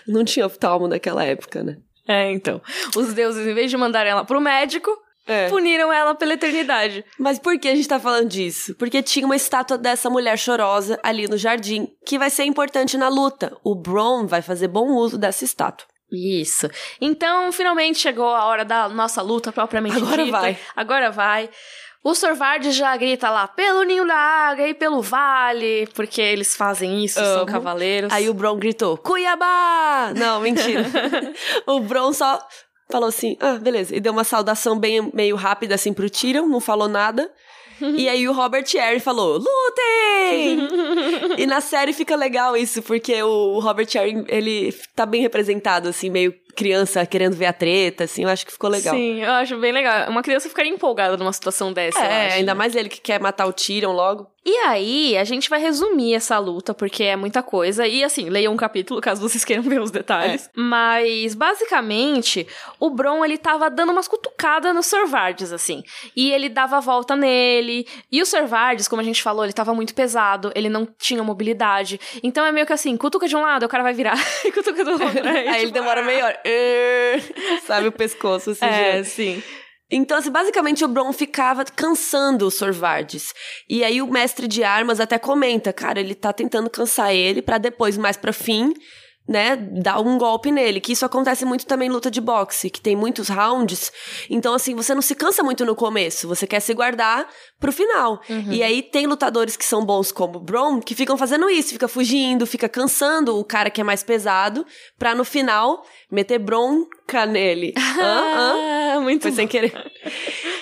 Não 0.08 0.24
tinha 0.24 0.46
oftalmo 0.46 0.88
naquela 0.88 1.24
época, 1.24 1.62
né? 1.62 1.76
É, 2.10 2.30
então. 2.32 2.60
Os 2.96 3.14
deuses, 3.14 3.46
em 3.46 3.54
vez 3.54 3.70
de 3.70 3.76
mandarem 3.76 4.10
ela 4.10 4.24
pro 4.24 4.40
médico, 4.40 4.90
É. 5.26 5.48
puniram 5.48 5.92
ela 5.92 6.14
pela 6.14 6.34
eternidade. 6.34 7.04
Mas 7.18 7.38
por 7.38 7.56
que 7.58 7.68
a 7.68 7.74
gente 7.74 7.86
tá 7.86 8.00
falando 8.00 8.28
disso? 8.28 8.74
Porque 8.74 9.00
tinha 9.02 9.24
uma 9.24 9.36
estátua 9.36 9.78
dessa 9.78 10.10
mulher 10.10 10.36
chorosa 10.36 10.98
ali 11.04 11.28
no 11.28 11.36
jardim, 11.36 11.86
que 12.04 12.18
vai 12.18 12.30
ser 12.30 12.44
importante 12.44 12.96
na 12.98 13.08
luta. 13.08 13.56
O 13.62 13.74
Bron 13.76 14.26
vai 14.26 14.42
fazer 14.42 14.66
bom 14.66 14.88
uso 14.96 15.16
dessa 15.16 15.44
estátua. 15.44 15.86
Isso. 16.12 16.68
Então, 17.00 17.52
finalmente 17.52 18.00
chegou 18.00 18.26
a 18.34 18.44
hora 18.46 18.64
da 18.64 18.88
nossa 18.88 19.22
luta 19.22 19.52
propriamente 19.52 19.96
Agora 19.96 20.24
dita. 20.24 20.40
vai. 20.40 20.58
Agora 20.74 21.10
vai. 21.12 21.48
O 22.02 22.14
Sorvard 22.14 22.70
já 22.72 22.96
grita 22.96 23.28
lá 23.28 23.46
pelo 23.46 23.82
ninho 23.82 24.06
da 24.06 24.14
águia 24.14 24.68
e 24.68 24.74
pelo 24.74 25.02
vale, 25.02 25.86
porque 25.94 26.20
eles 26.20 26.56
fazem 26.56 27.04
isso, 27.04 27.20
são 27.20 27.44
cavaleiros. 27.44 28.10
Aí 28.10 28.26
o 28.28 28.32
Bron 28.34 28.56
gritou, 28.56 28.96
Cuiabá! 28.96 30.12
Não, 30.16 30.40
mentira. 30.40 30.86
o 31.66 31.78
Bron 31.80 32.12
só 32.14 32.40
falou 32.90 33.08
assim, 33.08 33.36
ah, 33.38 33.58
beleza. 33.58 33.94
E 33.94 34.00
deu 34.00 34.12
uma 34.12 34.24
saudação 34.24 34.78
bem, 34.78 35.10
meio 35.12 35.36
rápida 35.36 35.74
assim 35.74 35.92
pro 35.92 36.08
Tyrion, 36.08 36.46
não 36.46 36.58
falou 36.58 36.88
nada. 36.88 37.30
e 37.80 38.08
aí 38.08 38.26
o 38.26 38.32
Robert 38.32 38.66
Eyre 38.74 39.00
falou, 39.00 39.36
lutem! 39.36 40.68
e 41.36 41.46
na 41.46 41.60
série 41.60 41.92
fica 41.92 42.16
legal 42.16 42.56
isso, 42.56 42.82
porque 42.82 43.22
o 43.22 43.58
Robert 43.60 43.88
Eyre, 43.94 44.24
ele 44.28 44.74
tá 44.96 45.04
bem 45.04 45.20
representado, 45.20 45.90
assim, 45.90 46.08
meio 46.08 46.34
criança 46.54 47.04
querendo 47.06 47.34
ver 47.36 47.46
a 47.46 47.52
treta, 47.52 48.04
assim, 48.04 48.24
eu 48.24 48.28
acho 48.28 48.44
que 48.46 48.52
ficou 48.52 48.70
legal. 48.70 48.94
Sim, 48.94 49.20
eu 49.22 49.30
acho 49.32 49.56
bem 49.58 49.72
legal. 49.72 50.08
Uma 50.10 50.22
criança 50.22 50.48
ficaria 50.48 50.70
empolgada 50.72 51.16
numa 51.16 51.32
situação 51.32 51.72
dessa, 51.72 51.98
eu 51.98 52.04
É, 52.04 52.26
acho, 52.26 52.36
ainda 52.36 52.54
né? 52.54 52.58
mais 52.58 52.74
ele 52.76 52.88
que 52.88 53.00
quer 53.00 53.20
matar 53.20 53.46
o 53.46 53.52
Tyrion 53.52 53.92
logo. 53.92 54.26
E 54.42 54.56
aí, 54.66 55.18
a 55.18 55.24
gente 55.24 55.50
vai 55.50 55.60
resumir 55.60 56.14
essa 56.14 56.38
luta, 56.38 56.72
porque 56.72 57.04
é 57.04 57.14
muita 57.14 57.42
coisa. 57.42 57.86
E 57.86 58.02
assim, 58.02 58.30
leiam 58.30 58.54
um 58.54 58.56
capítulo 58.56 58.98
caso 58.98 59.20
vocês 59.20 59.44
queiram 59.44 59.62
ver 59.62 59.80
os 59.82 59.90
detalhes. 59.90 60.48
Mas, 60.54 61.34
basicamente, 61.34 62.46
o 62.78 62.88
Bron, 62.88 63.22
ele 63.24 63.36
tava 63.36 63.68
dando 63.68 63.92
umas 63.92 64.08
cutucadas 64.08 64.74
no 64.74 64.82
Sir 64.82 65.06
Varys, 65.06 65.52
assim. 65.52 65.82
E 66.16 66.32
ele 66.32 66.48
dava 66.48 66.78
a 66.78 66.80
volta 66.80 67.14
nele. 67.14 67.86
E 68.10 68.22
o 68.22 68.26
Sir 68.26 68.46
Varys, 68.46 68.88
como 68.88 69.02
a 69.02 69.04
gente 69.04 69.22
falou, 69.22 69.44
ele 69.44 69.52
tava 69.52 69.74
muito 69.74 69.94
pesado. 69.94 70.50
Ele 70.54 70.70
não 70.70 70.86
tinha 70.98 71.22
mobilidade. 71.22 72.00
Então 72.22 72.44
é 72.44 72.50
meio 72.50 72.66
que 72.66 72.72
assim, 72.72 72.96
cutuca 72.96 73.28
de 73.28 73.36
um 73.36 73.42
lado, 73.42 73.64
o 73.66 73.68
cara 73.68 73.82
vai 73.82 73.92
virar. 73.92 74.16
e 74.44 74.50
cutuca 74.52 74.82
do 74.82 74.92
outro. 74.92 75.08
Aí 75.28 75.48
ele 75.48 75.58
tipo, 75.66 75.72
demora 75.72 76.02
meia 76.02 76.24
hora. 76.24 76.39
Sabe 77.66 77.88
o 77.88 77.92
pescoço, 77.92 78.50
assim. 78.50 78.64
É, 78.64 79.02
sim. 79.04 79.42
Então, 79.90 80.16
assim, 80.16 80.30
basicamente 80.30 80.84
o 80.84 80.88
Bron 80.88 81.12
ficava 81.12 81.64
cansando 81.64 82.46
o 82.46 82.50
Sr. 82.50 82.72
Vardes. 82.72 83.34
E 83.68 83.82
aí 83.82 84.00
o 84.00 84.06
mestre 84.06 84.46
de 84.46 84.62
armas 84.62 85.00
até 85.00 85.18
comenta, 85.18 85.72
cara, 85.72 85.98
ele 85.98 86.14
tá 86.14 86.32
tentando 86.32 86.70
cansar 86.70 87.12
ele 87.12 87.42
pra 87.42 87.58
depois, 87.58 87.98
mais 87.98 88.16
pra 88.16 88.32
fim, 88.32 88.72
né, 89.30 89.54
dar 89.54 90.00
um 90.00 90.18
golpe 90.18 90.50
nele. 90.50 90.80
Que 90.80 90.90
isso 90.90 91.06
acontece 91.06 91.44
muito 91.44 91.64
também 91.64 91.88
em 91.88 91.92
luta 91.92 92.10
de 92.10 92.20
boxe, 92.20 92.68
que 92.68 92.80
tem 92.80 92.96
muitos 92.96 93.28
rounds. 93.28 93.92
Então, 94.28 94.52
assim, 94.52 94.74
você 94.74 94.92
não 94.92 95.00
se 95.00 95.14
cansa 95.14 95.40
muito 95.44 95.64
no 95.64 95.76
começo, 95.76 96.26
você 96.26 96.48
quer 96.48 96.58
se 96.58 96.74
guardar 96.74 97.28
pro 97.60 97.72
final. 97.72 98.20
E 98.50 98.60
aí 98.60 98.82
tem 98.82 99.06
lutadores 99.06 99.56
que 99.56 99.64
são 99.64 99.84
bons 99.84 100.10
como 100.10 100.38
o 100.38 100.40
Bron, 100.40 100.80
que 100.80 100.96
ficam 100.96 101.16
fazendo 101.16 101.48
isso, 101.48 101.68
fica 101.68 101.86
fugindo, 101.86 102.44
fica 102.44 102.68
cansando 102.68 103.38
o 103.38 103.44
cara 103.44 103.70
que 103.70 103.80
é 103.80 103.84
mais 103.84 104.02
pesado, 104.02 104.66
pra 104.98 105.14
no 105.14 105.24
final 105.24 105.84
meter 106.10 106.40
nele. 107.26 107.74
Hã? 107.98 108.96
Ah, 108.96 109.00
muito 109.00 109.22
Foi 109.22 109.32
sem 109.32 109.46
querer. 109.46 109.72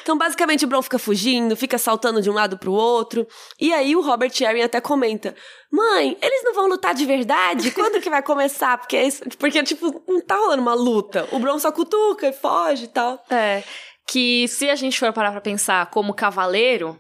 Então, 0.03 0.17
basicamente, 0.17 0.65
o 0.65 0.69
Bron 0.69 0.81
fica 0.83 0.99
fugindo, 0.99 1.57
fica 1.57 1.77
saltando 1.77 2.23
de 2.23 2.31
um 2.31 2.35
lado 2.35 2.57
pro 2.59 2.73
outro. 2.73 3.27
E 3.61 3.73
aí 3.73 3.95
o 3.95 4.01
Robert 4.01 4.33
Arryn 4.47 4.63
até 4.63 4.81
comenta: 4.81 5.35
Mãe, 5.71 6.17
eles 6.23 6.43
não 6.45 6.55
vão 6.55 6.69
lutar 6.69 6.95
de 6.95 7.05
verdade? 7.05 7.71
Quando 7.73 8.01
que 8.01 8.09
vai 8.09 8.23
começar? 8.23 8.79
Porque, 8.79 8.97
é 8.97 9.09
porque 9.39 9.63
tipo, 9.63 10.03
não 10.09 10.21
tá 10.21 10.37
rolando 10.37 10.63
uma 10.63 10.75
luta. 10.75 11.29
O 11.31 11.39
Bron 11.39 11.59
só 11.59 11.71
cutuca 11.71 12.29
e 12.29 12.33
foge 12.33 12.85
e 12.85 12.89
tal. 12.89 13.23
É. 13.31 13.63
Que 14.07 14.49
se 14.49 14.71
a 14.71 14.75
gente 14.75 14.99
for 14.99 15.13
parar 15.13 15.33
pra 15.33 15.41
pensar 15.41 15.91
como 15.91 16.15
cavaleiro, 16.15 16.99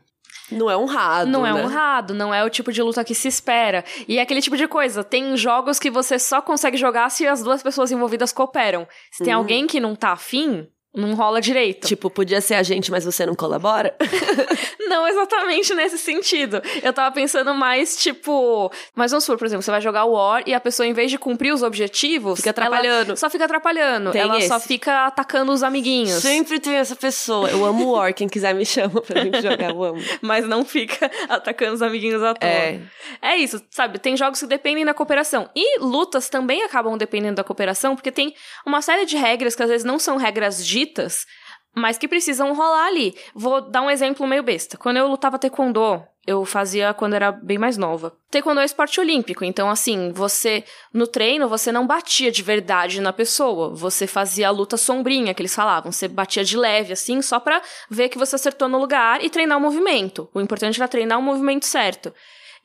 Não 0.50 0.70
é 0.70 0.76
honrado. 0.76 1.30
não 1.30 1.46
é 1.46 1.52
né? 1.52 1.62
honrado, 1.62 2.14
não 2.14 2.32
é 2.32 2.44
o 2.44 2.50
tipo 2.50 2.72
de 2.72 2.82
luta 2.82 3.04
que 3.04 3.14
se 3.14 3.28
espera. 3.28 3.84
E 4.06 4.18
é 4.18 4.22
aquele 4.22 4.40
tipo 4.40 4.56
de 4.56 4.66
coisa. 4.66 5.04
Tem 5.04 5.36
jogos 5.36 5.78
que 5.78 5.90
você 5.90 6.18
só 6.18 6.40
consegue 6.40 6.76
jogar 6.76 7.10
se 7.10 7.26
as 7.26 7.42
duas 7.42 7.62
pessoas 7.62 7.90
envolvidas 7.90 8.32
cooperam. 8.32 8.86
Se 9.10 9.24
tem 9.24 9.32
alguém 9.32 9.66
que 9.66 9.80
não 9.80 9.94
tá 9.94 10.12
afim, 10.12 10.68
não 10.94 11.14
rola 11.14 11.40
direito. 11.40 11.86
Tipo, 11.86 12.10
podia 12.10 12.40
ser 12.40 12.54
a 12.54 12.62
gente, 12.62 12.90
mas 12.90 13.04
você 13.04 13.24
não 13.26 13.34
colabora? 13.34 13.94
Não 14.88 15.06
exatamente 15.06 15.74
nesse 15.74 15.98
sentido. 15.98 16.62
Eu 16.82 16.94
tava 16.94 17.14
pensando 17.14 17.52
mais, 17.52 17.94
tipo. 17.96 18.72
Mas 18.94 19.10
vamos 19.10 19.24
supor, 19.24 19.38
por 19.38 19.44
exemplo, 19.44 19.62
você 19.62 19.70
vai 19.70 19.82
jogar 19.82 20.06
War 20.06 20.42
e 20.46 20.54
a 20.54 20.60
pessoa, 20.60 20.86
em 20.86 20.94
vez 20.94 21.10
de 21.10 21.18
cumprir 21.18 21.52
os 21.52 21.62
objetivos. 21.62 22.38
Fica 22.38 22.50
atrapalhando. 22.50 23.14
Só 23.14 23.28
fica 23.28 23.44
atrapalhando. 23.44 24.12
Tem 24.12 24.22
ela 24.22 24.40
só 24.40 24.56
esse. 24.56 24.66
fica 24.66 25.06
atacando 25.06 25.52
os 25.52 25.62
amiguinhos. 25.62 26.22
Sempre 26.22 26.58
tem 26.58 26.76
essa 26.76 26.96
pessoa. 26.96 27.50
Eu 27.50 27.66
amo 27.66 27.92
War, 27.92 28.14
quem 28.14 28.26
quiser 28.28 28.54
me 28.54 28.64
chama 28.64 29.02
pra 29.02 29.22
gente 29.22 29.42
jogar, 29.42 29.70
eu 29.70 29.84
amo. 29.84 30.02
Mas 30.22 30.48
não 30.48 30.64
fica 30.64 31.10
atacando 31.28 31.74
os 31.74 31.82
amiguinhos 31.82 32.22
à 32.22 32.32
toa. 32.34 32.48
É. 32.48 32.80
É 33.20 33.36
isso, 33.36 33.62
sabe? 33.70 33.98
Tem 33.98 34.16
jogos 34.16 34.40
que 34.40 34.46
dependem 34.46 34.86
da 34.86 34.94
cooperação. 34.94 35.50
E 35.54 35.80
lutas 35.80 36.30
também 36.30 36.62
acabam 36.62 36.96
dependendo 36.96 37.36
da 37.36 37.44
cooperação, 37.44 37.94
porque 37.94 38.10
tem 38.10 38.34
uma 38.64 38.80
série 38.80 39.04
de 39.04 39.18
regras 39.18 39.54
que 39.54 39.62
às 39.62 39.68
vezes 39.68 39.84
não 39.84 39.98
são 39.98 40.16
regras 40.16 40.64
ditas, 40.78 41.26
mas 41.74 41.98
que 41.98 42.08
precisam 42.08 42.54
rolar 42.54 42.86
ali. 42.86 43.14
Vou 43.34 43.60
dar 43.60 43.82
um 43.82 43.90
exemplo 43.90 44.26
meio 44.26 44.42
besta. 44.42 44.76
Quando 44.76 44.96
eu 44.96 45.08
lutava 45.08 45.38
taekwondo, 45.38 46.02
eu 46.26 46.44
fazia 46.44 46.92
quando 46.92 47.14
era 47.14 47.32
bem 47.32 47.56
mais 47.56 47.76
nova. 47.76 48.14
Taekwondo 48.30 48.60
é 48.60 48.64
esporte 48.64 49.00
olímpico, 49.00 49.44
então 49.44 49.70
assim, 49.70 50.12
você 50.12 50.62
no 50.92 51.06
treino 51.06 51.48
você 51.48 51.72
não 51.72 51.86
batia 51.86 52.30
de 52.30 52.42
verdade 52.42 53.00
na 53.00 53.12
pessoa, 53.12 53.74
você 53.74 54.06
fazia 54.06 54.48
a 54.48 54.50
luta 54.50 54.76
sombrinha 54.76 55.32
que 55.32 55.40
eles 55.40 55.54
falavam, 55.54 55.90
você 55.90 56.06
batia 56.06 56.44
de 56.44 56.56
leve 56.56 56.92
assim, 56.92 57.22
só 57.22 57.40
pra 57.40 57.62
ver 57.88 58.08
que 58.10 58.18
você 58.18 58.36
acertou 58.36 58.68
no 58.68 58.78
lugar 58.78 59.24
e 59.24 59.30
treinar 59.30 59.56
o 59.56 59.60
movimento. 59.60 60.28
O 60.34 60.40
importante 60.40 60.78
era 60.78 60.88
treinar 60.88 61.18
o 61.18 61.22
movimento 61.22 61.64
certo. 61.64 62.12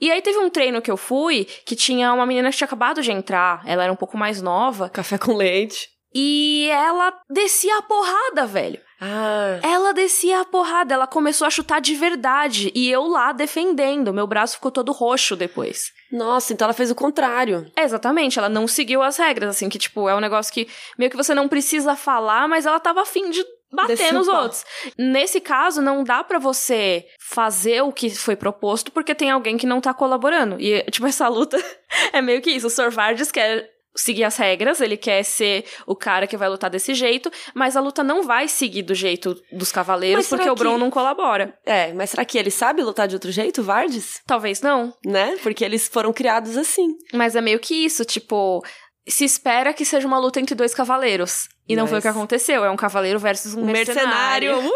E 0.02 0.12
aí 0.12 0.22
teve 0.22 0.40
um 0.40 0.50
treino 0.50 0.82
que 0.82 0.92
eu 0.92 0.98
fui 0.98 1.46
que 1.66 1.76
tinha 1.76 2.12
uma 2.12 2.26
menina 2.26 2.50
que 2.52 2.58
tinha 2.58 2.66
acabado 2.66 3.02
de 3.02 3.12
entrar, 3.12 3.62
ela 3.66 3.84
era 3.84 3.94
um 3.94 3.96
pouco 3.96 4.18
mais 4.18 4.42
nova, 4.42 4.90
Café 4.90 5.18
com 5.18 5.34
leite. 5.34 5.93
E 6.14 6.70
ela 6.72 7.14
descia 7.30 7.78
a 7.78 7.82
porrada, 7.82 8.46
velho. 8.46 8.80
Ah. 9.06 9.60
Ela 9.62 9.94
descia 9.94 10.40
a 10.40 10.46
porrada, 10.46 10.94
ela 10.94 11.06
começou 11.06 11.46
a 11.46 11.50
chutar 11.50 11.82
de 11.82 11.94
verdade. 11.94 12.72
E 12.74 12.90
eu 12.90 13.06
lá 13.06 13.34
defendendo. 13.34 14.14
Meu 14.14 14.26
braço 14.26 14.56
ficou 14.56 14.72
todo 14.72 14.94
roxo 14.94 15.36
depois. 15.36 15.92
Nossa, 16.12 16.54
então 16.54 16.66
ela 16.66 16.74
fez 16.74 16.90
o 16.90 16.96
contrário. 16.96 17.70
É, 17.76 17.84
exatamente, 17.84 18.40
ela 18.40 18.48
não 18.48 18.68
seguiu 18.68 19.02
as 19.02 19.18
regras, 19.18 19.50
assim, 19.50 19.68
que, 19.68 19.78
tipo, 19.78 20.08
é 20.08 20.16
um 20.16 20.22
negócio 20.22 20.54
que 20.54 20.70
meio 20.98 21.12
que 21.12 21.18
você 21.18 21.34
não 21.34 21.50
precisa 21.50 21.96
falar, 21.96 22.48
mas 22.48 22.66
ela 22.66 22.80
tava 22.80 23.02
afim 23.02 23.30
de 23.30 23.44
bater 23.74 24.14
nos 24.14 24.28
outros. 24.28 24.64
Nesse 24.98 25.42
caso, 25.42 25.82
não 25.82 26.04
dá 26.04 26.24
pra 26.24 26.40
você 26.40 27.06
fazer 27.20 27.82
o 27.82 27.92
que 27.92 28.10
foi 28.12 28.36
proposto 28.36 28.92
porque 28.92 29.16
tem 29.16 29.32
alguém 29.32 29.58
que 29.58 29.66
não 29.66 29.82
tá 29.82 29.94
colaborando. 29.94 30.58
E, 30.62 30.84
tipo, 30.84 31.08
essa 31.08 31.28
luta 31.28 31.58
é 32.14 32.22
meio 32.22 32.42
que 32.42 32.52
isso. 32.52 32.68
O 32.68 32.70
Sr. 32.70 32.92
Vargas 32.92 33.32
quer 33.32 33.73
seguir 33.96 34.24
as 34.24 34.38
regras, 34.38 34.82
ele 34.82 34.98
quer 34.98 35.24
ser 35.24 35.66
o 35.86 35.96
cara 35.96 36.26
que 36.28 36.36
vai 36.38 36.50
lutar 36.50 36.70
desse 36.70 36.94
jeito, 36.94 37.32
mas 37.54 37.78
a 37.78 37.82
luta 37.82 38.04
não 38.04 38.24
vai 38.24 38.48
seguir 38.48 38.82
do 38.84 38.96
jeito 38.96 39.36
dos 39.52 39.72
cavaleiros 39.72 40.24
Mas 40.26 40.30
porque 40.30 40.50
o 40.50 40.56
que- 40.56 40.60
Bron 40.60 40.78
não 40.78 40.90
colabora. 40.90 41.58
É, 41.66 41.94
mas 41.94 42.10
será 42.12 42.26
que 42.26 42.38
ele 42.38 42.50
sabe 42.52 42.82
lutar 42.82 43.08
de 43.08 43.16
outro 43.16 43.32
jeito, 43.32 43.62
Vardes? 43.64 44.22
Talvez 44.26 44.62
não, 44.62 44.94
Né? 45.06 45.38
Porque 45.44 45.64
eles 45.64 45.88
foram 45.88 46.12
criados 46.14 46.58
assim. 46.58 46.96
Mas 47.14 47.36
é 47.36 47.42
meio 47.42 47.60
que 47.60 47.74
isso, 47.86 48.04
tipo, 48.06 48.64
se 49.08 49.26
espera 49.26 49.74
que 49.74 49.86
seja 49.86 50.08
uma 50.08 50.18
luta 50.20 50.40
entre 50.40 50.56
dois 50.56 50.74
cavaleiros. 50.74 51.48
E 51.68 51.76
não 51.76 51.88
foi 51.88 52.00
o 52.00 52.02
que 52.02 52.08
Mas- 52.08 52.18
aconteceu, 52.18 52.66
é 52.66 52.70
um 52.70 52.76
cavaleiro 52.76 53.20
versus 53.20 53.54
um, 53.54 53.62
Um 53.62 53.66
mercenário. 53.66 54.58
Uh! 54.60 54.72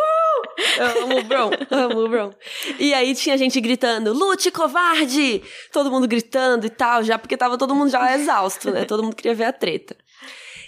Eu 0.78 1.04
amo 1.04 1.20
o 1.20 1.24
Bron. 1.24 1.52
amo 1.70 2.06
o 2.06 2.10
Bron. 2.10 2.34
E 2.80 2.94
aí 2.94 3.14
tinha 3.14 3.38
gente 3.38 3.60
gritando, 3.62 4.14
lute, 4.14 4.52
covarde! 4.52 5.42
Todo 5.72 5.92
mundo 5.92 6.08
gritando 6.08 6.66
e 6.66 6.70
tal, 6.70 7.04
já 7.04 7.18
porque 7.18 7.38
tava 7.38 7.58
todo 7.58 7.76
mundo 7.76 7.90
já 7.90 8.16
exausto, 8.16 8.72
né? 8.72 8.86
Todo 8.86 9.04
mundo 9.04 9.16
queria 9.16 9.36
ver 9.36 9.46
a 9.46 9.54
treta. 9.54 9.96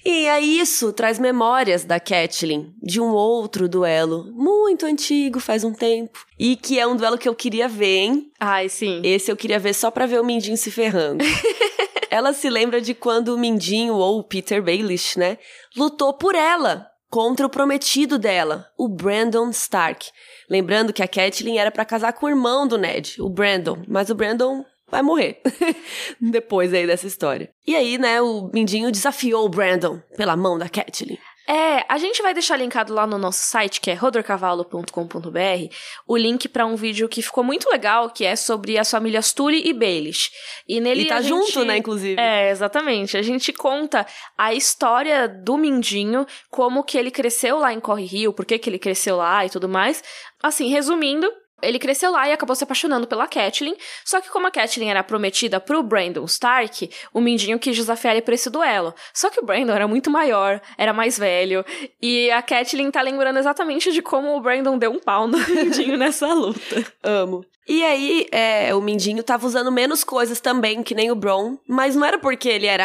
E 0.05 0.29
aí 0.29 0.59
isso 0.59 0.93
traz 0.93 1.19
memórias 1.19 1.83
da 1.83 1.99
Catelyn, 1.99 2.73
de 2.81 3.01
um 3.01 3.11
outro 3.11 3.67
duelo, 3.67 4.31
muito 4.31 4.85
antigo, 4.85 5.39
faz 5.39 5.63
um 5.65 5.73
tempo. 5.73 6.25
E 6.37 6.55
que 6.55 6.79
é 6.79 6.87
um 6.87 6.95
duelo 6.95 7.17
que 7.17 7.27
eu 7.27 7.35
queria 7.35 7.67
ver, 7.67 7.97
hein? 7.97 8.31
Ai, 8.39 8.69
sim. 8.69 9.01
Esse 9.03 9.29
eu 9.29 9.35
queria 9.35 9.59
ver 9.59 9.73
só 9.73 9.91
pra 9.91 10.05
ver 10.05 10.21
o 10.21 10.23
Mindinho 10.23 10.55
se 10.55 10.71
ferrando. 10.71 11.23
ela 12.09 12.33
se 12.33 12.49
lembra 12.49 12.79
de 12.79 12.93
quando 12.93 13.29
o 13.29 13.37
Mindinho, 13.37 13.95
ou 13.95 14.19
o 14.19 14.23
Peter 14.23 14.63
Baelish, 14.63 15.17
né, 15.17 15.37
lutou 15.75 16.13
por 16.13 16.33
ela 16.33 16.88
contra 17.09 17.45
o 17.45 17.49
prometido 17.49 18.17
dela, 18.19 18.67
o 18.77 18.87
Brandon 18.87 19.49
Stark. 19.49 20.09
Lembrando 20.49 20.93
que 20.93 21.03
a 21.03 21.07
Catelyn 21.07 21.57
era 21.57 21.71
pra 21.71 21.85
casar 21.85 22.13
com 22.13 22.25
o 22.25 22.29
irmão 22.29 22.67
do 22.67 22.77
Ned, 22.77 23.15
o 23.19 23.29
Brandon, 23.29 23.83
mas 23.87 24.09
o 24.09 24.15
Brandon 24.15 24.63
vai 24.89 25.01
morrer 25.01 25.41
depois 26.19 26.73
aí 26.73 26.85
dessa 26.85 27.07
história. 27.07 27.49
E 27.65 27.75
aí, 27.75 27.97
né, 27.97 28.21
o 28.21 28.49
Mindinho 28.53 28.91
desafiou 28.91 29.45
o 29.45 29.49
Brandon 29.49 30.01
pela 30.15 30.35
mão 30.35 30.57
da 30.57 30.69
Catelyn. 30.69 31.17
É, 31.51 31.83
a 31.89 31.97
gente 31.97 32.21
vai 32.21 32.31
deixar 32.31 32.57
linkado 32.57 32.93
lá 32.93 33.07
no 33.07 33.17
nosso 33.17 33.41
site, 33.41 33.81
que 33.81 33.89
é 33.89 33.95
rodorcavalo.com.br, 33.95 35.73
o 36.07 36.15
link 36.15 36.47
pra 36.47 36.65
um 36.65 36.75
vídeo 36.75 37.09
que 37.09 37.23
ficou 37.23 37.43
muito 37.43 37.67
legal, 37.69 38.09
que 38.11 38.23
é 38.23 38.35
sobre 38.35 38.77
as 38.77 38.89
famílias 38.91 39.33
Tully 39.33 39.67
e 39.67 39.73
Baelish. 39.73 40.29
E 40.67 40.79
nele 40.79 41.01
Ele 41.01 41.09
tá 41.09 41.21
gente- 41.21 41.29
junto, 41.29 41.65
né, 41.65 41.77
inclusive. 41.77 42.21
É, 42.21 42.51
exatamente. 42.51 43.17
A 43.17 43.21
gente 43.23 43.51
conta 43.51 44.05
a 44.37 44.53
história 44.53 45.27
do 45.27 45.57
Mindinho, 45.57 46.25
como 46.51 46.83
que 46.83 46.97
ele 46.97 47.09
cresceu 47.09 47.57
lá 47.57 47.73
em 47.73 47.79
Corre 47.79 48.05
Rio, 48.05 48.31
por 48.31 48.45
que 48.45 48.59
que 48.59 48.69
ele 48.69 48.77
cresceu 48.79 49.17
lá 49.17 49.43
e 49.45 49.49
tudo 49.49 49.67
mais. 49.67 50.03
Assim, 50.43 50.69
resumindo, 50.69 51.29
ele 51.61 51.79
cresceu 51.79 52.11
lá 52.11 52.27
e 52.27 52.31
acabou 52.31 52.55
se 52.55 52.63
apaixonando 52.63 53.07
pela 53.07 53.27
Catelyn, 53.27 53.75
só 54.05 54.19
que 54.21 54.29
como 54.29 54.47
a 54.47 54.51
Catelyn 54.51 54.89
era 54.89 55.03
prometida 55.03 55.59
pro 55.59 55.81
Brandon 55.83 56.25
Stark, 56.25 56.89
o 57.13 57.19
Mindinho 57.21 57.59
quis 57.59 57.75
desafiar 57.75 58.13
ele 58.13 58.21
pra 58.21 58.35
esse 58.35 58.49
duelo. 58.49 58.93
Só 59.13 59.29
que 59.29 59.39
o 59.39 59.45
Brandon 59.45 59.73
era 59.73 59.87
muito 59.87 60.09
maior, 60.09 60.61
era 60.77 60.93
mais 60.93 61.17
velho, 61.17 61.65
e 62.01 62.29
a 62.31 62.41
Catelyn 62.41 62.91
tá 62.91 63.01
lembrando 63.01 63.37
exatamente 63.39 63.91
de 63.91 64.01
como 64.01 64.35
o 64.35 64.41
Brandon 64.41 64.77
deu 64.77 64.91
um 64.91 64.99
pau 64.99 65.27
no 65.27 65.37
Mindinho 65.47 65.97
nessa 65.97 66.33
luta. 66.33 66.85
Amo. 67.03 67.45
E 67.71 67.83
aí, 67.83 68.25
é, 68.31 68.73
o 68.73 68.81
Mindinho 68.81 69.21
tava 69.21 69.45
usando 69.45 69.71
menos 69.71 70.03
coisas 70.03 70.41
também, 70.41 70.81
que 70.81 70.95
nem 70.95 71.11
o 71.11 71.15
Bron, 71.15 71.55
mas 71.67 71.95
não 71.95 72.03
era 72.03 72.17
porque 72.17 72.49
ele 72.49 72.65
era 72.65 72.83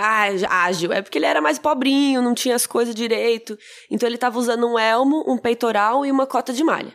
ágil- 0.51 0.93
é 0.93 1.01
porque 1.01 1.16
ele 1.16 1.25
era 1.25 1.41
mais 1.41 1.59
pobrinho, 1.59 2.20
não 2.20 2.35
tinha 2.35 2.55
as 2.55 2.66
coisas 2.66 2.95
direito. 2.95 3.59
Então 3.91 4.07
ele 4.07 4.18
tava 4.18 4.39
usando 4.39 4.66
um 4.70 4.79
elmo, 4.79 5.25
um 5.27 5.39
peitoral 5.39 6.05
e 6.05 6.11
uma 6.11 6.27
cota 6.27 6.53
de 6.53 6.62
malha. 6.62 6.93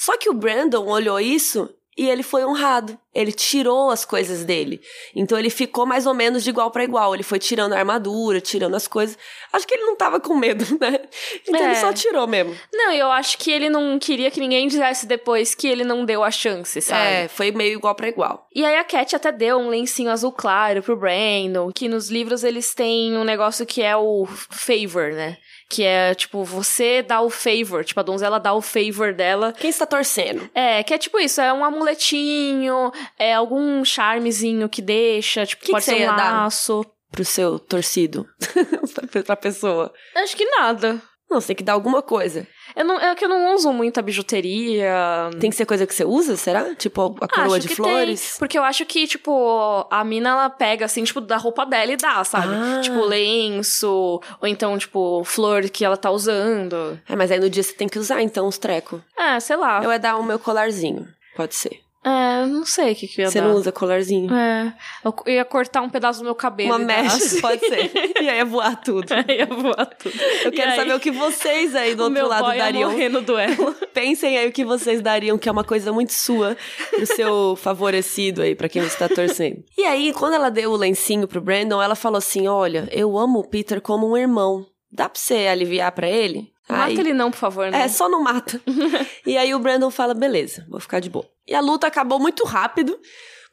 Só 0.00 0.16
que 0.16 0.30
o 0.30 0.34
Brandon 0.34 0.86
olhou 0.86 1.20
isso 1.20 1.68
e 1.94 2.08
ele 2.08 2.22
foi 2.22 2.42
honrado. 2.42 2.98
Ele 3.14 3.30
tirou 3.30 3.90
as 3.90 4.02
coisas 4.02 4.46
dele. 4.46 4.80
Então 5.14 5.38
ele 5.38 5.50
ficou 5.50 5.84
mais 5.84 6.06
ou 6.06 6.14
menos 6.14 6.42
de 6.42 6.48
igual 6.48 6.70
para 6.70 6.84
igual. 6.84 7.12
Ele 7.12 7.22
foi 7.22 7.38
tirando 7.38 7.74
a 7.74 7.78
armadura, 7.78 8.40
tirando 8.40 8.74
as 8.74 8.88
coisas. 8.88 9.18
Acho 9.52 9.66
que 9.66 9.74
ele 9.74 9.84
não 9.84 9.94
tava 9.96 10.18
com 10.18 10.34
medo, 10.34 10.64
né? 10.80 11.00
Então 11.46 11.60
É. 11.60 11.64
ele 11.64 11.74
só 11.74 11.92
tirou 11.92 12.26
mesmo. 12.26 12.56
Não, 12.72 12.90
eu 12.92 13.10
acho 13.12 13.36
que 13.36 13.50
ele 13.50 13.68
não 13.68 13.98
queria 13.98 14.30
que 14.30 14.40
ninguém 14.40 14.68
dissesse 14.68 15.04
depois 15.06 15.54
que 15.54 15.68
ele 15.68 15.84
não 15.84 16.06
deu 16.06 16.24
a 16.24 16.30
chance, 16.30 16.80
sabe? 16.80 17.06
É, 17.06 17.28
foi 17.28 17.50
meio 17.50 17.74
igual 17.74 17.94
para 17.94 18.08
igual. 18.08 18.48
E 18.54 18.64
aí 18.64 18.76
a 18.78 18.84
Cat 18.84 19.14
até 19.16 19.30
deu 19.30 19.58
um 19.58 19.68
lencinho 19.68 20.10
azul 20.10 20.32
claro 20.32 20.82
pro 20.82 20.96
Brandon, 20.96 21.70
que 21.74 21.88
nos 21.90 22.08
livros 22.08 22.42
eles 22.42 22.72
têm 22.74 23.14
um 23.18 23.24
negócio 23.24 23.66
que 23.66 23.82
é 23.82 23.94
o 23.94 24.24
favor, 24.48 25.12
né? 25.12 25.36
Que 25.72 25.84
é, 25.84 26.12
tipo, 26.16 26.42
você 26.42 27.00
dá 27.00 27.20
o 27.20 27.30
favor, 27.30 27.84
tipo, 27.84 28.00
a 28.00 28.02
donzela 28.02 28.40
dá 28.40 28.52
o 28.52 28.60
favor 28.60 29.14
dela. 29.14 29.52
Quem 29.52 29.70
está 29.70 29.86
torcendo? 29.86 30.50
É, 30.52 30.82
que 30.82 30.92
é 30.92 30.98
tipo 30.98 31.16
isso, 31.20 31.40
é 31.40 31.52
um 31.52 31.64
amuletinho, 31.64 32.90
é 33.16 33.32
algum 33.34 33.84
charmezinho 33.84 34.68
que 34.68 34.82
deixa, 34.82 35.46
tipo, 35.46 35.64
Que 35.64 35.70
pode 35.70 35.84
que 35.84 35.90
ser 35.92 35.96
um 35.96 36.00
ia 36.00 36.12
dar? 36.12 36.42
laço. 36.42 36.84
Pro 37.12 37.24
seu 37.24 37.58
torcido. 37.58 38.26
pra 39.24 39.36
pessoa. 39.36 39.92
Acho 40.16 40.36
que 40.36 40.44
nada. 40.44 41.00
Não, 41.30 41.40
você 41.40 41.48
tem 41.48 41.56
que 41.56 41.62
dar 41.62 41.74
alguma 41.74 42.02
coisa. 42.02 42.46
Eu 42.74 42.84
não, 42.84 42.98
é 42.98 43.14
que 43.14 43.24
eu 43.24 43.28
não 43.28 43.54
uso 43.54 43.72
muita 43.72 44.02
bijuteria. 44.02 45.30
Tem 45.38 45.48
que 45.48 45.56
ser 45.56 45.64
coisa 45.64 45.86
que 45.86 45.94
você 45.94 46.04
usa, 46.04 46.36
será? 46.36 46.74
Tipo 46.74 47.16
a 47.20 47.28
coroa 47.28 47.56
Acho 47.56 47.68
de 47.68 47.74
flores? 47.74 48.30
tem, 48.30 48.38
porque 48.38 48.58
eu 48.58 48.64
acho 48.64 48.84
que, 48.84 49.06
tipo, 49.06 49.86
a 49.90 50.02
mina, 50.04 50.30
ela 50.30 50.50
pega, 50.50 50.84
assim, 50.84 51.04
tipo, 51.04 51.20
da 51.20 51.36
roupa 51.36 51.64
dela 51.64 51.92
e 51.92 51.96
dá, 51.96 52.22
sabe? 52.24 52.52
Ah. 52.52 52.80
Tipo, 52.80 53.00
lenço, 53.04 54.20
ou 54.40 54.48
então, 54.48 54.76
tipo, 54.76 55.22
flor 55.24 55.68
que 55.70 55.84
ela 55.84 55.96
tá 55.96 56.10
usando. 56.10 57.00
É, 57.08 57.14
mas 57.14 57.30
aí 57.30 57.38
no 57.38 57.48
dia 57.50 57.62
você 57.62 57.72
tem 57.72 57.88
que 57.88 57.98
usar, 57.98 58.22
então, 58.22 58.46
os 58.46 58.58
trecos. 58.58 59.00
É, 59.16 59.38
sei 59.38 59.56
lá. 59.56 59.82
Eu 59.82 59.92
ia 59.92 59.98
dar 59.98 60.16
o 60.16 60.24
meu 60.24 60.38
colarzinho. 60.38 61.06
Pode 61.36 61.54
ser. 61.54 61.80
É, 62.02 62.46
não 62.46 62.64
sei 62.64 62.92
o 62.92 62.96
que 62.96 63.06
que 63.06 63.20
ia 63.20 63.30
Você 63.30 63.40
dar. 63.40 63.48
não 63.48 63.54
usa 63.56 63.70
colarzinho? 63.70 64.32
É, 64.34 64.74
eu 65.04 65.14
ia 65.26 65.44
cortar 65.44 65.82
um 65.82 65.90
pedaço 65.90 66.20
do 66.20 66.24
meu 66.24 66.34
cabelo. 66.34 66.70
Uma 66.70 66.80
e 66.80 66.84
mecha, 66.84 67.16
assim. 67.16 67.40
pode 67.42 67.60
ser. 67.60 67.90
E 68.20 68.28
aí 68.28 68.38
ia 68.38 68.44
voar 68.44 68.80
tudo. 68.80 69.06
ia 69.28 69.46
voar 69.46 69.86
tudo. 69.86 70.14
Eu 70.44 70.50
quero 70.50 70.76
saber 70.76 70.94
o 70.94 71.00
que 71.00 71.10
vocês 71.10 71.74
aí 71.74 71.94
do 71.94 72.04
outro 72.04 72.26
lado 72.26 72.52
ia 72.52 72.64
dariam. 72.64 72.90
no 73.10 73.20
duelo. 73.20 73.74
Pensem 73.92 74.38
aí 74.38 74.48
o 74.48 74.52
que 74.52 74.64
vocês 74.64 75.02
dariam, 75.02 75.36
que 75.36 75.48
é 75.48 75.52
uma 75.52 75.64
coisa 75.64 75.92
muito 75.92 76.12
sua, 76.12 76.56
pro 76.90 77.06
seu 77.06 77.56
favorecido 77.56 78.42
aí, 78.42 78.54
pra 78.54 78.68
quem 78.68 78.82
você 78.82 78.96
tá 78.96 79.08
torcendo. 79.08 79.62
E 79.76 79.82
aí, 79.84 80.12
quando 80.14 80.34
ela 80.34 80.50
deu 80.50 80.70
o 80.70 80.76
lencinho 80.76 81.28
pro 81.28 81.40
Brandon, 81.40 81.82
ela 81.82 81.94
falou 81.94 82.18
assim: 82.18 82.48
Olha, 82.48 82.88
eu 82.92 83.16
amo 83.18 83.40
o 83.40 83.48
Peter 83.48 83.80
como 83.80 84.10
um 84.10 84.16
irmão. 84.16 84.66
Dá 84.92 85.08
pra 85.08 85.20
você 85.20 85.46
aliviar 85.46 85.92
pra 85.92 86.08
ele? 86.08 86.50
Mata 86.70 86.84
Aí- 86.84 86.98
ele 86.98 87.12
não, 87.12 87.30
por 87.30 87.38
favor, 87.38 87.70
né? 87.70 87.82
É, 87.82 87.88
só 87.88 88.08
não 88.08 88.22
mata. 88.22 88.60
e 89.26 89.36
aí 89.36 89.54
o 89.54 89.58
Brandon 89.58 89.90
fala: 89.90 90.14
beleza, 90.14 90.66
vou 90.68 90.80
ficar 90.80 91.00
de 91.00 91.10
boa. 91.10 91.26
E 91.46 91.54
a 91.54 91.60
luta 91.60 91.86
acabou 91.86 92.18
muito 92.18 92.44
rápido. 92.44 92.98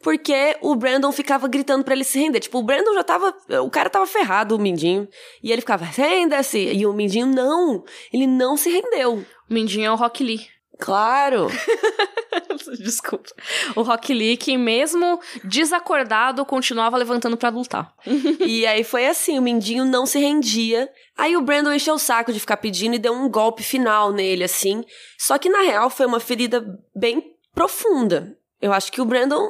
Porque 0.03 0.55
o 0.61 0.75
Brandon 0.75 1.11
ficava 1.11 1.47
gritando 1.47 1.83
pra 1.83 1.95
ele 1.95 2.03
se 2.03 2.19
render. 2.19 2.39
Tipo, 2.39 2.59
o 2.59 2.63
Brandon 2.63 2.93
já 2.93 3.03
tava. 3.03 3.35
O 3.63 3.69
cara 3.69 3.89
tava 3.89 4.05
ferrado, 4.05 4.55
o 4.55 4.59
Mindinho. 4.59 5.07
E 5.41 5.51
ele 5.51 5.61
ficava, 5.61 5.85
renda-se. 5.85 6.59
E 6.59 6.85
o 6.85 6.93
Mindinho, 6.93 7.25
não. 7.25 7.83
Ele 8.13 8.27
não 8.27 8.55
se 8.55 8.69
rendeu. 8.69 9.25
O 9.49 9.53
Mindinho 9.53 9.87
é 9.87 9.91
o 9.91 9.95
Rock 9.95 10.23
Lee. 10.23 10.45
Claro. 10.79 11.47
Desculpa. 12.79 13.29
O 13.75 13.81
Rock 13.81 14.13
Lee, 14.13 14.37
que 14.37 14.57
mesmo 14.57 15.19
desacordado, 15.43 16.45
continuava 16.45 16.97
levantando 16.97 17.37
pra 17.37 17.49
lutar. 17.49 17.93
e 18.39 18.65
aí 18.65 18.83
foi 18.83 19.07
assim: 19.07 19.39
o 19.39 19.41
Mindinho 19.41 19.85
não 19.85 20.05
se 20.05 20.19
rendia. 20.19 20.89
Aí 21.17 21.35
o 21.35 21.41
Brandon 21.41 21.73
encheu 21.73 21.95
o 21.95 21.99
saco 21.99 22.31
de 22.31 22.39
ficar 22.39 22.57
pedindo 22.57 22.95
e 22.95 22.99
deu 22.99 23.13
um 23.13 23.29
golpe 23.29 23.63
final 23.63 24.11
nele, 24.11 24.43
assim. 24.43 24.83
Só 25.17 25.37
que 25.37 25.49
na 25.49 25.61
real 25.61 25.89
foi 25.89 26.05
uma 26.05 26.19
ferida 26.19 26.63
bem 26.95 27.33
profunda. 27.53 28.37
Eu 28.61 28.73
acho 28.73 28.91
que 28.91 29.01
o 29.01 29.05
Brandon. 29.05 29.49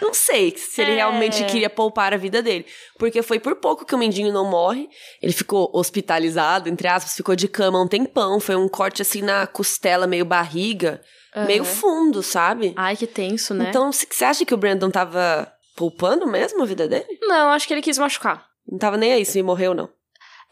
Não 0.00 0.12
sei 0.12 0.54
se 0.56 0.80
ele 0.82 0.92
É. 0.92 0.96
realmente 0.96 1.44
queria 1.44 1.70
poupar 1.70 2.12
a 2.12 2.16
vida 2.16 2.42
dele. 2.42 2.66
Porque 2.98 3.22
foi 3.22 3.38
por 3.38 3.56
pouco 3.56 3.84
que 3.84 3.94
o 3.94 3.98
Mindinho 3.98 4.32
não 4.32 4.48
morre. 4.50 4.88
Ele 5.22 5.32
ficou 5.32 5.70
hospitalizado, 5.72 6.68
entre 6.68 6.86
aspas, 6.88 7.14
ficou 7.14 7.34
de 7.34 7.48
cama 7.48 7.82
um 7.82 7.88
tempão. 7.88 8.38
Foi 8.38 8.54
um 8.56 8.68
corte 8.68 9.02
assim 9.02 9.22
na 9.22 9.46
costela, 9.46 10.06
meio 10.06 10.24
barriga, 10.24 11.00
meio 11.46 11.62
Aham. 11.62 11.72
fundo, 11.72 12.22
sabe? 12.22 12.74
Ai, 12.76 12.96
que 12.96 13.06
tenso, 13.06 13.54
né? 13.54 13.66
Então, 13.68 13.90
você 13.92 14.24
acha 14.24 14.44
que 14.44 14.54
o 14.54 14.56
Brandon 14.58 14.90
tava 14.90 15.50
poupando 15.76 16.26
mesmo 16.26 16.62
a 16.62 16.66
vida 16.66 16.86
dele? 16.88 17.18
Não, 17.22 17.50
acho 17.50 17.66
que 17.66 17.74
ele 17.74 17.82
quis 17.82 17.98
machucar. 17.98 18.46
Não 18.70 18.78
tava 18.78 18.96
nem 18.96 19.12
aí 19.12 19.24
se 19.24 19.42
morreu, 19.42 19.74
não. 19.74 19.88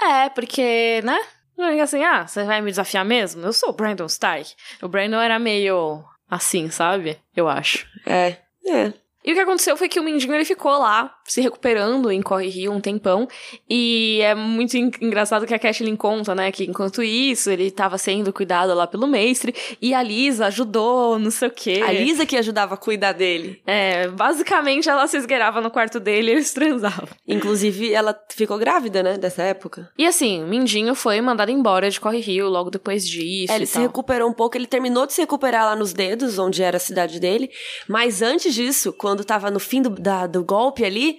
É, 0.00 0.28
porque, 0.28 1.00
né? 1.04 1.18
Não 1.56 1.66
é 1.66 1.80
assim, 1.80 2.02
ah, 2.02 2.26
você 2.26 2.42
vai 2.44 2.60
me 2.60 2.70
desafiar 2.70 3.04
mesmo? 3.04 3.44
Eu 3.44 3.52
sou 3.52 3.68
o 3.70 3.72
Brandon 3.72 4.06
Stark. 4.06 4.52
O 4.82 4.88
Brandon 4.88 5.20
era 5.20 5.38
meio 5.38 6.02
assim, 6.28 6.68
sabe? 6.70 7.16
Eu 7.36 7.48
acho. 7.48 7.86
É, 8.04 8.36
é. 8.66 8.92
E 9.24 9.32
o 9.32 9.34
que 9.34 9.40
aconteceu 9.40 9.76
foi 9.76 9.88
que 9.88 9.98
o 9.98 10.02
Mindinho 10.02 10.34
ele 10.34 10.44
ficou 10.44 10.78
lá, 10.78 11.18
se 11.26 11.40
recuperando 11.40 12.10
em 12.10 12.20
Corre 12.22 12.48
Rio 12.48 12.72
um 12.72 12.80
tempão. 12.80 13.26
E 13.68 14.20
é 14.22 14.34
muito 14.34 14.76
en- 14.76 14.90
engraçado 15.00 15.46
que 15.46 15.54
a 15.54 15.58
Catelyn 15.58 15.96
conta, 15.96 16.34
né? 16.34 16.52
Que 16.52 16.64
enquanto 16.64 17.02
isso, 17.02 17.50
ele 17.50 17.70
tava 17.70 17.96
sendo 17.98 18.32
cuidado 18.32 18.74
lá 18.74 18.86
pelo 18.86 19.06
mestre. 19.06 19.54
E 19.80 19.94
a 19.94 20.02
Lisa 20.02 20.46
ajudou, 20.46 21.18
não 21.18 21.30
sei 21.30 21.48
o 21.48 21.50
quê. 21.50 21.82
A 21.84 21.90
Lisa 21.92 22.26
que 22.26 22.36
ajudava 22.36 22.74
a 22.74 22.76
cuidar 22.76 23.12
dele. 23.12 23.60
É, 23.66 24.08
basicamente 24.08 24.88
ela 24.88 25.06
se 25.06 25.16
esgueirava 25.16 25.60
no 25.60 25.70
quarto 25.70 25.98
dele 25.98 26.30
e 26.30 26.34
eles 26.34 26.52
transavam. 26.52 27.08
Inclusive, 27.26 27.92
ela 27.92 28.14
ficou 28.30 28.58
grávida, 28.58 29.02
né, 29.02 29.16
dessa 29.16 29.42
época. 29.42 29.90
E 29.96 30.06
assim, 30.06 30.42
o 30.42 30.46
Mindinho 30.46 30.94
foi 30.94 31.20
mandado 31.20 31.50
embora 31.50 31.90
de 31.90 31.98
Corre 32.00 32.20
Rio 32.20 32.48
logo 32.48 32.70
depois 32.70 33.06
disso. 33.06 33.52
É, 33.52 33.56
ele 33.56 33.66
se 33.66 33.78
recuperou 33.78 34.28
um 34.28 34.32
pouco, 34.32 34.56
ele 34.56 34.66
terminou 34.66 35.06
de 35.06 35.12
se 35.14 35.20
recuperar 35.22 35.64
lá 35.64 35.74
nos 35.76 35.92
dedos, 35.92 36.38
onde 36.38 36.62
era 36.62 36.76
a 36.76 36.80
cidade 36.80 37.18
dele. 37.18 37.50
Mas 37.88 38.20
antes 38.22 38.54
disso, 38.54 38.92
quando 38.92 39.24
tava 39.24 39.50
no 39.50 39.58
fim 39.58 39.80
do, 39.82 39.90
da- 39.90 40.26
do 40.26 40.44
golpe 40.44 40.84
ali, 40.84 41.13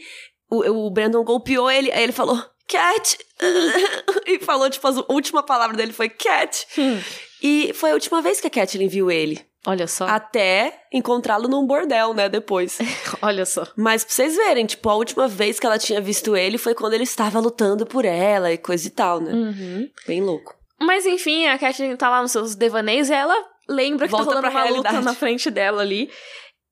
o, 0.49 0.85
o 0.87 0.89
Brandon 0.89 1.23
golpeou 1.23 1.69
ele, 1.69 1.91
aí 1.91 2.03
ele 2.03 2.11
falou, 2.11 2.37
Cat! 2.67 3.17
e 4.25 4.39
falou, 4.39 4.69
tipo, 4.69 4.87
a 4.87 5.05
última 5.09 5.43
palavra 5.43 5.75
dele 5.75 5.93
foi 5.93 6.09
Cat. 6.09 6.67
Hum. 6.77 6.99
E 7.41 7.73
foi 7.73 7.91
a 7.91 7.93
última 7.93 8.21
vez 8.21 8.41
que 8.41 8.47
a 8.47 8.49
Catelyn 8.49 8.87
viu 8.87 9.11
ele. 9.11 9.45
Olha 9.67 9.87
só, 9.87 10.05
Até 10.05 10.79
encontrá-lo 10.93 11.47
num 11.47 11.65
bordel, 11.65 12.13
né, 12.13 12.29
depois. 12.29 12.77
olha 13.21 13.45
só. 13.45 13.67
Mas 13.75 14.03
pra 14.03 14.13
vocês 14.13 14.35
verem, 14.35 14.65
tipo, 14.65 14.87
a 14.89 14.95
última 14.95 15.27
vez 15.27 15.59
que 15.59 15.65
ela 15.65 15.79
tinha 15.79 15.99
visto 15.99 16.35
ele 16.35 16.57
foi 16.59 16.75
quando 16.75 16.93
ele 16.93 17.03
estava 17.03 17.39
lutando 17.39 17.85
por 17.85 18.05
ela 18.05 18.51
e 18.51 18.57
coisa 18.57 18.87
e 18.87 18.91
tal, 18.91 19.19
né? 19.19 19.31
Uhum. 19.31 19.89
Bem 20.07 20.21
louco. 20.21 20.55
Mas 20.79 21.05
enfim, 21.05 21.47
a 21.47 21.57
Catelyn 21.57 21.95
tá 21.95 22.09
lá 22.09 22.21
nos 22.21 22.31
seus 22.31 22.53
devaneios 22.53 23.09
e 23.09 23.13
ela 23.13 23.35
lembra 23.67 24.07
que 24.07 24.11
Volta 24.11 24.25
tá 24.25 24.35
rolando 24.35 24.49
uma 24.49 24.63
luta 24.65 24.89
realidade. 24.89 25.05
na 25.05 25.13
frente 25.15 25.49
dela 25.49 25.81
ali. 25.81 26.11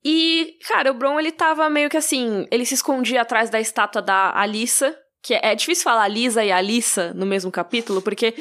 E, 0.06 0.58
cara, 0.68 0.92
o 0.92 0.94
Bron, 0.94 1.20
ele 1.20 1.32
tava 1.32 1.70
meio 1.70 1.90
que 1.90 1.98
assim, 1.98 2.46
ele 2.52 2.66
se 2.66 2.74
escondia 2.74 3.22
atrás 3.22 3.50
da 3.50 3.60
estátua 3.60 4.02
da 4.02 4.38
Alissa, 4.38 4.96
que 5.22 5.34
é, 5.34 5.52
é 5.52 5.56
difícil 5.56 5.84
falar 5.84 6.08
Lisa 6.08 6.44
e 6.44 6.52
Alissa 6.52 7.14
no 7.14 7.26
mesmo 7.26 7.50
capítulo, 7.50 8.02
porque 8.02 8.34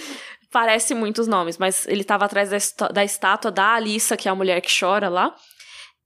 parece 0.51 0.95
muitos 0.95 1.27
nomes, 1.29 1.57
mas 1.59 1.87
ele 1.87 2.03
tava 2.05 2.25
atrás 2.25 2.51
da, 2.51 2.89
da 2.89 3.05
estátua 3.05 3.51
da 3.51 3.75
Alissa, 3.75 4.17
que 4.17 4.29
é 4.29 4.31
a 4.31 4.35
mulher 4.35 4.61
que 4.61 4.71
chora 4.77 5.09
lá. 5.09 5.35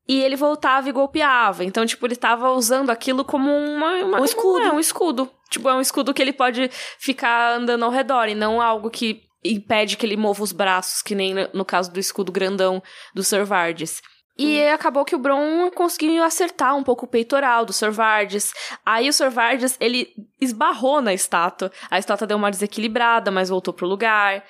E 0.09 0.23
ele 0.23 0.37
voltava 0.37 0.89
e 0.89 0.93
golpeava. 0.93 1.65
Então, 1.65 1.85
tipo, 1.85 2.07
ele 2.07 2.15
tava 2.15 2.51
usando 2.51 2.91
aquilo 2.91 3.25
como 3.25 3.51
uma, 3.51 4.05
uma- 4.05 4.21
Um 4.21 4.25
escudo. 4.25 4.61
É, 4.61 4.71
um 4.71 4.79
escudo. 4.79 5.29
Tipo, 5.51 5.69
é 5.69 5.75
um 5.75 5.81
escudo 5.81 6.15
que 6.15 6.23
ele 6.23 6.33
pode 6.33 6.71
ficar 7.01 7.55
andando 7.57 7.85
ao 7.85 7.91
redor 7.91 8.29
e 8.29 8.35
não 8.35 8.63
algo 8.63 8.89
que 8.89 9.23
impede 9.45 9.97
que 9.97 10.07
ele 10.07 10.17
mova 10.17 10.43
os 10.45 10.53
braços, 10.53 11.03
que 11.03 11.15
nem 11.15 11.35
no, 11.53 11.65
caso 11.65 11.93
do 11.93 11.99
escudo 11.99 12.31
grandão 12.31 12.81
do 13.15 13.25
Sir 13.25 13.45
Vardes. 13.45 14.01
E 14.39 14.68
acabou 14.68 15.05
que 15.05 15.14
o 15.14 15.18
Bron 15.18 15.70
conseguiu 15.70 16.22
acertar 16.22 16.76
um 16.76 16.82
pouco 16.82 17.07
o 17.07 17.09
peitoral 17.09 17.64
do 17.64 17.72
Sir 17.72 17.91
Vardes. 17.91 18.53
Aí 18.84 19.09
o 19.09 19.12
Sir 19.12 19.30
Vardes, 19.30 19.76
ele 19.80 20.12
esbarrou 20.41 21.01
na 21.01 21.14
estátua. 21.14 21.72
A 21.91 21.99
estátua 21.99 22.26
deu 22.26 22.37
uma 22.37 22.51
desequilibrada, 22.51 23.30
mas 23.30 23.49
voltou 23.49 23.72
pro 23.72 23.87
lugar. 23.87 24.45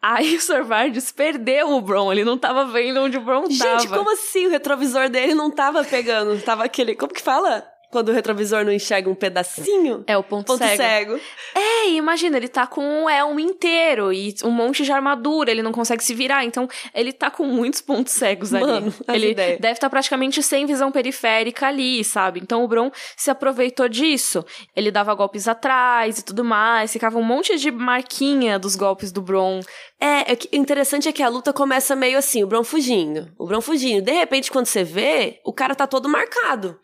Aí 0.00 0.36
o 0.36 0.40
Sir 0.40 0.64
Vardes 0.64 1.12
perdeu 1.12 1.70
o 1.70 1.80
Bron, 1.80 2.12
ele 2.12 2.24
não 2.24 2.36
tava 2.36 2.64
vendo 2.66 3.00
onde 3.00 3.16
o 3.18 3.20
Bron 3.20 3.42
tava. 3.42 3.78
Gente, 3.80 3.88
como 3.88 4.12
assim? 4.12 4.46
O 4.46 4.50
retrovisor 4.50 5.08
dele 5.08 5.34
não 5.34 5.50
tava 5.50 5.84
pegando. 5.84 6.40
Tava 6.42 6.64
aquele. 6.64 6.94
Como 6.94 7.12
que 7.12 7.22
fala? 7.22 7.71
Quando 7.92 8.08
o 8.08 8.12
retrovisor 8.12 8.64
não 8.64 8.72
enxerga 8.72 9.10
um 9.10 9.14
pedacinho? 9.14 10.02
É 10.06 10.16
o 10.16 10.22
ponto, 10.22 10.46
Ponto 10.46 10.58
cego. 10.58 10.76
cego. 10.82 11.20
É, 11.54 11.90
imagina, 11.90 12.38
ele 12.38 12.48
tá 12.48 12.66
com 12.66 12.82
um 12.82 13.08
elmo 13.10 13.38
inteiro 13.38 14.10
e 14.10 14.34
um 14.42 14.50
monte 14.50 14.82
de 14.82 14.90
armadura, 14.90 15.50
ele 15.50 15.62
não 15.62 15.72
consegue 15.72 16.02
se 16.02 16.14
virar, 16.14 16.42
então 16.42 16.66
ele 16.94 17.12
tá 17.12 17.30
com 17.30 17.44
muitos 17.44 17.82
pontos 17.82 18.14
cegos 18.14 18.54
ali. 18.54 18.64
Mano, 18.64 18.94
as 19.06 19.14
ele 19.14 19.32
ideias. 19.32 19.60
deve 19.60 19.74
estar 19.74 19.90
praticamente 19.90 20.42
sem 20.42 20.64
visão 20.64 20.90
periférica 20.90 21.66
ali, 21.68 22.02
sabe? 22.02 22.40
Então 22.42 22.64
o 22.64 22.68
Bron 22.68 22.90
se 23.14 23.30
aproveitou 23.30 23.86
disso. 23.90 24.42
Ele 24.74 24.90
dava 24.90 25.12
golpes 25.12 25.46
atrás 25.46 26.18
e 26.18 26.24
tudo 26.24 26.42
mais, 26.42 26.90
ficava 26.90 27.18
um 27.18 27.22
monte 27.22 27.58
de 27.58 27.70
marquinha 27.70 28.58
dos 28.58 28.74
golpes 28.74 29.12
do 29.12 29.20
Bron. 29.20 29.60
É, 30.04 30.32
é 30.32 30.36
que- 30.36 30.48
interessante 30.56 31.08
é 31.08 31.12
que 31.12 31.22
a 31.22 31.28
luta 31.28 31.52
começa 31.52 31.94
meio 31.94 32.18
assim, 32.18 32.42
o 32.42 32.46
Bron 32.48 32.64
fugindo. 32.64 33.30
O 33.38 33.46
Bron 33.46 33.60
fugindo. 33.60 34.02
De 34.04 34.10
repente, 34.10 34.50
quando 34.50 34.66
você 34.66 34.82
vê, 34.82 35.38
o 35.44 35.52
cara 35.52 35.76
tá 35.76 35.86
todo 35.86 36.08
marcado. 36.08 36.76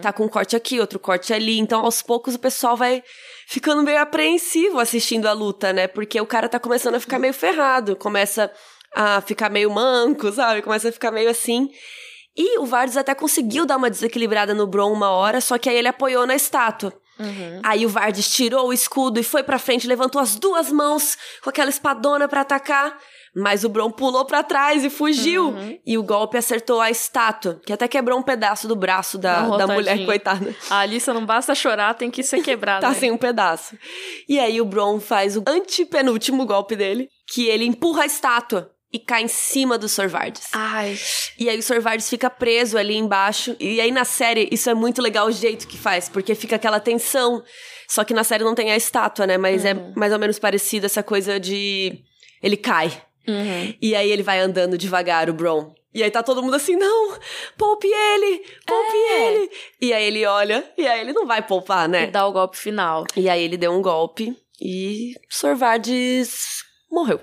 Tá 0.00 0.10
com 0.10 0.24
um 0.24 0.28
corte 0.28 0.56
aqui, 0.56 0.80
outro 0.80 0.98
corte 0.98 1.34
ali. 1.34 1.58
Então, 1.58 1.84
aos 1.84 2.00
poucos, 2.00 2.34
o 2.34 2.38
pessoal 2.38 2.74
vai 2.74 3.02
ficando 3.46 3.82
meio 3.82 4.00
apreensivo 4.00 4.78
assistindo 4.80 5.26
a 5.26 5.32
luta, 5.32 5.70
né? 5.70 5.86
Porque 5.86 6.18
o 6.18 6.24
cara 6.24 6.48
tá 6.48 6.58
começando 6.58 6.94
a 6.94 7.00
ficar 7.00 7.18
meio 7.18 7.34
ferrado. 7.34 7.94
Começa 7.94 8.50
a 8.94 9.20
ficar 9.20 9.50
meio 9.50 9.70
manco, 9.70 10.32
sabe? 10.32 10.62
Começa 10.62 10.88
a 10.88 10.92
ficar 10.92 11.10
meio 11.10 11.28
assim. 11.28 11.68
E 12.34 12.58
o 12.58 12.64
Varys 12.64 12.96
até 12.96 13.14
conseguiu 13.14 13.66
dar 13.66 13.76
uma 13.76 13.90
desequilibrada 13.90 14.54
no 14.54 14.66
Bron 14.66 14.90
uma 14.90 15.10
hora, 15.10 15.42
só 15.42 15.58
que 15.58 15.68
aí 15.68 15.76
ele 15.76 15.88
apoiou 15.88 16.26
na 16.26 16.34
estátua. 16.34 16.94
Uhum. 17.22 17.60
Aí 17.62 17.86
o 17.86 17.88
Varys 17.88 18.28
tirou 18.28 18.68
o 18.68 18.72
escudo 18.72 19.20
e 19.20 19.22
foi 19.22 19.42
pra 19.42 19.58
frente, 19.58 19.86
levantou 19.86 20.20
as 20.20 20.36
duas 20.36 20.70
mãos 20.70 21.16
com 21.42 21.50
aquela 21.50 21.70
espadona 21.70 22.28
pra 22.28 22.42
atacar. 22.42 22.98
Mas 23.34 23.64
o 23.64 23.68
Bron 23.70 23.90
pulou 23.90 24.26
pra 24.26 24.42
trás 24.42 24.84
e 24.84 24.90
fugiu. 24.90 25.48
Uhum. 25.48 25.78
E 25.86 25.96
o 25.96 26.02
golpe 26.02 26.36
acertou 26.36 26.82
a 26.82 26.90
estátua, 26.90 27.60
que 27.64 27.72
até 27.72 27.88
quebrou 27.88 28.18
um 28.18 28.22
pedaço 28.22 28.68
do 28.68 28.76
braço 28.76 29.16
da, 29.16 29.56
da 29.56 29.66
mulher, 29.66 30.04
coitada. 30.04 30.54
A 30.68 30.80
Alissa 30.80 31.14
não 31.14 31.24
basta 31.24 31.54
chorar, 31.54 31.94
tem 31.94 32.10
que 32.10 32.22
ser 32.22 32.42
quebrada. 32.44 32.82
Tá 32.82 32.90
né? 32.90 32.94
sem 32.94 33.10
um 33.10 33.16
pedaço. 33.16 33.76
E 34.28 34.38
aí 34.38 34.60
o 34.60 34.66
Bron 34.66 35.00
faz 35.00 35.36
o 35.36 35.42
antepenúltimo 35.46 36.44
golpe 36.44 36.76
dele, 36.76 37.08
que 37.32 37.46
ele 37.46 37.64
empurra 37.64 38.02
a 38.02 38.06
estátua 38.06 38.70
e 38.92 38.98
cai 38.98 39.22
em 39.22 39.28
cima 39.28 39.78
do 39.78 39.88
Sr. 39.88 40.08
Varys. 40.08 40.48
Ai. 40.52 40.98
E 41.38 41.48
aí 41.48 41.58
o 41.58 41.62
Sr. 41.62 41.80
Varys 41.80 42.08
fica 42.10 42.28
preso 42.28 42.76
ali 42.76 42.94
embaixo. 42.96 43.56
E 43.58 43.80
aí 43.80 43.90
na 43.90 44.04
série, 44.04 44.48
isso 44.52 44.68
é 44.68 44.74
muito 44.74 45.00
legal 45.00 45.26
o 45.26 45.32
jeito 45.32 45.66
que 45.66 45.78
faz, 45.78 46.08
porque 46.08 46.34
fica 46.34 46.56
aquela 46.56 46.78
tensão. 46.78 47.42
Só 47.88 48.04
que 48.04 48.12
na 48.14 48.24
série 48.24 48.44
não 48.44 48.54
tem 48.54 48.70
a 48.70 48.76
estátua, 48.76 49.26
né? 49.26 49.38
Mas 49.38 49.64
é 49.64 49.74
mais 49.96 50.12
ou 50.12 50.18
menos 50.18 50.38
parecido 50.38 50.86
essa 50.86 51.02
coisa 51.02 51.40
de. 51.40 52.00
Ele 52.42 52.56
cai. 52.56 52.92
Uhum. 53.26 53.74
E 53.80 53.94
aí 53.94 54.10
ele 54.10 54.22
vai 54.22 54.40
andando 54.40 54.76
devagar, 54.76 55.30
o 55.30 55.32
Bron. 55.32 55.72
E 55.94 56.02
aí 56.02 56.10
tá 56.10 56.22
todo 56.22 56.42
mundo 56.42 56.54
assim, 56.56 56.74
não, 56.74 57.18
poupe 57.56 57.86
ele, 57.86 58.38
poupe 58.66 58.96
É. 58.96 59.26
ele. 59.34 59.50
E 59.80 59.92
aí 59.92 60.04
ele 60.04 60.24
olha, 60.24 60.64
e 60.76 60.86
aí 60.86 61.00
ele 61.00 61.12
não 61.12 61.26
vai 61.26 61.42
poupar, 61.42 61.86
né? 61.86 62.04
E 62.04 62.06
dá 62.10 62.26
o 62.26 62.32
golpe 62.32 62.56
final. 62.56 63.04
E 63.14 63.28
aí 63.28 63.42
ele 63.42 63.58
deu 63.58 63.72
um 63.72 63.82
golpe 63.82 64.34
e 64.60 65.12
Sr. 65.28 65.54
Varys 65.54 66.64
morreu. 66.90 67.20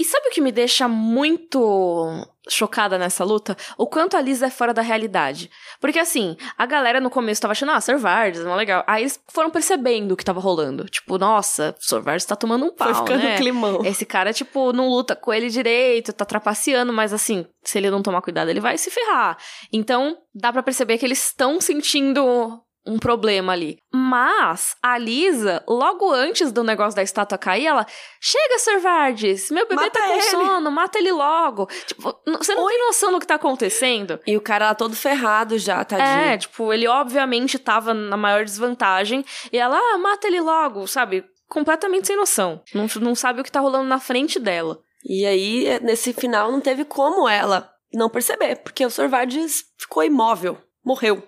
E 0.00 0.04
sabe 0.04 0.28
o 0.28 0.30
que 0.30 0.40
me 0.40 0.50
deixa 0.50 0.88
muito 0.88 2.26
chocada 2.48 2.96
nessa 2.96 3.22
luta? 3.22 3.54
O 3.76 3.86
quanto 3.86 4.16
a 4.16 4.20
Lisa 4.22 4.46
é 4.46 4.50
fora 4.50 4.72
da 4.72 4.80
realidade. 4.80 5.50
Porque 5.78 5.98
assim, 5.98 6.38
a 6.56 6.64
galera 6.64 7.02
no 7.02 7.10
começo 7.10 7.42
tava 7.42 7.52
achando, 7.52 7.72
ah. 7.72 7.98
Varys, 7.98 8.42
não 8.42 8.54
é 8.54 8.56
legal. 8.56 8.82
Aí 8.86 9.02
eles 9.02 9.22
foram 9.28 9.50
percebendo 9.50 10.12
o 10.12 10.16
que 10.16 10.24
tava 10.24 10.40
rolando. 10.40 10.86
Tipo, 10.86 11.18
nossa. 11.18 11.76
Varys 12.02 12.24
tá 12.24 12.34
tomando 12.34 12.64
um 12.64 12.74
pau, 12.74 12.94
Foi 12.94 13.04
ficando 13.04 13.22
né? 13.22 13.36
climão. 13.36 13.84
Esse 13.84 14.06
cara, 14.06 14.32
tipo, 14.32 14.72
não 14.72 14.88
luta 14.88 15.14
com 15.14 15.34
ele 15.34 15.50
direito, 15.50 16.14
tá 16.14 16.24
trapaceando, 16.24 16.94
mas 16.94 17.12
assim, 17.12 17.44
se 17.62 17.76
ele 17.76 17.90
não 17.90 18.00
tomar 18.00 18.22
cuidado, 18.22 18.48
ele 18.48 18.58
vai 18.58 18.78
se 18.78 18.90
ferrar. 18.90 19.36
Então, 19.70 20.16
dá 20.34 20.50
pra 20.50 20.62
perceber 20.62 20.96
que 20.96 21.04
eles 21.04 21.22
estão 21.22 21.60
sentindo 21.60 22.58
um 22.86 22.98
problema 22.98 23.52
ali. 23.52 23.78
Mas 23.92 24.76
a 24.82 24.96
Lisa, 24.96 25.62
logo 25.68 26.10
antes 26.12 26.50
do 26.50 26.64
negócio 26.64 26.96
da 26.96 27.02
estátua 27.02 27.38
cair, 27.38 27.66
ela 27.66 27.86
chega, 28.20 28.58
Sr. 28.58 28.80
Vardes, 28.80 29.50
meu 29.50 29.66
bebê 29.66 29.82
Mata 29.82 30.00
tá 30.00 30.06
com 30.06 30.12
ele." 30.12 30.22
sono, 30.22 30.70
mata 30.70 30.98
ele 30.98 31.12
logo. 31.12 31.66
Tipo, 31.86 32.14
você 32.26 32.54
não 32.54 32.66
tem 32.66 32.78
noção 32.86 33.12
do 33.12 33.20
que 33.20 33.26
tá 33.26 33.34
acontecendo. 33.34 34.18
E 34.26 34.36
o 34.36 34.40
cara 34.40 34.66
lá 34.66 34.74
todo 34.74 34.94
ferrado 34.96 35.58
já, 35.58 35.84
tadinho. 35.84 36.32
É, 36.32 36.38
tipo, 36.38 36.72
ele 36.72 36.88
obviamente 36.88 37.58
tava 37.58 37.92
na 37.92 38.16
maior 38.16 38.44
desvantagem. 38.44 39.24
E 39.52 39.58
ela, 39.58 39.76
ah, 39.76 39.98
mata 39.98 40.26
ele 40.26 40.40
logo, 40.40 40.86
sabe? 40.86 41.24
Completamente 41.48 42.06
sem 42.06 42.16
noção. 42.16 42.62
Não, 42.74 42.86
não 43.00 43.14
sabe 43.14 43.40
o 43.40 43.44
que 43.44 43.52
tá 43.52 43.60
rolando 43.60 43.88
na 43.88 43.98
frente 43.98 44.38
dela. 44.38 44.80
E 45.04 45.26
aí, 45.26 45.80
nesse 45.82 46.12
final, 46.12 46.52
não 46.52 46.60
teve 46.60 46.84
como 46.84 47.28
ela 47.28 47.70
não 47.92 48.08
perceber, 48.08 48.56
porque 48.56 48.84
o 48.84 48.90
Sr. 48.90 49.08
Varys 49.08 49.64
ficou 49.76 50.04
imóvel, 50.04 50.58
morreu. 50.84 51.22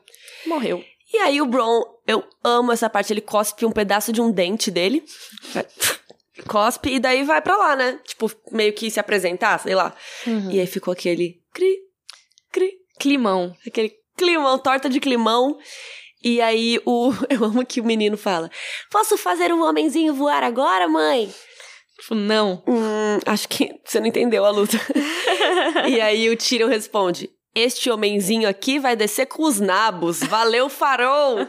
Morreu. 0.46 0.84
E 1.12 1.18
aí 1.18 1.40
o 1.40 1.46
Bron, 1.46 1.82
eu 2.06 2.24
amo 2.42 2.72
essa 2.72 2.88
parte, 2.88 3.12
ele 3.12 3.20
cospe 3.20 3.66
um 3.66 3.72
pedaço 3.72 4.12
de 4.12 4.20
um 4.20 4.30
dente 4.30 4.70
dele. 4.70 5.04
Cospe 6.48 6.94
e 6.94 6.98
daí 6.98 7.22
vai 7.24 7.42
pra 7.42 7.56
lá, 7.56 7.76
né? 7.76 8.00
Tipo, 8.04 8.30
meio 8.50 8.72
que 8.72 8.90
se 8.90 8.98
apresentar, 8.98 9.58
sei 9.60 9.74
lá. 9.74 9.94
E 10.50 10.58
aí 10.58 10.66
ficou 10.66 10.90
aquele 10.92 11.40
cri, 11.52 11.76
cri, 12.50 12.72
Climão. 12.98 13.54
aquele 13.66 13.94
climão, 14.16 14.58
torta 14.58 14.88
de 14.88 14.98
climão. 14.98 15.58
E 16.24 16.40
aí 16.40 16.80
o 16.86 17.12
eu 17.28 17.44
amo 17.44 17.66
que 17.66 17.80
o 17.80 17.84
menino 17.84 18.16
fala: 18.16 18.50
"Posso 18.90 19.16
fazer 19.18 19.52
um 19.52 19.62
homenzinho 19.62 20.14
voar 20.14 20.42
agora, 20.42 20.88
mãe?" 20.88 21.32
Tipo, 22.00 22.14
não. 22.14 22.62
Hum, 22.66 23.18
acho 23.26 23.48
que 23.48 23.78
você 23.84 24.00
não 24.00 24.06
entendeu 24.06 24.44
a 24.44 24.50
luta. 24.50 24.76
e 25.88 26.00
aí 26.00 26.28
o 26.30 26.36
Tyrion 26.36 26.68
responde: 26.68 27.30
Este 27.54 27.90
homenzinho 27.90 28.48
aqui 28.48 28.78
vai 28.78 28.96
descer 28.96 29.26
com 29.26 29.42
os 29.42 29.60
nabos. 29.60 30.20
Valeu, 30.20 30.68
farol! 30.68 31.36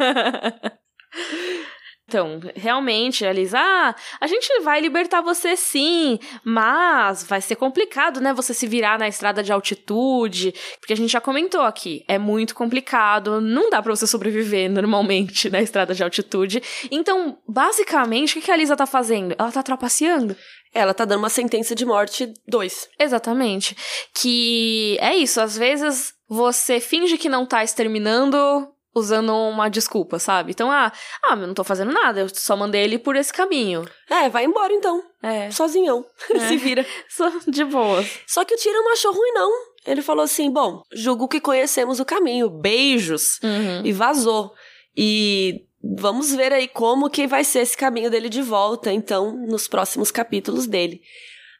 Então, 2.07 2.39
realmente, 2.55 3.25
a 3.25 3.31
Lisa, 3.31 3.57
ah, 3.57 3.95
a 4.19 4.27
gente 4.27 4.59
vai 4.61 4.81
libertar 4.81 5.21
você 5.21 5.55
sim, 5.55 6.19
mas 6.43 7.23
vai 7.23 7.41
ser 7.41 7.55
complicado, 7.55 8.19
né? 8.19 8.33
Você 8.33 8.53
se 8.53 8.67
virar 8.67 8.99
na 8.99 9.07
estrada 9.07 9.41
de 9.41 9.51
altitude, 9.53 10.53
porque 10.79 10.93
a 10.93 10.97
gente 10.97 11.11
já 11.11 11.21
comentou 11.21 11.61
aqui, 11.61 12.03
é 12.07 12.17
muito 12.17 12.53
complicado, 12.53 13.39
não 13.39 13.69
dá 13.69 13.81
pra 13.81 13.95
você 13.95 14.05
sobreviver 14.05 14.69
normalmente 14.69 15.49
na 15.49 15.61
estrada 15.61 15.93
de 15.93 16.03
altitude. 16.03 16.61
Então, 16.91 17.37
basicamente, 17.47 18.37
o 18.37 18.41
que 18.41 18.51
a 18.51 18.57
Lisa 18.57 18.75
tá 18.75 18.85
fazendo? 18.85 19.33
Ela 19.39 19.51
tá 19.51 19.63
trapaceando. 19.63 20.35
Ela 20.73 20.93
tá 20.93 21.05
dando 21.05 21.19
uma 21.19 21.29
sentença 21.29 21.75
de 21.75 21.85
morte 21.85 22.33
dois. 22.47 22.89
Exatamente. 22.99 23.77
Que 24.13 24.97
é 24.99 25.15
isso, 25.15 25.39
às 25.39 25.57
vezes 25.57 26.13
você 26.27 26.79
finge 26.79 27.17
que 27.17 27.29
não 27.29 27.45
tá 27.45 27.63
exterminando 27.63 28.72
usando 28.93 29.33
uma 29.33 29.69
desculpa, 29.69 30.19
sabe? 30.19 30.51
Então, 30.51 30.69
ah, 30.71 30.91
ah, 31.25 31.35
eu 31.35 31.47
não 31.47 31.53
tô 31.53 31.63
fazendo 31.63 31.91
nada, 31.91 32.19
eu 32.19 32.29
só 32.29 32.55
mandei 32.55 32.83
ele 32.83 32.99
por 32.99 33.15
esse 33.15 33.33
caminho. 33.33 33.87
É, 34.09 34.29
vai 34.29 34.45
embora 34.45 34.73
então. 34.73 35.03
É, 35.21 35.49
Sozinhão. 35.51 36.05
se 36.47 36.57
vira. 36.57 36.85
só 37.09 37.31
de 37.47 37.63
boas. 37.65 38.19
Só 38.27 38.45
que 38.45 38.53
o 38.53 38.57
Tyrion 38.57 38.83
não 38.83 38.93
achou 38.93 39.13
ruim, 39.13 39.31
não. 39.31 39.51
Ele 39.85 40.01
falou 40.01 40.23
assim: 40.23 40.51
bom, 40.51 40.83
julgo 40.93 41.27
que 41.27 41.41
conhecemos 41.41 41.99
o 41.99 42.05
caminho. 42.05 42.49
Beijos. 42.49 43.39
Uhum. 43.43 43.85
E 43.85 43.91
vazou. 43.91 44.53
E 44.95 45.65
vamos 45.83 46.33
ver 46.33 46.53
aí 46.53 46.67
como 46.67 47.09
que 47.09 47.27
vai 47.27 47.43
ser 47.43 47.59
esse 47.59 47.75
caminho 47.75 48.09
dele 48.09 48.29
de 48.29 48.41
volta, 48.41 48.91
então, 48.91 49.35
nos 49.47 49.67
próximos 49.67 50.11
capítulos 50.11 50.67
dele. 50.67 51.01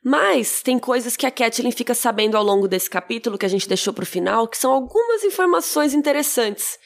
Mas 0.03 0.61
tem 0.61 0.77
coisas 0.77 1.15
que 1.15 1.25
a 1.25 1.31
Catelyn 1.31 1.71
fica 1.71 1.95
sabendo 1.95 2.36
ao 2.36 2.43
longo 2.43 2.67
desse 2.67 2.89
capítulo, 2.89 3.38
que 3.38 3.45
a 3.45 3.49
gente 3.49 3.67
deixou 3.67 3.93
pro 3.93 4.05
final, 4.05 4.47
que 4.47 4.57
são 4.57 4.71
algumas 4.71 5.23
informações 5.23 5.93
interessantes. 5.93 6.77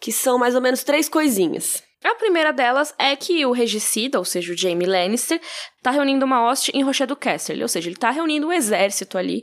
Que 0.00 0.12
são 0.12 0.38
mais 0.38 0.54
ou 0.54 0.60
menos 0.60 0.84
três 0.84 1.08
coisinhas. 1.08 1.82
A 2.04 2.14
primeira 2.16 2.52
delas 2.52 2.94
é 2.98 3.16
que 3.16 3.46
o 3.46 3.52
regicida, 3.52 4.18
ou 4.18 4.26
seja, 4.26 4.52
o 4.52 4.56
Jaime 4.56 4.84
Lannister, 4.84 5.40
tá 5.82 5.90
reunindo 5.90 6.26
uma 6.26 6.46
hoste 6.46 6.70
em 6.74 6.82
Rochedo 6.82 7.16
Casterly, 7.16 7.62
ou 7.62 7.68
seja, 7.68 7.88
ele 7.88 7.96
tá 7.96 8.10
reunindo 8.10 8.46
um 8.46 8.52
exército 8.52 9.16
ali. 9.16 9.42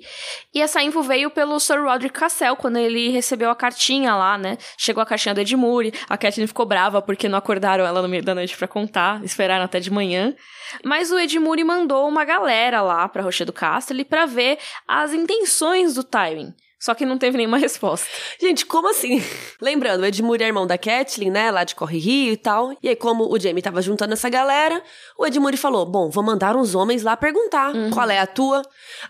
E 0.54 0.62
essa 0.62 0.84
info 0.84 1.02
veio 1.02 1.32
pelo 1.32 1.60
Sir 1.60 1.82
Roderick 1.82 2.20
Cassel, 2.20 2.56
quando 2.56 2.78
ele 2.78 3.10
recebeu 3.10 3.50
a 3.50 3.56
cartinha 3.56 4.14
lá, 4.14 4.38
né? 4.38 4.60
Chegou 4.78 5.02
a 5.02 5.08
cartinha 5.08 5.34
do 5.34 5.42
Edmure, 5.42 5.92
a 6.08 6.16
Catelyn 6.16 6.46
ficou 6.46 6.68
brava 6.68 7.02
porque 7.02 7.28
não 7.28 7.40
acordaram 7.40 7.84
ela 7.84 8.00
no 8.00 8.08
meio 8.08 8.24
da 8.24 8.36
noite 8.36 8.56
pra 8.56 8.68
contar, 8.68 9.24
esperaram 9.24 9.66
até 9.66 9.80
de 9.80 9.90
manhã. 9.90 10.36
Mas 10.86 11.12
o 11.12 11.18
Edmure 11.18 11.64
mandou 11.64 12.08
uma 12.08 12.24
galera 12.24 12.84
lá 12.84 13.10
pra 13.10 13.24
Rochedo 13.24 13.52
Casterly 13.52 14.06
pra 14.06 14.28
ver 14.28 14.60
as 14.88 15.16
intenções 15.16 15.96
do 15.96 16.04
Tywin. 16.04 16.54
Só 16.82 16.96
que 16.96 17.06
não 17.06 17.20
teve 17.20 17.38
nenhuma 17.38 17.60
resposta. 17.60 18.08
Gente, 18.40 18.66
como 18.66 18.90
assim? 18.90 19.24
Lembrando, 19.62 20.02
o 20.02 20.06
Edmure 20.06 20.44
é 20.44 20.48
irmão 20.48 20.66
da 20.66 20.80
Catelyn, 20.80 21.30
né? 21.30 21.52
Lá 21.52 21.64
de 21.64 21.76
Corre 21.76 22.00
Rio 22.00 22.34
e 22.34 22.38
tal. 22.38 22.76
E 22.82 22.90
aí, 22.90 22.96
como 22.96 23.32
o 23.32 23.40
Jaime 23.40 23.62
tava 23.62 23.84
juntando 23.84 24.14
essa 24.14 24.30
galera, 24.30 24.82
o 25.16 25.28
Edmure 25.28 25.58
falou: 25.58 25.86
Bom, 25.86 26.10
vou 26.10 26.24
mandar 26.24 26.56
uns 26.56 26.74
homens 26.74 27.04
lá 27.04 27.16
perguntar 27.16 27.72
qual 27.94 28.10
é 28.10 28.18
a 28.18 28.26
tua. 28.26 28.64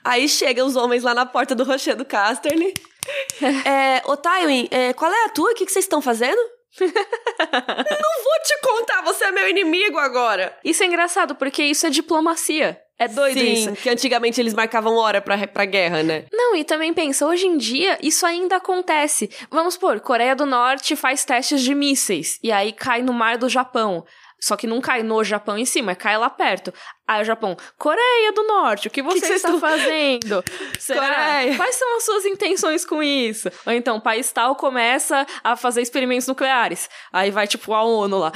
Aí 0.03 0.27
chegam 0.27 0.67
os 0.67 0.75
homens 0.75 1.01
lá 1.01 1.13
na 1.13 1.25
porta 1.25 1.55
do 1.55 1.63
Rochedo 1.63 2.03
Casterly. 2.03 2.73
é, 3.65 4.01
ô 4.05 4.17
Tywin, 4.17 4.67
é, 4.69 4.91
qual 4.91 5.11
é 5.11 5.25
a 5.25 5.29
tua? 5.29 5.51
O 5.51 5.55
que, 5.55 5.65
que 5.65 5.71
vocês 5.71 5.85
estão 5.85 6.01
fazendo? 6.01 6.39
Não 6.79 6.89
vou 6.89 8.39
te 8.43 8.59
contar, 8.61 9.01
você 9.03 9.25
é 9.25 9.31
meu 9.31 9.49
inimigo 9.49 9.97
agora. 9.97 10.57
Isso 10.63 10.83
é 10.83 10.87
engraçado, 10.87 11.35
porque 11.35 11.63
isso 11.63 11.87
é 11.87 11.89
diplomacia. 11.89 12.81
É 13.01 13.07
doido 13.07 13.39
Sim, 13.39 13.53
isso. 13.53 13.71
que 13.73 13.89
antigamente 13.89 14.39
eles 14.39 14.53
marcavam 14.53 14.95
hora 14.95 15.19
pra, 15.21 15.47
pra 15.47 15.65
guerra, 15.65 16.03
né? 16.03 16.25
Não, 16.31 16.55
e 16.55 16.63
também 16.63 16.93
pensa, 16.93 17.25
hoje 17.25 17.47
em 17.47 17.57
dia 17.57 17.97
isso 18.01 18.25
ainda 18.25 18.57
acontece. 18.57 19.29
Vamos 19.49 19.73
supor, 19.73 19.99
Coreia 20.01 20.35
do 20.35 20.45
Norte 20.45 20.95
faz 20.95 21.25
testes 21.25 21.61
de 21.61 21.73
mísseis 21.73 22.37
e 22.43 22.51
aí 22.51 22.71
cai 22.71 23.01
no 23.01 23.11
mar 23.13 23.37
do 23.39 23.49
Japão. 23.49 24.05
Só 24.43 24.55
que 24.55 24.65
não 24.65 24.81
cai 24.81 25.03
no 25.03 25.23
Japão 25.23 25.55
em 25.55 25.65
si, 25.65 25.83
mas 25.83 25.97
cai 25.97 26.17
lá 26.17 26.27
perto. 26.27 26.73
Aí 27.07 27.21
o 27.21 27.25
Japão, 27.25 27.55
Coreia 27.77 28.31
do 28.33 28.41
Norte, 28.43 28.87
o 28.87 28.91
que 28.91 29.03
você 29.03 29.19
que 29.19 29.33
está 29.33 29.49
estão- 29.49 29.59
fazendo? 29.59 30.43
Será? 30.79 30.99
Coreia. 31.39 31.57
Quais 31.57 31.75
são 31.75 31.97
as 31.97 32.03
suas 32.05 32.25
intenções 32.25 32.83
com 32.83 33.03
isso? 33.03 33.49
Ou 33.67 33.71
então, 33.73 33.99
país 33.99 34.31
tal 34.31 34.55
começa 34.55 35.27
a 35.43 35.55
fazer 35.55 35.81
experimentos 35.83 36.27
nucleares. 36.27 36.89
Aí 37.13 37.29
vai, 37.29 37.45
tipo, 37.47 37.71
a 37.73 37.83
ONU 37.83 38.17
lá. 38.17 38.31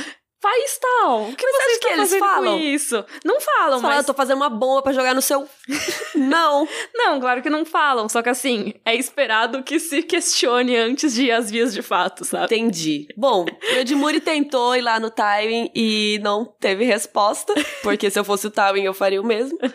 País 0.46 0.78
tal, 0.80 1.24
o 1.24 1.36
que 1.36 1.43
Mas 1.43 1.56
você 1.56 1.64
acho 1.64 1.72
está 1.72 1.88
que 1.88 1.93
eles 1.93 2.20
falam? 2.20 2.54
com 2.54 2.60
isso? 2.64 3.06
Não 3.26 3.41
falam, 3.41 3.82
Fala, 3.82 3.96
mas... 3.96 4.04
eu 4.04 4.14
tô 4.14 4.14
fazendo 4.14 4.38
uma 4.38 4.50
bomba 4.50 4.84
pra 4.84 4.93
jogar 4.93 5.16
no 5.16 5.22
seu. 5.22 5.50
não. 6.14 6.68
Não, 6.93 7.20
claro 7.20 7.41
que 7.41 7.50
não 7.50 7.66
falam, 7.66 8.08
só 8.08 8.22
que 8.22 8.30
assim, 8.30 8.72
é 8.86 8.93
esperado 8.93 9.64
que 9.64 9.80
se 9.80 10.04
questione 10.04 10.78
antes 10.78 11.16
de 11.16 11.24
ir 11.24 11.32
às 11.32 11.50
vias 11.50 11.74
de 11.74 11.82
fato, 11.82 12.24
sabe? 12.24 12.46
Entendi. 12.46 13.08
Bom, 13.18 13.43
o 13.43 13.76
Edmure 13.80 14.20
tentou 14.22 14.76
ir 14.76 14.82
lá 14.82 15.00
no 15.00 15.10
Tywin 15.10 15.72
e 15.74 16.20
não 16.22 16.46
teve 16.46 16.86
resposta, 16.86 17.52
porque 17.82 18.12
se 18.12 18.20
eu 18.20 18.24
fosse 18.24 18.46
o 18.46 18.52
Tywin 18.52 18.84
eu 18.84 18.93
faria 18.93 19.20
o 19.20 19.26
mesmo. 19.26 19.58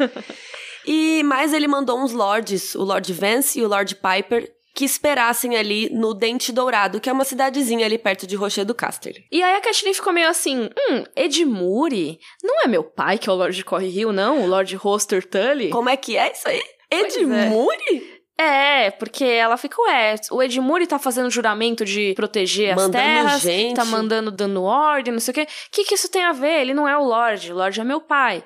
E 0.87 1.23
mais 1.25 1.53
ele 1.53 1.69
mandou 1.69 1.99
uns 1.99 2.13
lords, 2.13 2.75
o 2.75 2.83
Lord 2.83 3.13
Vance 3.13 3.59
e 3.61 3.63
o 3.63 3.69
Lord 3.69 3.95
Piper, 3.97 4.51
que 4.81 4.85
esperassem 4.87 5.59
ali 5.59 5.91
no 5.91 6.15
Dente 6.15 6.51
Dourado, 6.51 7.03
que 7.03 7.11
é 7.11 7.13
uma 7.13 7.23
cidadezinha 7.23 7.85
ali 7.85 7.99
perto 7.99 8.27
de 8.27 8.35
Rocher 8.35 8.65
do 8.65 8.75
Casterly. 8.75 9.27
E 9.31 9.43
aí 9.43 9.55
a 9.55 9.61
Catelyn 9.61 9.93
ficou 9.93 10.11
meio 10.11 10.27
assim, 10.27 10.71
hum, 10.89 11.05
Edmure? 11.15 12.19
Não 12.43 12.63
é 12.65 12.67
meu 12.67 12.83
pai 12.83 13.19
que 13.19 13.29
é 13.29 13.33
o 13.33 13.37
Lord 13.37 13.63
Corre 13.63 13.89
Rio, 13.89 14.11
não? 14.11 14.43
O 14.43 14.47
Lord 14.47 14.75
Hoster 14.83 15.23
Tully? 15.29 15.69
Como 15.69 15.91
é 15.91 15.99
que 15.99 16.17
é 16.17 16.33
isso 16.33 16.49
aí? 16.49 16.63
É. 16.91 17.01
Edmure? 17.03 18.23
É, 18.39 18.91
porque 18.93 19.23
ela 19.23 19.59
fica, 19.59 19.77
ué, 19.83 20.15
o 20.31 20.43
Edmure 20.43 20.87
tá 20.87 20.99
fazendo 20.99 21.29
juramento 21.29 21.85
de 21.85 22.15
proteger 22.15 22.71
as 22.71 22.77
Mandando 22.77 23.05
terras, 23.05 23.41
gente. 23.43 23.77
tá 23.77 23.85
mandando, 23.85 24.31
dando 24.31 24.63
ordem, 24.63 25.13
não 25.13 25.21
sei 25.21 25.33
o 25.33 25.35
quê. 25.35 25.43
O 25.43 25.47
que 25.73 25.85
que 25.85 25.95
isso 25.95 26.11
tem 26.11 26.25
a 26.25 26.33
ver? 26.33 26.63
Ele 26.63 26.73
não 26.73 26.89
é 26.89 26.97
o 26.97 27.05
Lorde, 27.05 27.53
o 27.53 27.57
Lorde 27.57 27.83
é 27.83 27.85
meu 27.85 28.01
pai. 28.01 28.43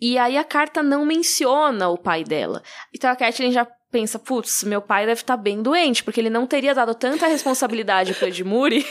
E 0.00 0.16
aí 0.16 0.38
a 0.38 0.44
carta 0.44 0.80
não 0.80 1.04
menciona 1.04 1.88
o 1.88 1.98
pai 1.98 2.22
dela. 2.22 2.62
Então 2.94 3.10
a 3.10 3.16
Catelyn 3.16 3.50
já 3.50 3.66
pensa, 3.92 4.18
putz, 4.18 4.64
meu 4.64 4.80
pai 4.80 5.04
deve 5.04 5.20
estar 5.20 5.36
bem 5.36 5.62
doente, 5.62 6.02
porque 6.02 6.18
ele 6.18 6.30
não 6.30 6.46
teria 6.46 6.74
dado 6.74 6.94
tanta 6.94 7.26
responsabilidade 7.26 8.14
pro 8.14 8.26
Edmure. 8.26 8.82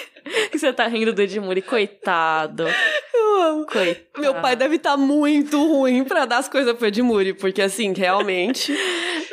que 0.52 0.58
você 0.60 0.72
tá 0.72 0.88
rindo 0.88 1.12
do 1.12 1.22
Edmure, 1.24 1.62
coitado. 1.64 2.68
Eu 3.12 3.42
amo. 3.42 3.66
Coitado. 3.66 4.06
Meu 4.20 4.36
pai 4.36 4.56
deve 4.56 4.76
estar 4.76 4.96
muito 4.96 5.58
ruim 5.58 6.04
pra 6.04 6.26
dar 6.26 6.38
as 6.38 6.48
coisas 6.48 6.78
pro 6.78 6.86
Edmure, 6.86 7.34
porque 7.34 7.64
assim, 7.64 7.92
realmente. 7.94 8.72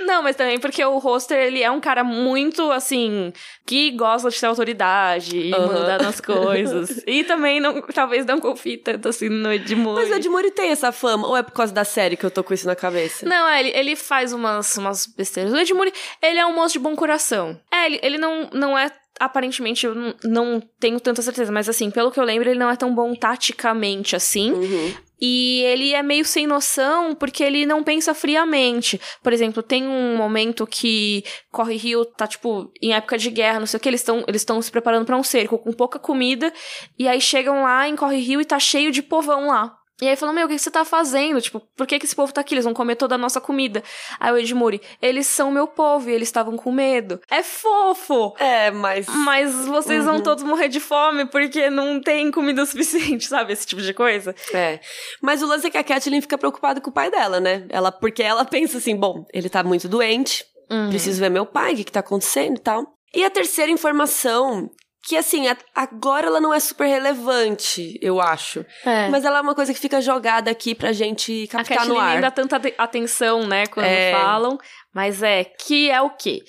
Não, 0.08 0.22
mas 0.22 0.36
também 0.36 0.58
porque 0.58 0.82
o 0.82 0.96
Roster, 0.96 1.38
ele 1.38 1.62
é 1.62 1.70
um 1.70 1.80
cara 1.80 2.02
muito, 2.02 2.72
assim, 2.72 3.30
que 3.66 3.90
gosta 3.90 4.30
de 4.30 4.40
ter 4.40 4.46
autoridade 4.46 5.36
e 5.36 5.52
Aham. 5.52 5.66
mandar 5.66 6.02
nas 6.02 6.18
coisas. 6.18 7.02
e 7.06 7.24
também, 7.24 7.60
não, 7.60 7.82
talvez 7.82 8.24
não 8.24 8.40
confie 8.40 8.78
tanto, 8.78 9.10
assim, 9.10 9.28
no 9.28 9.52
Edmure. 9.52 10.00
Mas 10.00 10.10
o 10.10 10.14
Edmure 10.14 10.50
tem 10.50 10.70
essa 10.70 10.90
fama, 10.90 11.28
ou 11.28 11.36
é 11.36 11.42
por 11.42 11.52
causa 11.52 11.74
da 11.74 11.84
série 11.84 12.16
que 12.16 12.24
eu 12.24 12.30
tô 12.30 12.42
com 12.42 12.54
isso 12.54 12.66
na 12.66 12.74
cabeça? 12.74 13.28
Não, 13.28 13.46
é, 13.46 13.60
ele, 13.60 13.72
ele 13.76 13.96
faz 13.96 14.32
umas, 14.32 14.78
umas 14.78 15.06
besteiras. 15.06 15.52
O 15.52 15.58
Edmure, 15.58 15.92
ele 16.22 16.38
é 16.38 16.46
um 16.46 16.54
moço 16.54 16.72
de 16.72 16.78
bom 16.78 16.96
coração. 16.96 17.60
É, 17.70 17.84
ele, 17.84 18.00
ele 18.02 18.18
não, 18.18 18.48
não 18.54 18.78
é... 18.78 18.90
Aparentemente, 19.20 19.84
eu 19.84 19.94
não, 19.94 20.14
não 20.24 20.62
tenho 20.80 20.98
tanta 21.00 21.20
certeza, 21.20 21.52
mas 21.52 21.68
assim, 21.68 21.90
pelo 21.90 22.10
que 22.10 22.20
eu 22.20 22.24
lembro, 22.24 22.48
ele 22.48 22.58
não 22.58 22.70
é 22.70 22.76
tão 22.76 22.94
bom 22.94 23.14
taticamente 23.14 24.16
assim. 24.16 24.52
Uhum. 24.52 24.94
E 25.20 25.62
ele 25.62 25.94
é 25.94 26.02
meio 26.02 26.24
sem 26.24 26.46
noção 26.46 27.14
porque 27.14 27.42
ele 27.42 27.66
não 27.66 27.82
pensa 27.82 28.14
friamente. 28.14 29.00
Por 29.22 29.32
exemplo, 29.32 29.62
tem 29.62 29.86
um 29.86 30.16
momento 30.16 30.66
que 30.66 31.24
Corre 31.50 31.76
Rio 31.76 32.04
tá, 32.04 32.26
tipo, 32.26 32.70
em 32.80 32.94
época 32.94 33.18
de 33.18 33.30
guerra, 33.30 33.58
não 33.60 33.66
sei 33.66 33.78
o 33.78 33.80
que, 33.80 33.88
eles 33.88 34.00
estão 34.00 34.24
eles 34.26 34.46
se 34.62 34.70
preparando 34.70 35.04
pra 35.04 35.16
um 35.16 35.22
cerco 35.22 35.58
com 35.58 35.72
pouca 35.72 35.98
comida. 35.98 36.52
E 36.98 37.08
aí 37.08 37.20
chegam 37.20 37.62
lá 37.62 37.88
em 37.88 37.96
Corre 37.96 38.20
Rio 38.20 38.40
e 38.40 38.44
tá 38.44 38.58
cheio 38.58 38.90
de 38.90 39.02
povão 39.02 39.48
lá. 39.48 39.76
E 40.00 40.08
aí 40.08 40.14
falam, 40.16 40.34
meu, 40.34 40.46
o 40.46 40.48
que 40.48 40.56
você 40.58 40.70
tá 40.70 40.84
fazendo? 40.84 41.40
Tipo, 41.40 41.60
por 41.76 41.86
que 41.86 41.98
que 41.98 42.04
esse 42.06 42.14
povo 42.14 42.32
tá 42.32 42.40
aqui? 42.40 42.54
Eles 42.54 42.64
vão 42.64 42.72
comer 42.72 42.94
toda 42.96 43.16
a 43.16 43.18
nossa 43.18 43.40
comida. 43.40 43.82
Aí 44.20 44.32
o 44.32 44.38
Edmure, 44.38 44.80
eles 45.02 45.26
são 45.26 45.50
meu 45.50 45.66
povo 45.66 46.08
e 46.08 46.12
eles 46.12 46.28
estavam 46.28 46.56
com 46.56 46.70
medo. 46.70 47.20
É 47.30 47.42
fofo! 47.42 48.34
É, 48.38 48.70
mas. 48.70 49.06
Mas 49.08 49.66
vocês 49.66 50.04
vão 50.04 50.16
Uhum. 50.16 50.22
todos 50.22 50.44
morrer 50.44 50.68
de 50.68 50.78
fome 50.80 51.24
porque 51.26 51.68
não 51.68 52.00
tem 52.00 52.30
comida 52.30 52.64
suficiente, 52.66 53.26
sabe? 53.26 53.52
Esse 53.52 53.66
tipo 53.66 53.82
de 53.82 53.92
coisa. 53.92 54.34
É. 54.54 54.78
Mas 55.20 55.42
o 55.42 55.46
lance 55.46 55.66
é 55.66 55.70
que 55.70 55.78
a 55.78 55.84
Kathleen 55.84 56.20
fica 56.20 56.38
preocupada 56.38 56.80
com 56.80 56.90
o 56.90 56.92
pai 56.92 57.10
dela, 57.10 57.40
né? 57.40 57.66
Ela, 57.68 57.90
porque 57.90 58.22
ela 58.22 58.44
pensa 58.46 58.78
assim: 58.78 58.94
bom, 58.96 59.24
ele 59.34 59.48
tá 59.48 59.62
muito 59.64 59.88
doente, 59.88 60.44
Uhum. 60.70 60.90
preciso 60.90 61.18
ver 61.20 61.30
meu 61.30 61.46
pai, 61.46 61.72
o 61.72 61.76
que, 61.76 61.84
que 61.84 61.92
tá 61.92 62.00
acontecendo 62.00 62.56
e 62.56 62.60
tal. 62.60 62.86
E 63.14 63.24
a 63.24 63.30
terceira 63.30 63.72
informação, 63.72 64.70
que 65.02 65.16
assim, 65.16 65.48
a- 65.48 65.56
agora 65.74 66.26
ela 66.26 66.40
não 66.40 66.52
é 66.52 66.60
super 66.60 66.86
relevante, 66.86 67.98
eu 68.02 68.20
acho. 68.20 68.64
É. 68.84 69.08
Mas 69.08 69.24
ela 69.24 69.38
é 69.38 69.40
uma 69.40 69.54
coisa 69.54 69.72
que 69.72 69.80
fica 69.80 70.00
jogada 70.00 70.50
aqui 70.50 70.74
pra 70.74 70.92
gente 70.92 71.48
A 71.52 71.58
captar 71.58 71.86
no 71.86 71.98
ar. 71.98 72.12
nem 72.12 72.20
dá 72.20 72.30
tanta 72.30 72.56
ate- 72.56 72.74
atenção, 72.76 73.46
né, 73.46 73.66
quando 73.66 73.86
É. 73.86 74.12
falam. 74.12 74.58
Mas 74.94 75.22
é, 75.22 75.44
que 75.44 75.90
é 75.90 76.00
o 76.00 76.10
quê? 76.10 76.42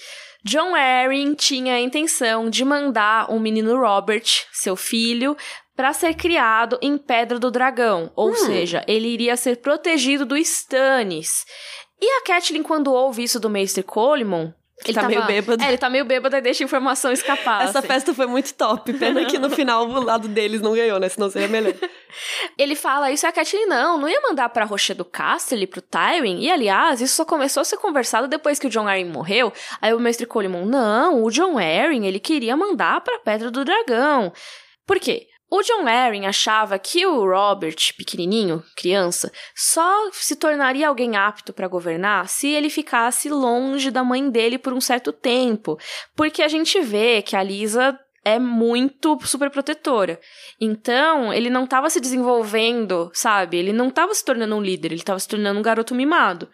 John 0.43 0.74
Arryn 0.76 1.34
tinha 1.36 1.76
a 1.76 1.80
intenção 1.82 2.50
de 2.50 2.64
mandar 2.64 3.30
o 3.32 3.39
menino 3.39 3.78
Robert, 3.80 4.24
seu 4.54 4.76
filho, 4.76 5.36
pra 5.76 5.93
ser 5.93 6.14
criado 6.16 6.78
em 6.82 6.97
Pedra 6.97 7.38
do 7.38 7.52
Dragão. 7.52 8.12
Ou 8.16 8.32
Hum. 8.32 8.36
seja, 8.36 8.84
ele 8.88 9.08
iria 9.10 9.36
ser 9.38 9.58
protegido 9.58 10.26
do 10.26 10.38
Stannis. 10.38 11.45
E 12.02 12.06
a 12.20 12.24
Catelyn, 12.24 12.64
quando 12.64 12.91
ouve 12.93 13.24
isso 13.24 13.39
do 13.39 13.50
Mestre 13.50 13.84
Coleman... 13.84 14.54
Ele 14.86 14.93
tá 14.93 15.07
meio 15.07 15.25
bêbado. 15.25 15.63
É, 15.63 15.67
ele 15.67 15.77
tá 15.77 15.89
meio 15.89 16.05
bêbado 16.05 16.36
e 16.36 16.41
deixa 16.41 16.63
a 16.63 16.65
informação 16.65 17.11
escapar. 17.11 17.63
Essa 17.63 17.80
assim. 17.80 17.88
festa 17.88 18.13
foi 18.13 18.25
muito 18.27 18.53
top. 18.53 18.93
Pena 18.93 19.25
que 19.25 19.38
no 19.38 19.49
final 19.51 19.88
o 19.88 20.03
lado 20.03 20.27
deles 20.27 20.61
não 20.61 20.73
ganhou, 20.73 20.99
né? 20.99 21.09
Senão 21.09 21.30
seria 21.30 21.47
melhor. 21.47 21.73
Ele 22.57 22.75
fala 22.75 23.11
isso 23.11 23.25
e 23.25 23.27
a 23.27 23.32
Catelyn 23.32 23.65
não, 23.67 23.97
não 23.97 24.07
ia 24.07 24.21
mandar 24.21 24.49
pra 24.49 24.65
Rocher 24.65 24.95
do 24.95 25.03
Casterly, 25.03 25.67
pro 25.67 25.82
Tywin. 25.82 26.39
E, 26.39 26.49
aliás, 26.49 27.01
isso 27.01 27.15
só 27.15 27.25
começou 27.25 27.61
a 27.61 27.65
ser 27.65 27.77
conversado 27.77 28.27
depois 28.27 28.57
que 28.57 28.67
o 28.67 28.69
John 28.69 28.88
Arryn 28.88 29.05
morreu. 29.05 29.51
Aí 29.82 29.93
o 29.93 29.99
mestre 29.99 30.25
Coleman, 30.25 30.65
não, 30.65 31.23
o 31.23 31.30
John 31.30 31.57
Arryn, 31.57 32.05
ele 32.05 32.19
queria 32.19 32.55
mandar 32.55 33.01
pra 33.01 33.19
Pedra 33.19 33.51
do 33.51 33.65
Dragão. 33.65 34.32
Por 34.86 34.99
quê? 34.99 35.27
O 35.52 35.64
John 35.64 35.88
Arryn 35.88 36.28
achava 36.28 36.78
que 36.78 37.06
o 37.08 37.26
Robert, 37.26 37.76
pequenininho, 37.97 38.64
criança, 38.76 39.32
só 39.56 40.12
se 40.12 40.36
tornaria 40.36 40.88
alguém 40.88 41.16
apto 41.16 41.52
pra 41.52 41.68
governar 41.68 42.28
se 42.30 42.47
ele 42.47 42.70
ficasse 42.70 43.30
longe 43.30 43.89
da 43.89 44.04
mãe 44.04 44.30
dele 44.30 44.60
por 44.60 44.74
um 44.74 44.82
certo 44.82 45.12
tempo. 45.12 45.78
Porque 46.16 46.43
a 46.43 46.47
gente 46.47 46.80
vê 46.82 47.24
que 47.24 47.36
a 47.36 47.41
Lisa 47.41 48.00
é 48.24 48.38
muito 48.38 49.18
super 49.24 49.50
protetora. 49.50 50.20
Então, 50.62 51.34
ele 51.34 51.50
não 51.50 51.66
tava 51.66 51.89
se 51.89 52.00
desenvolvendo, 52.00 53.10
sabe? 53.12 53.58
Ele 53.58 53.74
não 53.74 53.89
tava 53.89 54.14
se 54.14 54.24
tornando 54.24 54.56
um 54.56 54.62
líder, 54.62 54.91
ele 54.91 55.02
tava 55.02 55.20
se 55.20 55.28
tornando 55.28 55.60
um 55.60 55.64
garoto 55.64 55.95
mimado. 55.95 56.47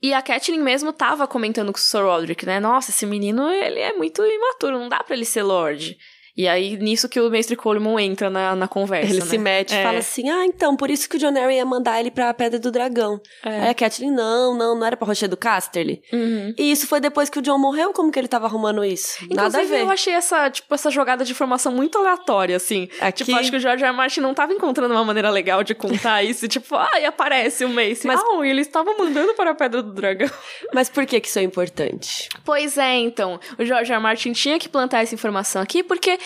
E 0.00 0.14
a 0.14 0.22
Catelyn 0.22 0.60
mesmo 0.60 0.92
tava 0.92 1.26
comentando 1.26 1.72
com 1.72 1.78
o 1.78 1.80
Sir 1.80 2.04
Roderick, 2.04 2.46
né? 2.46 2.60
Nossa, 2.60 2.92
esse 2.92 3.04
menino, 3.04 3.50
ele 3.50 3.80
é 3.80 3.92
muito 3.94 4.24
imaturo, 4.24 4.78
não 4.78 4.88
dá 4.88 5.02
pra 5.02 5.16
ele 5.16 5.24
ser 5.24 5.42
Lorde. 5.42 5.96
E 6.38 6.46
aí, 6.46 6.76
nisso 6.76 7.08
que 7.08 7.20
o 7.20 7.28
Mestre 7.28 7.56
Coleman 7.56 8.00
entra 8.00 8.30
na, 8.30 8.54
na 8.54 8.68
conversa, 8.68 9.10
Ele 9.10 9.18
né? 9.18 9.26
se 9.26 9.36
mete 9.36 9.72
e 9.72 9.76
É. 9.76 9.82
fala 9.82 9.98
assim: 9.98 10.30
ah, 10.30 10.44
então, 10.46 10.76
por 10.76 10.88
isso 10.88 11.08
que 11.08 11.16
o 11.16 11.18
John 11.18 11.36
Arryn 11.36 11.56
ia 11.56 11.66
mandar 11.66 11.98
ele 11.98 12.12
pra 12.12 12.32
Pedra 12.32 12.60
do 12.60 12.70
Dragão. 12.70 13.20
É. 13.44 13.62
Aí 13.62 13.68
a 13.70 13.74
Kathleen, 13.74 14.12
não, 14.12 14.56
não, 14.56 14.78
não 14.78 14.86
era 14.86 14.96
pra 14.96 15.04
Rocher 15.08 15.28
do 15.28 15.36
Casterly. 15.36 16.00
Uhum. 16.12 16.54
E 16.56 16.70
isso 16.70 16.86
foi 16.86 17.00
depois 17.00 17.28
que 17.28 17.40
o 17.40 17.42
John 17.42 17.58
morreu? 17.58 17.92
Como 17.92 18.12
que 18.12 18.18
ele 18.20 18.28
tava 18.28 18.46
arrumando 18.46 18.84
isso? 18.84 19.18
Nada 19.30 19.42
a 19.42 19.48
Inclusive, 19.62 19.66
ver. 19.78 19.82
eu 19.82 19.90
achei 19.90 20.12
essa, 20.14 20.48
tipo, 20.48 20.72
essa 20.72 20.92
jogada 20.92 21.24
de 21.24 21.32
informação 21.32 21.72
muito 21.72 21.98
aleatória, 21.98 22.54
assim. 22.56 22.88
Aqui- 23.00 23.24
Tipo, 23.24 23.36
acho 23.36 23.50
que 23.50 23.56
o 23.56 23.60
George 23.60 23.82
R. 23.82 23.90
R. 23.90 23.96
Martin 23.96 24.20
não 24.20 24.32
tava 24.32 24.52
encontrando 24.52 24.94
uma 24.94 25.04
maneira 25.04 25.30
legal 25.30 25.64
de 25.64 25.74
contar 25.74 26.22
isso. 26.22 26.44
e, 26.44 26.48
tipo, 26.48 26.76
ai, 26.76 27.04
aparece 27.04 27.64
o 27.64 27.68
Mace. 27.68 28.06
Mas- 28.06 28.20
Mas... 28.20 28.22
Ah, 28.22 28.46
e 28.46 28.50
ele 28.50 28.60
estava 28.60 28.94
mandando 28.96 29.34
para 29.34 29.50
a 29.50 29.54
Pedra 29.56 29.82
do 29.82 29.92
Dragão. 29.92 30.30
Mas 30.72 30.88
por 30.88 31.04
que 31.04 31.18
que 31.20 31.26
isso 31.26 31.38
é 31.40 31.42
importante? 31.42 32.28
Pois 32.44 32.78
é, 32.78 32.94
então. 32.94 33.40
O 33.58 33.64
George 33.64 33.90
R. 33.90 33.96
R. 33.96 34.02
Martin 34.02 34.30
tinha 34.32 34.56
que 34.56 34.68
plantar 34.68 35.02
essa 35.02 35.14
informação 35.16 35.60
aqui, 35.60 35.82
porque 35.82 36.16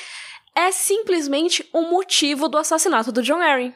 é 0.55 0.71
simplesmente 0.71 1.69
o 1.73 1.83
motivo 1.83 2.49
do 2.49 2.59
assassinato 2.59 3.11
do 3.11 3.23
John 3.23 3.41
Arryn. 3.41 3.73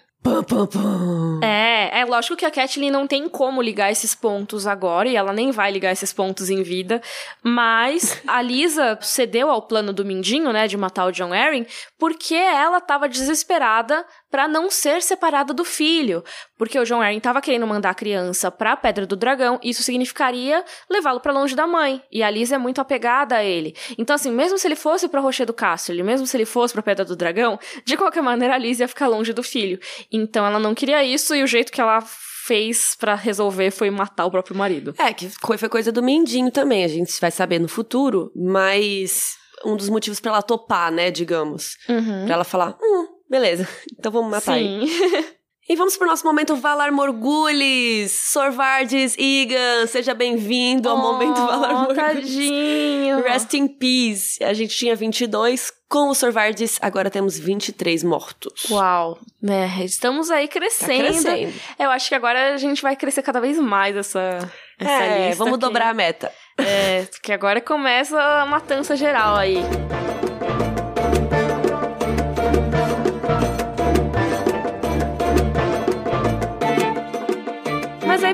É, 1.41 2.01
é 2.01 2.05
lógico 2.05 2.35
que 2.35 2.45
a 2.45 2.51
Catelyn 2.51 2.91
não 2.91 3.07
tem 3.07 3.29
como 3.29 3.63
ligar 3.63 3.93
esses 3.93 4.13
pontos 4.13 4.67
agora, 4.67 5.09
e 5.09 5.15
ela 5.15 5.33
nem 5.33 5.53
vai 5.53 5.71
ligar 5.71 5.93
esses 5.93 6.13
pontos 6.13 6.51
em 6.51 6.65
vida, 6.65 7.01
mas 7.45 8.21
a 8.27 8.43
Lisa 8.43 8.99
cedeu 9.01 9.49
ao 9.49 9.63
plano 9.63 9.93
do 9.93 10.05
Mindinho, 10.05 10.53
né, 10.53 10.67
de 10.67 10.77
matar 10.77 11.07
o 11.07 11.13
John 11.13 11.33
Arryn, 11.33 11.65
porque 11.97 12.35
ela 12.35 12.81
tava 12.81 13.09
desesperada 13.09 14.05
pra 14.37 14.47
não 14.47 14.71
ser 14.71 15.01
separada 15.01 15.55
do 15.55 15.65
filho, 15.65 16.23
porque 16.59 16.79
o 16.79 16.85
John 16.85 17.01
Arryn 17.01 17.19
tava 17.19 17.41
querendo 17.41 17.67
mandar 17.67 17.89
a 17.89 17.95
criança 17.95 18.51
pra 18.51 18.77
Pedra 18.77 19.07
do 19.07 19.17
Dragão, 19.17 19.59
isso 19.63 19.83
significaria 19.83 20.63
levá-lo 20.91 21.21
pra 21.21 21.33
longe 21.33 21.57
da 21.57 21.67
mãe, 21.67 22.03
e 22.13 22.23
a 22.23 22.29
Lisa 22.29 22.57
é 22.57 22.59
muito 22.59 22.79
apegada 22.79 23.37
a 23.37 23.43
ele. 23.43 23.75
Então 23.97 24.13
assim, 24.13 24.31
mesmo 24.31 24.59
se 24.59 24.69
ele 24.69 24.77
fosse 24.77 25.09
pra 25.09 25.23
Rocher 25.23 25.47
do 25.47 25.55
Casterly, 25.55 26.03
mesmo 26.03 26.27
se 26.27 26.37
ele 26.37 26.45
fosse 26.45 26.75
pra 26.75 26.83
Pedra 26.83 27.03
do 27.03 27.17
Dragão, 27.17 27.59
de 27.83 27.97
qualquer 27.97 28.23
maneira 28.23 28.57
a 28.57 28.59
Lisa 28.59 28.85
ia 28.85 28.89
ficar 28.89 29.07
longe 29.07 29.33
do 29.33 29.43
filho. 29.43 29.81
Então 30.13 30.45
ela 30.45 30.59
não 30.59 30.75
queria 30.75 31.03
isso 31.03 31.35
e 31.35 31.43
o 31.43 31.47
jeito 31.47 31.73
que 31.73 31.81
ela 31.81 32.03
fez 32.03 32.95
pra 32.95 33.15
resolver 33.15 33.71
foi 33.71 33.89
matar 33.89 34.27
o 34.27 34.31
próprio 34.31 34.55
marido. 34.55 34.95
É, 34.99 35.15
que 35.15 35.31
foi 35.31 35.69
coisa 35.71 35.91
do 35.91 36.03
Mindinho 36.03 36.51
também, 36.51 36.85
a 36.85 36.89
gente 36.89 37.19
vai 37.19 37.31
saber 37.31 37.59
no 37.59 37.69
futuro, 37.69 38.31
mas 38.37 39.39
um 39.65 39.75
dos 39.77 39.89
motivos 39.89 40.21
pra 40.21 40.33
ela 40.33 40.43
topar, 40.43 40.93
né, 40.93 41.11
digamos. 41.11 41.79
Pra 42.27 42.35
ela 42.35 42.45
falar, 42.45 42.77
hum, 42.83 43.16
beleza, 43.31 43.69
então 43.99 44.11
vamos 44.13 44.31
matar. 44.31 44.57
Sim. 44.59 44.81
E 45.69 45.75
vamos 45.75 45.97
pro 45.97 46.07
nosso 46.07 46.25
momento 46.25 46.55
Valar 46.55 46.93
Morgulis! 46.93 48.13
Sorvardes 48.31 49.17
Igan, 49.19 49.89
seja 49.89 50.15
bem-vindo 50.15 50.89
ao 50.89 50.97
momento 50.97 51.45
Valar 51.45 51.71
Oh, 51.75 51.79
Morgulis. 51.93 51.97
tadinho. 51.97 53.21
Rest 53.25 53.53
in 53.55 53.67
peace. 53.67 54.45
A 54.45 54.53
gente 54.53 54.77
tinha 54.77 54.95
22, 54.95 55.73
com 55.89 56.11
o 56.11 56.15
Sorvardes 56.15 56.79
agora 56.81 57.11
temos 57.11 57.37
23 57.37 58.05
mortos. 58.05 58.71
Uau, 58.71 59.19
né? 59.43 59.69
Estamos 59.85 60.31
aí 60.31 60.47
Tá 60.47 60.53
crescendo. 60.53 61.03
crescendo. 61.03 61.53
Eu 61.81 61.91
acho 61.91 62.09
que 62.11 62.15
agora 62.15 62.55
a 62.55 62.57
gente 62.59 62.81
vai 62.81 62.95
crescer 62.95 63.23
cada 63.23 63.41
vez 63.41 63.59
mais 63.59 63.97
essa, 63.97 64.39
essa 64.79 64.89
É, 65.05 65.27
lista 65.31 65.39
vamos 65.43 65.55
aqui. 65.59 65.67
dobrar 65.67 65.89
a 65.91 65.95
meta. 65.95 66.31
É, 66.59 67.03
porque 67.11 67.33
agora 67.33 67.61
começa 67.61 68.17
a 68.17 68.47
matança 68.47 68.95
geral 68.95 69.35
aí. 69.35 69.57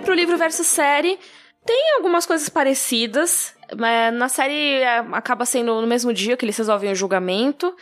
Pro 0.03 0.15
livro 0.15 0.37
versus 0.37 0.67
série, 0.67 1.19
tem 1.65 1.95
algumas 1.97 2.27
coisas 2.27 2.49
parecidas. 2.49 3.55
Mas 3.79 4.13
na 4.15 4.29
série 4.29 4.81
é, 4.83 4.99
acaba 5.13 5.45
sendo 5.47 5.81
no 5.81 5.87
mesmo 5.87 6.13
dia 6.13 6.37
que 6.37 6.45
eles 6.45 6.57
resolvem 6.57 6.93
o 6.93 6.95
julgamento. 6.95 7.75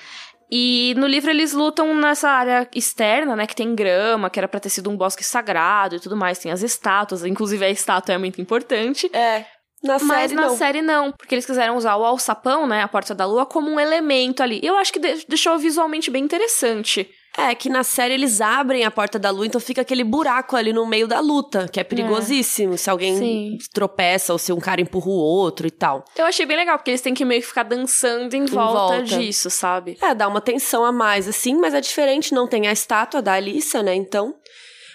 E 0.52 0.94
no 0.96 1.06
livro 1.06 1.30
eles 1.30 1.52
lutam 1.52 1.94
nessa 1.94 2.28
área 2.28 2.68
externa, 2.74 3.36
né? 3.36 3.46
Que 3.46 3.54
tem 3.54 3.72
grama, 3.74 4.28
que 4.28 4.38
era 4.38 4.48
pra 4.48 4.58
ter 4.58 4.68
sido 4.68 4.90
um 4.90 4.96
bosque 4.96 5.22
sagrado 5.24 5.96
e 5.96 6.00
tudo 6.00 6.16
mais. 6.16 6.38
Tem 6.38 6.50
as 6.50 6.62
estátuas, 6.62 7.24
inclusive 7.24 7.64
a 7.64 7.70
estátua 7.70 8.14
é 8.14 8.18
muito 8.18 8.40
importante. 8.40 9.08
É. 9.12 9.44
Na 9.82 9.98
Mas 10.00 10.02
série 10.30 10.34
na 10.34 10.42
não. 10.42 10.56
série 10.56 10.82
não, 10.82 11.12
porque 11.12 11.34
eles 11.34 11.46
quiseram 11.46 11.74
usar 11.76 11.96
o 11.96 12.04
alçapão, 12.04 12.66
né, 12.66 12.82
a 12.82 12.88
Porta 12.88 13.14
da 13.14 13.24
Lua, 13.24 13.46
como 13.46 13.70
um 13.70 13.80
elemento 13.80 14.42
ali. 14.42 14.60
Eu 14.62 14.76
acho 14.76 14.92
que 14.92 14.98
de- 14.98 15.24
deixou 15.26 15.56
visualmente 15.56 16.10
bem 16.10 16.22
interessante. 16.22 17.08
É, 17.38 17.54
que 17.54 17.68
na 17.68 17.84
série 17.84 18.14
eles 18.14 18.40
abrem 18.40 18.84
a 18.84 18.90
porta 18.90 19.18
da 19.18 19.30
lua, 19.30 19.46
então 19.46 19.60
fica 19.60 19.80
aquele 19.80 20.02
buraco 20.02 20.56
ali 20.56 20.72
no 20.72 20.84
meio 20.84 21.06
da 21.06 21.20
luta, 21.20 21.68
que 21.68 21.78
é 21.78 21.84
perigosíssimo. 21.84 22.76
Se 22.76 22.90
alguém 22.90 23.16
Sim. 23.16 23.58
tropeça 23.72 24.32
ou 24.32 24.38
se 24.38 24.52
um 24.52 24.58
cara 24.58 24.80
empurra 24.80 25.08
o 25.08 25.12
outro 25.12 25.66
e 25.66 25.70
tal. 25.70 26.04
Eu 26.16 26.24
achei 26.24 26.44
bem 26.44 26.56
legal, 26.56 26.76
porque 26.76 26.90
eles 26.90 27.00
têm 27.00 27.14
que 27.14 27.24
meio 27.24 27.40
que 27.40 27.46
ficar 27.46 27.62
dançando 27.62 28.34
em, 28.34 28.44
volta, 28.46 28.96
volta. 28.96 29.02
disso, 29.02 29.48
sabe? 29.48 29.96
É, 30.02 30.14
dá 30.14 30.26
uma 30.26 30.40
tensão 30.40 30.84
a 30.84 30.92
mais, 30.92 31.28
assim, 31.28 31.54
mas 31.54 31.72
é 31.72 31.80
diferente, 31.80 32.34
não 32.34 32.46
tem 32.46 32.66
a 32.66 32.72
estátua 32.72 33.22
da 33.22 33.34
Alissa, 33.34 33.82
né? 33.82 33.94
Então. 33.94 34.34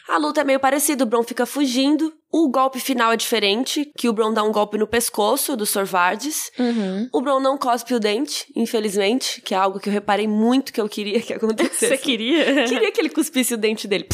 A 0.08 0.18
luta 0.18 0.42
é 0.42 0.44
meio 0.44 0.60
parecida, 0.60 1.04
o 1.04 1.08
Bron 1.08 1.24
fica 1.24 1.46
fugindo. 1.46 2.14
O 2.32 2.50
golpe 2.50 2.80
final 2.80 3.12
é 3.12 3.18
diferente, 3.18 3.92
que 3.98 4.08
o 4.08 4.14
Bron 4.14 4.34
dá 4.34 4.44
um 4.44 4.52
golpe 4.52 4.78
no 4.78 4.86
pescoço 4.86 5.56
do 5.56 5.66
Sorvardes. 5.66 6.52
Uhum. 6.60 7.10
O 7.12 7.22
Bron 7.22 7.40
não 7.40 7.58
cospe 7.58 7.94
o 7.94 8.00
dente, 8.00 8.46
infelizmente, 8.56 9.42
que 9.42 9.56
é 9.56 9.58
algo 9.58 9.80
que 9.80 9.90
eu 9.90 9.94
reparei 9.94 10.28
muito 10.28 10.72
que 10.72 10.80
eu 10.80 10.88
queria 10.88 11.20
que 11.22 11.34
acontecesse. 11.34 11.88
Você 11.88 11.98
queria? 11.98 12.66
Queria 12.68 12.92
que 12.92 13.02
ele 13.02 13.10
cuspisse 13.10 13.54
o 13.54 13.58
dente 13.58 13.88
dele. 13.88 14.08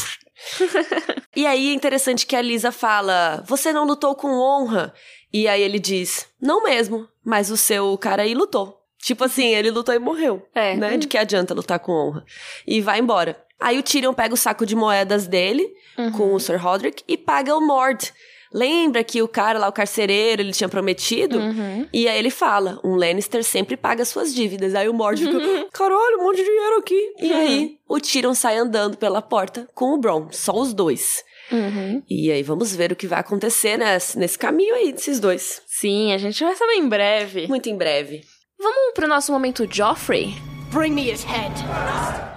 e 1.36 1.46
aí 1.46 1.70
é 1.70 1.74
interessante 1.74 2.26
que 2.26 2.36
a 2.36 2.42
Lisa 2.42 2.72
fala: 2.72 3.44
Você 3.46 3.72
não 3.72 3.84
lutou 3.84 4.14
com 4.14 4.28
honra? 4.28 4.94
E 5.32 5.46
aí 5.46 5.62
ele 5.62 5.78
diz: 5.78 6.26
Não 6.40 6.62
mesmo, 6.62 7.06
mas 7.24 7.50
o 7.50 7.56
seu 7.56 7.96
cara 7.98 8.22
aí 8.22 8.34
lutou. 8.34 8.81
Tipo 9.02 9.24
assim, 9.24 9.48
ele 9.48 9.70
lutou 9.70 9.94
e 9.94 9.98
morreu. 9.98 10.46
É. 10.54 10.76
Né? 10.76 10.96
De 10.96 11.08
que 11.08 11.18
adianta 11.18 11.52
lutar 11.52 11.80
com 11.80 11.92
honra? 11.92 12.24
E 12.64 12.80
vai 12.80 13.00
embora. 13.00 13.36
Aí 13.58 13.78
o 13.78 13.82
Tyrion 13.82 14.14
pega 14.14 14.32
o 14.32 14.36
saco 14.36 14.64
de 14.64 14.74
moedas 14.74 15.26
dele, 15.26 15.68
com 16.16 16.34
o 16.34 16.40
Sir 16.40 16.60
Roderick, 16.60 17.04
e 17.06 17.16
paga 17.16 17.56
o 17.56 17.60
Mord. 17.60 18.12
Lembra 18.52 19.02
que 19.02 19.22
o 19.22 19.28
cara 19.28 19.58
lá, 19.58 19.68
o 19.68 19.72
carcereiro, 19.72 20.42
ele 20.42 20.52
tinha 20.52 20.68
prometido? 20.68 21.38
Uhum. 21.38 21.88
E 21.92 22.06
aí 22.06 22.18
ele 22.18 22.28
fala, 22.28 22.78
um 22.84 22.94
Lannister 22.94 23.42
sempre 23.42 23.76
paga 23.76 24.04
suas 24.04 24.34
dívidas. 24.34 24.74
Aí 24.74 24.88
o 24.88 24.94
Mord 24.94 25.24
fica, 25.24 25.38
caralho, 25.72 26.20
um 26.20 26.24
monte 26.24 26.36
de 26.36 26.44
dinheiro 26.44 26.76
aqui. 26.76 27.14
E 27.20 27.32
aí 27.32 27.78
o 27.88 27.98
Tyrion 27.98 28.34
sai 28.34 28.58
andando 28.58 28.96
pela 28.96 29.22
porta 29.22 29.66
com 29.74 29.94
o 29.94 29.98
Bron, 29.98 30.28
só 30.30 30.52
os 30.52 30.74
dois. 30.74 31.24
Uhum. 31.50 32.02
E 32.08 32.30
aí 32.30 32.42
vamos 32.42 32.74
ver 32.74 32.92
o 32.92 32.96
que 32.96 33.06
vai 33.06 33.20
acontecer 33.20 33.76
nesse, 33.76 34.18
nesse 34.18 34.38
caminho 34.38 34.74
aí 34.74 34.92
desses 34.92 35.18
dois. 35.18 35.62
Sim, 35.66 36.12
a 36.12 36.18
gente 36.18 36.42
vai 36.42 36.54
saber 36.54 36.74
em 36.74 36.88
breve. 36.88 37.46
Muito 37.46 37.68
em 37.68 37.76
breve. 37.76 38.22
Vamos 38.62 38.94
pro 38.94 39.08
nosso 39.08 39.32
momento 39.32 39.66
Joffrey? 39.68 40.36
Bring 40.70 40.92
me 40.92 41.10
his 41.10 41.24
head. 41.24 41.52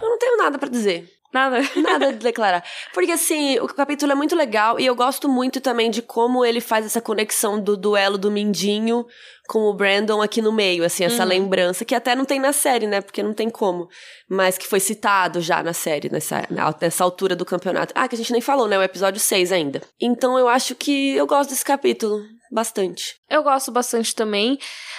Eu 0.02 0.10
não 0.10 0.18
tenho 0.18 0.38
nada 0.38 0.58
pra 0.58 0.68
dizer. 0.68 1.08
Nada. 1.32 1.60
Nada 1.76 2.14
de 2.14 2.20
declarar. 2.20 2.64
Porque, 2.94 3.12
assim, 3.12 3.60
o 3.60 3.68
capítulo 3.68 4.14
é 4.14 4.16
muito 4.16 4.36
legal 4.36 4.80
e 4.80 4.86
eu 4.86 4.96
gosto 4.96 5.30
muito 5.30 5.62
também 5.62 5.92
de 5.92 6.02
como 6.02 6.44
ele 6.44 6.62
faz 6.62 6.86
essa 6.86 7.00
conexão 7.02 7.60
do 7.60 7.78
duelo 7.78 8.18
do 8.18 8.32
Mindinho 8.32 9.06
com 9.48 9.70
o 9.70 9.74
Brandon 9.74 10.22
aqui 10.22 10.42
no 10.42 10.52
meio, 10.52 10.84
assim, 10.84 11.04
essa 11.04 11.24
lembrança, 11.24 11.86
que 11.86 11.94
até 11.94 12.16
não 12.16 12.26
tem 12.26 12.40
na 12.40 12.54
série, 12.54 12.88
né? 12.88 13.02
Porque 13.02 13.22
não 13.22 13.34
tem 13.34 13.50
como. 13.50 13.88
Mas 14.28 14.58
que 14.58 14.66
foi 14.66 14.80
citado 14.80 15.42
já 15.42 15.62
na 15.62 15.74
série, 15.74 16.10
nessa, 16.10 16.48
nessa 16.82 17.04
altura 17.04 17.36
do 17.36 17.46
campeonato. 17.46 17.94
Ah, 17.96 18.08
que 18.08 18.16
a 18.16 18.18
gente 18.18 18.32
nem 18.32 18.42
falou, 18.42 18.68
né? 18.68 18.80
O 18.80 18.84
episódio 18.84 19.20
6 19.20 19.52
ainda. 19.52 19.82
Então 20.02 20.40
eu 20.40 20.48
acho 20.48 20.74
que 20.74 21.16
eu 21.16 21.28
gosto 21.28 21.50
desse 21.52 21.66
capítulo 21.66 22.24
bastante. 22.52 23.20
Eu 23.30 23.44
gosto 23.44 23.72
bastante 23.72 24.16
também. 24.16 24.58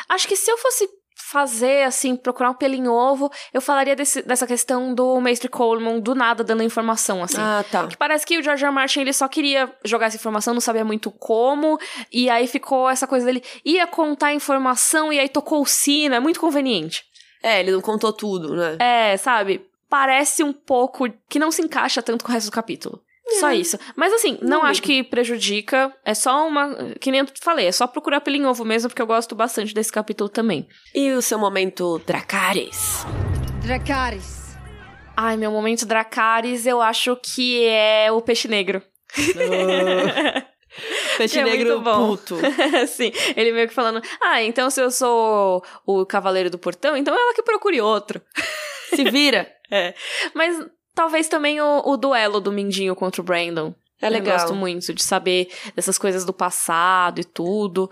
Acho 0.09 0.29
que 0.29 0.37
se 0.37 0.51
eu 0.51 0.59
fosse 0.59 0.87
fazer, 1.31 1.83
assim, 1.85 2.14
procurar 2.14 2.51
um 2.51 2.55
pelinho 2.55 2.93
ovo, 2.93 3.31
eu 3.53 3.61
falaria 3.61 3.97
desse- 3.97 4.22
dessa 4.22 4.47
questão 4.47 4.95
do 4.95 5.20
Mestre 5.20 5.49
Coleman 5.49 5.99
do 5.99 6.14
nada 6.14 6.45
dando 6.45 6.62
informação, 6.62 7.22
assim. 7.22 7.39
Ah, 7.41 7.64
tá. 7.70 7.87
Que 7.89 7.97
parece 7.97 8.24
que 8.24 8.39
o 8.39 8.43
George 8.43 8.62
R. 8.64 8.68
R. 8.68 8.74
Martin 8.74 9.01
ele 9.01 9.12
só 9.12 9.27
queria 9.27 9.68
jogar 9.85 10.07
essa 10.07 10.16
informação, 10.16 10.55
não 10.55 10.61
sabia 10.61 10.85
muito 10.85 11.11
como, 11.11 11.79
e 12.12 12.31
aí 12.31 12.47
ficou 12.47 12.89
essa 12.89 13.07
coisa 13.07 13.27
dele 13.27 13.43
ia 13.64 13.87
contar 13.87 14.29
a 14.29 14.35
informação 14.35 15.12
e 15.12 15.18
aí 15.18 15.29
tocou 15.29 15.62
o 15.62 15.66
sino, 15.66 16.14
é 16.14 16.20
muito 16.20 16.39
conveniente. 16.39 17.03
É, 17.43 17.61
ele 17.61 17.72
não 17.72 17.81
contou 17.81 18.12
tudo, 18.12 18.55
né? 18.55 18.77
É, 18.79 19.16
sabe? 19.16 19.66
Parece 19.89 20.43
um 20.45 20.53
pouco 20.53 21.09
que 21.29 21.39
não 21.39 21.51
se 21.51 21.62
encaixa 21.62 22.03
tanto 22.03 22.24
com 22.24 22.31
o 22.31 22.35
resto 22.35 22.51
do 22.51 22.53
capítulo. 22.55 23.01
Só 23.41 23.53
isso. 23.53 23.79
Mas 23.97 24.12
assim, 24.12 24.39
não, 24.41 24.59
Não 24.61 24.62
acho 24.64 24.81
que 24.83 25.03
prejudica. 25.03 25.93
É 26.05 26.14
só 26.14 26.47
uma. 26.47 26.95
Que 27.01 27.11
nem 27.11 27.20
eu 27.20 27.27
falei, 27.41 27.66
é 27.66 27.72
só 27.72 27.87
procurar 27.87 28.20
pelo 28.20 28.37
em 28.37 28.47
ovo 28.47 28.64
mesmo, 28.64 28.89
porque 28.89 29.03
eu 29.03 29.07
gosto 29.07 29.35
bastante 29.35 29.74
desse 29.74 29.93
capítulo 29.93 30.29
também. 30.29 30.68
E 30.95 31.11
o 31.12 31.20
seu 31.20 31.39
momento 31.39 31.99
Dracarys? 32.07 33.05
Dracarys. 33.62 34.57
Ai, 35.16 35.37
meu 35.37 35.51
momento 35.51 35.87
Dracarys, 35.87 36.66
eu 36.66 36.81
acho 36.81 37.16
que 37.16 37.64
é 37.66 38.12
o 38.12 38.20
peixe 38.20 38.47
negro. 38.49 38.83
Peixe 41.16 41.39
É 41.39 41.45
negro 41.45 41.81
muito 41.81 41.85
bom. 41.85 42.09
puto. 42.09 42.37
Sim, 42.89 43.11
ele 43.35 43.51
meio 43.53 43.66
que 43.68 43.74
falando: 43.74 44.03
Ah, 44.22 44.43
então 44.43 44.68
se 44.68 44.81
eu 44.81 44.91
sou 44.91 45.64
o 45.87 46.05
cavaleiro 46.05 46.51
do 46.51 46.59
portão, 46.59 46.97
então 46.97 47.14
ela 47.14 47.35
que 47.35 47.43
procure 47.43 47.81
outro. 47.81 48.20
Se 48.95 49.05
vira. 49.05 49.51
É. 49.68 49.95
Mas 50.33 50.64
talvez 50.97 51.28
também 51.28 51.61
o, 51.61 51.82
o 51.84 51.97
duelo 51.97 52.40
do 52.40 52.51
Mindinho 52.51 52.97
contra 52.97 53.20
o 53.20 53.24
Brandon. 53.24 53.72
É 54.03 54.11
legal. 54.11 54.34
Eu 54.34 54.40
gosto 54.40 54.55
muito 54.57 54.92
de 54.92 55.03
saber 55.05 55.49
dessas 55.76 55.97
coisas 55.97 56.24
do 56.24 56.32
passado 56.32 57.20
e 57.20 57.24
tudo. 57.24 57.88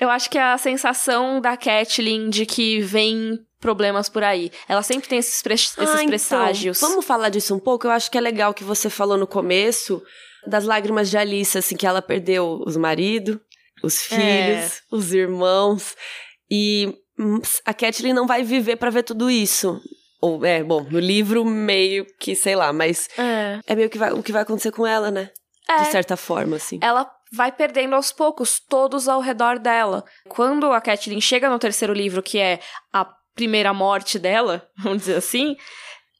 Eu 0.00 0.08
acho 0.08 0.30
que 0.30 0.38
é 0.38 0.42
a 0.42 0.56
sensação 0.56 1.40
da 1.40 1.56
Catelyn 1.56 2.30
de 2.30 2.46
que 2.46 2.80
vem 2.80 3.38
problemas 3.60 4.08
por 4.08 4.22
aí. 4.22 4.50
Ela 4.68 4.82
sempre 4.82 5.08
tem 5.08 5.18
esses, 5.18 5.42
pre 5.42 5.54
esses 5.54 5.76
Ah, 5.76 5.82
então, 5.96 6.06
presságios. 6.06 6.80
vamos 6.80 7.04
falar 7.04 7.28
disso 7.30 7.54
um 7.54 7.58
pouco? 7.58 7.86
Eu 7.86 7.90
acho 7.90 8.10
que 8.10 8.16
é 8.16 8.20
legal 8.20 8.54
que 8.54 8.64
você 8.64 8.88
falou 8.88 9.18
no 9.18 9.26
começo 9.26 10.02
das 10.46 10.64
lágrimas 10.64 11.10
de 11.10 11.18
Alice, 11.18 11.58
assim, 11.58 11.76
que 11.76 11.86
ela 11.86 12.00
perdeu 12.00 12.62
os 12.64 12.76
maridos, 12.76 13.38
os 13.82 14.10
É. 14.12 14.16
filhos, 14.16 14.82
os 14.90 15.12
irmãos. 15.12 15.94
E 16.50 16.94
hum, 17.18 17.40
a 17.64 17.74
Catelyn 17.74 18.14
não 18.14 18.26
vai 18.26 18.42
viver 18.42 18.76
pra 18.76 18.88
ver 18.90 19.02
tudo 19.02 19.28
isso. 19.30 19.78
Ou, 20.26 20.44
é, 20.44 20.62
bom, 20.62 20.82
no 20.90 20.98
livro 20.98 21.44
meio 21.44 22.06
que, 22.18 22.34
sei 22.34 22.56
lá, 22.56 22.72
mas 22.72 23.08
É. 23.18 23.60
é 23.66 23.74
meio 23.74 23.88
que 23.90 23.98
vai, 23.98 24.12
o 24.12 24.22
que 24.22 24.32
vai 24.32 24.42
acontecer 24.42 24.72
com 24.72 24.86
ela, 24.86 25.10
né? 25.10 25.30
É. 25.68 25.82
De 25.82 25.86
certa 25.90 26.16
forma, 26.16 26.56
assim. 26.56 26.78
ela 26.82 27.10
vai 27.32 27.50
perdendo 27.50 27.94
aos 27.94 28.12
poucos 28.12 28.60
todos 28.60 29.08
ao 29.08 29.20
redor 29.20 29.58
dela. 29.58 30.04
Quando 30.28 30.70
a 30.72 30.80
Catelyn 30.80 31.20
chega 31.20 31.50
no 31.50 31.58
terceiro 31.58 31.92
livro, 31.92 32.22
que 32.22 32.38
é 32.38 32.60
a 32.92 33.04
primeira 33.34 33.74
morte 33.74 34.18
dela, 34.18 34.66
vamos 34.78 34.98
dizer 35.00 35.16
assim, 35.16 35.56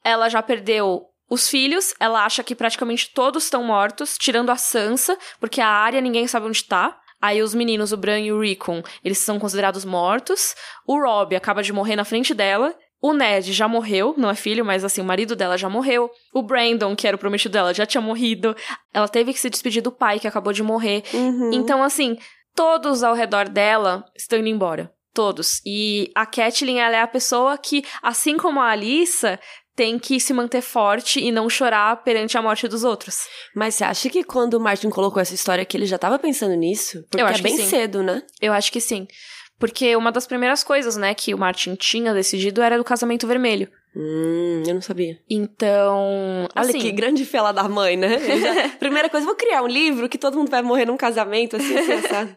ela 0.05 0.29
já 0.29 0.43
perdeu 0.43 1.05
os 1.31 1.49
filhos, 1.49 1.95
ela 1.99 2.25
acha 2.25 2.43
que 2.45 2.55
praticamente 2.55 3.11
todos 3.13 3.45
estão 3.45 3.63
mortos, 3.65 4.17
tirando 4.19 4.51
a 4.51 4.57
Sansa, 4.57 5.17
porque 5.41 5.61
a 5.61 5.69
área 5.69 6.01
ninguém 6.01 6.27
sabe 6.27 6.47
onde 6.47 6.63
tá. 6.65 6.99
Aí 7.21 7.41
os 7.43 7.55
meninos, 7.55 7.93
o 7.93 7.97
Bran 7.97 8.21
e 8.21 8.33
o 8.33 8.41
Rickon, 8.41 8.83
eles 9.03 9.19
são 9.19 9.39
considerados 9.39 9.85
mortos. 9.85 10.55
O 10.87 11.01
Robb 11.01 11.35
acaba 11.35 11.63
de 11.63 11.73
morrer 11.73 11.97
na 11.97 12.05
frente 12.05 12.35
dela. 12.35 12.75
O 13.01 13.13
Ned 13.13 13.53
já 13.53 13.69
morreu, 13.69 14.15
não 14.17 14.31
é 14.31 14.35
filho, 14.35 14.65
mas 14.65 14.85
assim, 14.85 15.01
o 15.01 15.05
marido 15.05 15.37
dela 15.37 15.59
já 15.59 15.69
morreu. 15.69 16.11
O 16.33 16.43
Brandon, 16.43 16.97
que 16.97 17.07
era 17.07 17.17
o 17.17 17.19
prometido 17.19 17.53
dela, 17.53 17.75
já 17.75 17.85
tinha 17.85 18.01
morrido. 18.01 18.57
Ela 18.93 19.09
teve 19.09 19.33
que 19.33 19.39
se 19.39 19.51
despedir 19.51 19.83
do 19.83 19.93
pai, 19.93 20.19
que 20.19 20.27
acabou 20.27 20.53
de 20.53 20.63
morrer. 20.63 21.03
Uhum. 21.13 21.51
Então, 21.53 21.83
assim, 21.83 22.17
todos 22.55 23.03
ao 23.03 23.15
redor 23.15 23.49
dela 23.49 24.05
estão 24.17 24.39
indo 24.39 24.49
embora. 24.49 24.91
Todos. 25.13 25.61
E 25.65 26.11
a 26.15 26.27
Catelyn, 26.27 26.79
ela 26.79 26.97
é 26.97 27.01
a 27.01 27.07
pessoa 27.07 27.57
que, 27.57 27.85
assim 28.03 28.37
como 28.37 28.61
a 28.61 28.71
Alissa, 28.71 29.39
tem 29.77 29.99
que 29.99 30.19
se 30.19 30.33
manter 30.33 30.63
forte 30.63 31.21
e 31.21 31.31
não 31.31 31.51
chorar 31.51 32.03
perante 32.03 32.37
a 32.37 32.43
morte 32.43 32.67
dos 32.67 32.83
outros. 32.83 33.27
Mas 33.55 33.75
você 33.75 33.85
acha 33.85 34.09
que 34.09 34.25
quando 34.25 34.55
o 34.55 34.61
Martin 34.61 34.89
colocou 34.89 35.21
essa 35.21 35.35
história 35.35 35.65
que 35.67 35.77
ele 35.77 35.85
já 35.85 35.99
tava 35.99 36.19
pensando 36.19 36.55
nisso? 36.55 37.05
Porque 37.11 37.23
Eu 37.23 37.27
acho 37.27 37.41
é 37.41 37.43
bem 37.43 37.59
cedo, 37.59 38.03
né? 38.03 38.23
Eu 38.41 38.55
acho 38.55 38.73
que 38.73 38.81
sim. 38.81 39.07
Porque 39.59 39.97
uma 39.97 40.13
das 40.13 40.27
primeiras 40.27 40.63
coisas, 40.63 40.97
né, 40.97 41.15
que 41.15 41.35
o 41.35 41.39
Martin 41.39 41.75
tinha 41.75 42.13
decidido 42.13 42.63
era 42.63 42.77
do 42.77 42.85
casamento 42.85 43.27
vermelho. 43.27 43.71
Hum, 43.99 44.63
eu 44.67 44.75
não 44.75 44.83
sabia. 44.83 45.19
Então, 45.29 46.47
Olha 46.55 46.69
assim, 46.69 46.79
que 46.79 46.93
grande 46.93 47.25
fela 47.25 47.51
da 47.51 47.67
mãe, 47.67 47.97
né? 47.97 48.19
Já- 48.19 48.69
primeira 48.79 49.09
coisa, 49.09 49.25
vou 49.25 49.35
criar 49.35 49.63
um 49.63 49.67
livro 49.67 50.07
que 50.07 50.19
todo 50.19 50.37
mundo 50.37 50.51
vai 50.51 50.61
morrer 50.61 50.85
num 50.85 50.99
casamento, 50.99 51.57
assim, 51.57 51.75
assim. 51.79 52.37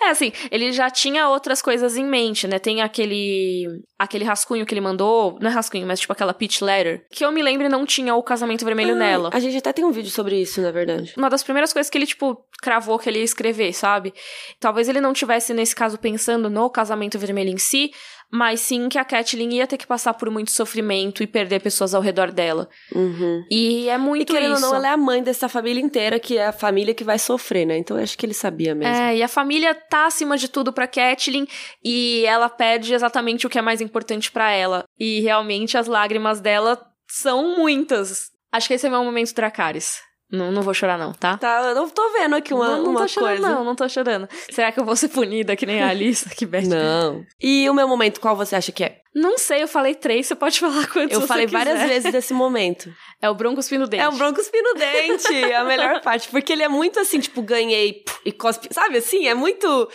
É, 0.00 0.10
assim, 0.10 0.32
ele 0.50 0.70
já 0.70 0.90
tinha 0.90 1.28
outras 1.28 1.62
coisas 1.62 1.96
em 1.96 2.04
mente, 2.04 2.46
né? 2.46 2.58
Tem 2.58 2.82
aquele 2.82 3.66
aquele 3.98 4.22
rascunho 4.22 4.64
que 4.66 4.72
ele 4.74 4.80
mandou, 4.82 5.38
não 5.40 5.50
é 5.50 5.52
rascunho, 5.52 5.86
mas 5.86 5.98
tipo 5.98 6.12
aquela 6.12 6.32
pitch 6.34 6.60
letter, 6.60 7.04
que 7.10 7.24
eu 7.24 7.32
me 7.32 7.42
lembro 7.42 7.68
não 7.68 7.84
tinha 7.86 8.14
o 8.14 8.22
casamento 8.22 8.64
vermelho 8.64 8.92
Ah, 8.92 8.96
nela. 8.98 9.30
A 9.32 9.40
gente 9.40 9.56
até 9.56 9.72
tem 9.72 9.84
um 9.84 9.90
vídeo 9.90 10.10
sobre 10.10 10.40
isso, 10.40 10.60
na 10.60 10.70
verdade. 10.70 11.14
Uma 11.16 11.30
das 11.30 11.42
primeiras 11.42 11.72
coisas 11.72 11.88
que 11.90 11.96
ele, 11.98 12.06
tipo, 12.06 12.38
cravou 12.62 12.98
que 12.98 13.08
ele 13.08 13.18
ia 13.18 13.24
escrever, 13.24 13.72
sabe? 13.72 14.12
Talvez 14.60 14.88
ele 14.88 15.00
não 15.00 15.12
tivesse, 15.12 15.52
nesse 15.54 15.74
caso, 15.74 15.98
pensando 15.98 16.48
no 16.50 16.70
casamento 16.70 17.18
vermelho 17.18 17.50
em 17.50 17.58
si, 17.58 17.90
mas 18.30 18.60
sim 18.60 18.88
que 18.88 18.98
a 18.98 19.04
Catelyn 19.04 19.54
ia 19.54 19.66
ter 19.66 19.76
que 19.78 19.86
passar 19.86 20.14
por 20.14 20.30
muito 20.30 20.50
sofrimento 20.50 21.22
e 21.22 21.26
perder 21.26 21.60
pessoas 21.60 21.94
ao 21.94 22.02
redor 22.02 22.30
dela. 22.30 22.68
Uhum. 22.94 23.44
E 23.50 23.88
é 23.88 23.94
E 23.94 23.98
muito 23.98 24.32
querendo 24.32 24.54
isso. 24.56 24.64
ou 24.66 24.70
não, 24.72 24.76
ela 24.78 24.88
é 24.88 24.92
a 24.92 24.96
mãe 24.96 25.22
dessa 25.22 25.48
família 25.48 25.80
inteira, 25.82 26.18
que 26.20 26.36
é 26.36 26.46
a 26.46 26.52
família 26.52 26.92
que 26.94 27.04
vai 27.04 27.18
sofrer, 27.18 27.66
né? 27.66 27.78
Então 27.78 27.96
eu 27.96 28.02
acho 28.02 28.18
que 28.18 28.26
ele 28.26 28.34
sabia 28.34 28.74
mesmo. 28.74 28.94
É, 28.94 29.16
e 29.16 29.22
a 29.22 29.28
família 29.28 29.74
tá 29.74 30.06
acima 30.06 30.36
de 30.36 30.48
tudo 30.48 30.72
pra 30.72 30.86
Catelyn 30.86 31.46
e 31.82 32.24
ela 32.26 32.48
pede 32.48 32.92
exatamente 32.94 33.46
o 33.46 33.50
que 33.50 33.58
é 33.58 33.62
mais 33.62 33.80
importante 33.80 34.30
pra 34.30 34.50
ela. 34.50 34.84
E 34.98 35.20
realmente 35.20 35.78
as 35.78 35.86
lágrimas 35.86 36.40
dela 36.40 36.78
são 37.10 37.56
muitas. 37.56 38.30
Acho 38.52 38.68
que 38.68 38.74
esse 38.74 38.86
é 38.86 38.90
meu 38.90 39.02
momento 39.04 39.34
Dracarys. 39.34 40.00
Não, 40.30 40.52
não 40.52 40.60
vou 40.60 40.74
chorar 40.74 40.98
não, 40.98 41.12
tá? 41.12 41.38
Tá, 41.38 41.62
eu 41.70 41.74
não 41.74 41.88
tô 41.88 42.12
vendo 42.12 42.36
aqui 42.36 42.52
uma, 42.52 42.68
não, 42.68 42.82
não 42.82 42.90
uma 42.90 43.00
tô 43.00 43.08
chorando 43.08 43.40
coisa. 43.40 43.48
não, 43.54 43.64
não 43.64 43.74
tô 43.74 43.88
chorando. 43.88 44.28
Será 44.50 44.70
que 44.70 44.78
eu 44.78 44.84
vou 44.84 44.94
ser 44.94 45.08
punida 45.08 45.56
que 45.56 45.64
nem 45.64 45.82
a 45.82 45.88
Alice? 45.88 46.28
que 46.36 46.44
bad. 46.44 46.68
Não. 46.68 47.24
E 47.40 47.68
o 47.70 47.72
meu 47.72 47.88
momento, 47.88 48.20
qual 48.20 48.36
você 48.36 48.54
acha 48.54 48.70
que 48.70 48.84
é? 48.84 49.00
Não 49.14 49.38
sei, 49.38 49.62
eu 49.62 49.68
falei 49.68 49.94
três, 49.94 50.26
você 50.26 50.34
pode 50.34 50.60
falar 50.60 50.86
quantos 50.86 51.12
Eu 51.18 51.26
falei 51.26 51.46
quiser. 51.46 51.58
várias 51.64 51.88
vezes 51.88 52.12
desse 52.12 52.34
momento. 52.34 52.92
É 53.20 53.28
o 53.28 53.34
Bronco 53.34 53.58
Espino 53.58 53.88
Dente. 53.88 54.00
É 54.04 54.08
o 54.08 54.12
Bronco 54.12 54.40
Espino 54.40 54.74
Dente, 54.74 55.34
é 55.34 55.56
a 55.56 55.64
melhor 55.64 56.00
parte. 56.02 56.28
Porque 56.28 56.52
ele 56.52 56.62
é 56.62 56.68
muito 56.68 57.00
assim, 57.00 57.18
tipo, 57.18 57.42
ganhei 57.42 58.04
e 58.24 58.30
cospe. 58.30 58.68
Sabe 58.70 58.98
assim? 58.98 59.26
É 59.26 59.34
muito. 59.34 59.88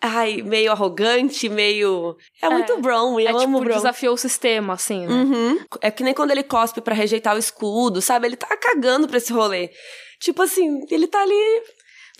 Ai, 0.00 0.42
meio 0.42 0.70
arrogante, 0.70 1.48
meio. 1.48 2.16
É, 2.42 2.48
muito 2.50 2.76
Bron, 2.80 3.18
e 3.18 3.26
É 3.26 3.30
eu 3.30 3.36
tipo, 3.38 3.44
amo 3.44 3.58
o 3.58 3.60
Bron. 3.64 3.74
desafiou 3.74 4.14
o 4.14 4.18
sistema, 4.18 4.74
assim, 4.74 5.06
né? 5.06 5.12
Uhum. 5.12 5.58
É 5.80 5.90
que 5.90 6.04
nem 6.04 6.12
quando 6.14 6.30
ele 6.30 6.42
cospe 6.42 6.80
pra 6.80 6.94
rejeitar 6.94 7.34
o 7.34 7.38
escudo, 7.38 8.02
sabe? 8.02 8.26
Ele 8.26 8.36
tá 8.36 8.54
cagando 8.56 9.08
pra 9.08 9.16
esse 9.16 9.32
rolê. 9.32 9.70
Tipo 10.20 10.42
assim, 10.42 10.80
ele 10.90 11.06
tá 11.06 11.20
ali. 11.22 11.62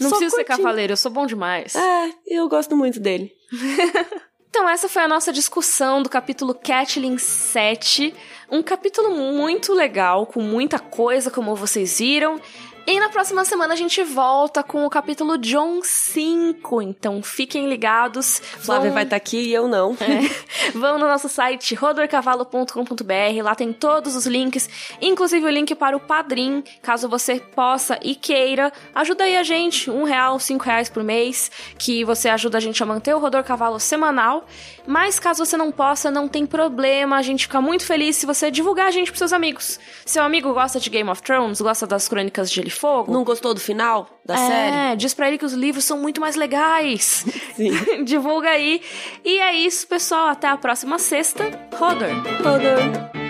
Não 0.01 0.11
preciso 0.11 0.31
ser 0.37 0.45
curtindo. 0.45 0.59
cavaleiro, 0.65 0.93
eu 0.93 0.97
sou 0.97 1.11
bom 1.11 1.27
demais. 1.27 1.75
É, 1.75 2.11
eu 2.27 2.49
gosto 2.49 2.77
muito 2.77 2.99
dele. 3.01 3.31
Então, 4.49 4.67
essa 4.67 4.89
foi 4.89 5.03
a 5.03 5.09
nossa 5.09 5.31
discussão 5.35 6.03
do 6.03 6.09
capítulo 6.09 6.55
Catelyn 6.55 7.19
7. 7.19 8.15
Um 8.51 8.63
capítulo 8.63 9.11
muito 9.11 9.75
legal, 9.75 10.25
com 10.25 10.41
muita 10.41 10.79
coisa, 10.79 11.31
como 11.31 11.55
vocês 11.55 11.99
viram. 11.99 12.41
E 12.89 13.01
na 13.01 13.09
próxima 13.09 13.45
semana 13.45 13.75
a 13.75 13.77
gente 13.77 14.05
volta 14.05 14.63
com 14.63 14.87
o 14.87 14.91
capítulo 14.91 15.37
John 15.39 15.81
5. 15.83 16.81
Então 16.83 17.21
fiquem 17.21 17.69
ligados. 17.69 18.39
Flávia 18.39 18.85
Vão- 18.91 18.95
vai 18.95 19.03
estar 19.03 19.17
aqui 19.17 19.39
e 19.39 19.53
eu 19.53 19.67
não. 19.67 19.97
É. 20.01 20.71
Vão 20.73 20.97
no 20.97 21.07
nosso 21.07 21.29
site 21.29 21.75
rodorcavalo.com.br, 21.75 23.43
lá 23.43 23.55
tem 23.57 23.73
todos 23.73 24.15
os 24.15 24.27
links, 24.27 24.69
inclusive 25.01 25.45
o 25.45 25.51
link 25.51 25.75
para 25.75 25.97
o 25.97 26.01
Padrim, 26.01 26.63
caso 26.81 27.09
você 27.09 27.41
possa 27.41 27.99
e 28.03 28.15
queira. 28.15 28.73
Ajuda 28.95 29.25
aí 29.25 29.37
a 29.37 29.43
gente, 29.43 29.91
um 29.91 30.05
real, 30.05 30.39
cinco 30.39 30.65
reais 30.65 30.89
por 30.89 31.03
mês, 31.03 31.51
que 31.79 32.05
você 32.05 32.29
ajuda 32.29 32.59
a 32.59 32.61
gente 32.61 32.81
a 32.83 32.87
manter 32.87 33.15
o 33.15 33.19
Rodor 33.19 33.43
Cavalo 33.43 33.81
semanal. 33.81 34.47
Mas 34.87 35.19
caso 35.19 35.45
você 35.45 35.57
não 35.57 35.73
possa, 35.73 36.09
não 36.11 36.29
tem 36.29 36.47
problema, 36.47 37.17
a 37.17 37.23
gente 37.23 37.45
fica 37.47 37.61
muito 37.61 37.85
feliz 37.85 38.15
se 38.15 38.27
você 38.27 38.49
divulgar 38.49 38.87
a 38.87 38.91
gente 38.93 39.11
pros 39.11 39.19
seus 39.19 39.33
amigos. 39.33 39.81
Seu 40.05 40.23
amigo 40.23 40.53
gosta 40.55 40.79
de 40.79 40.89
Game 40.89 41.11
of 41.11 41.21
Thrones, 41.23 41.61
gosta 41.61 41.85
das 41.87 42.07
Crônicas 42.07 42.49
de 42.49 42.76
Fogo? 42.79 43.13
Não 43.13 43.25
gostou 43.25 43.55
do 43.55 43.61
final 43.61 44.09
da 44.25 44.37
série? 44.37 44.93
É, 44.93 44.97
diz 44.97 45.15
pra 45.15 45.29
ele 45.29 45.39
que 45.39 45.45
os 45.45 45.53
livros 45.53 45.85
são 45.85 45.99
muito 45.99 46.21
mais 46.21 46.37
legais. 46.37 47.25
Sim. 47.57 47.71
Divulga 48.05 48.51
aí. 48.51 48.81
E 49.25 49.39
é 49.39 49.55
isso, 49.55 49.87
pessoal. 49.87 50.29
Até 50.29 50.49
a 50.49 50.57
próxima 50.57 50.99
sexta. 50.99 51.45
Rodor. 51.75 52.11
Rodor. 52.43 53.26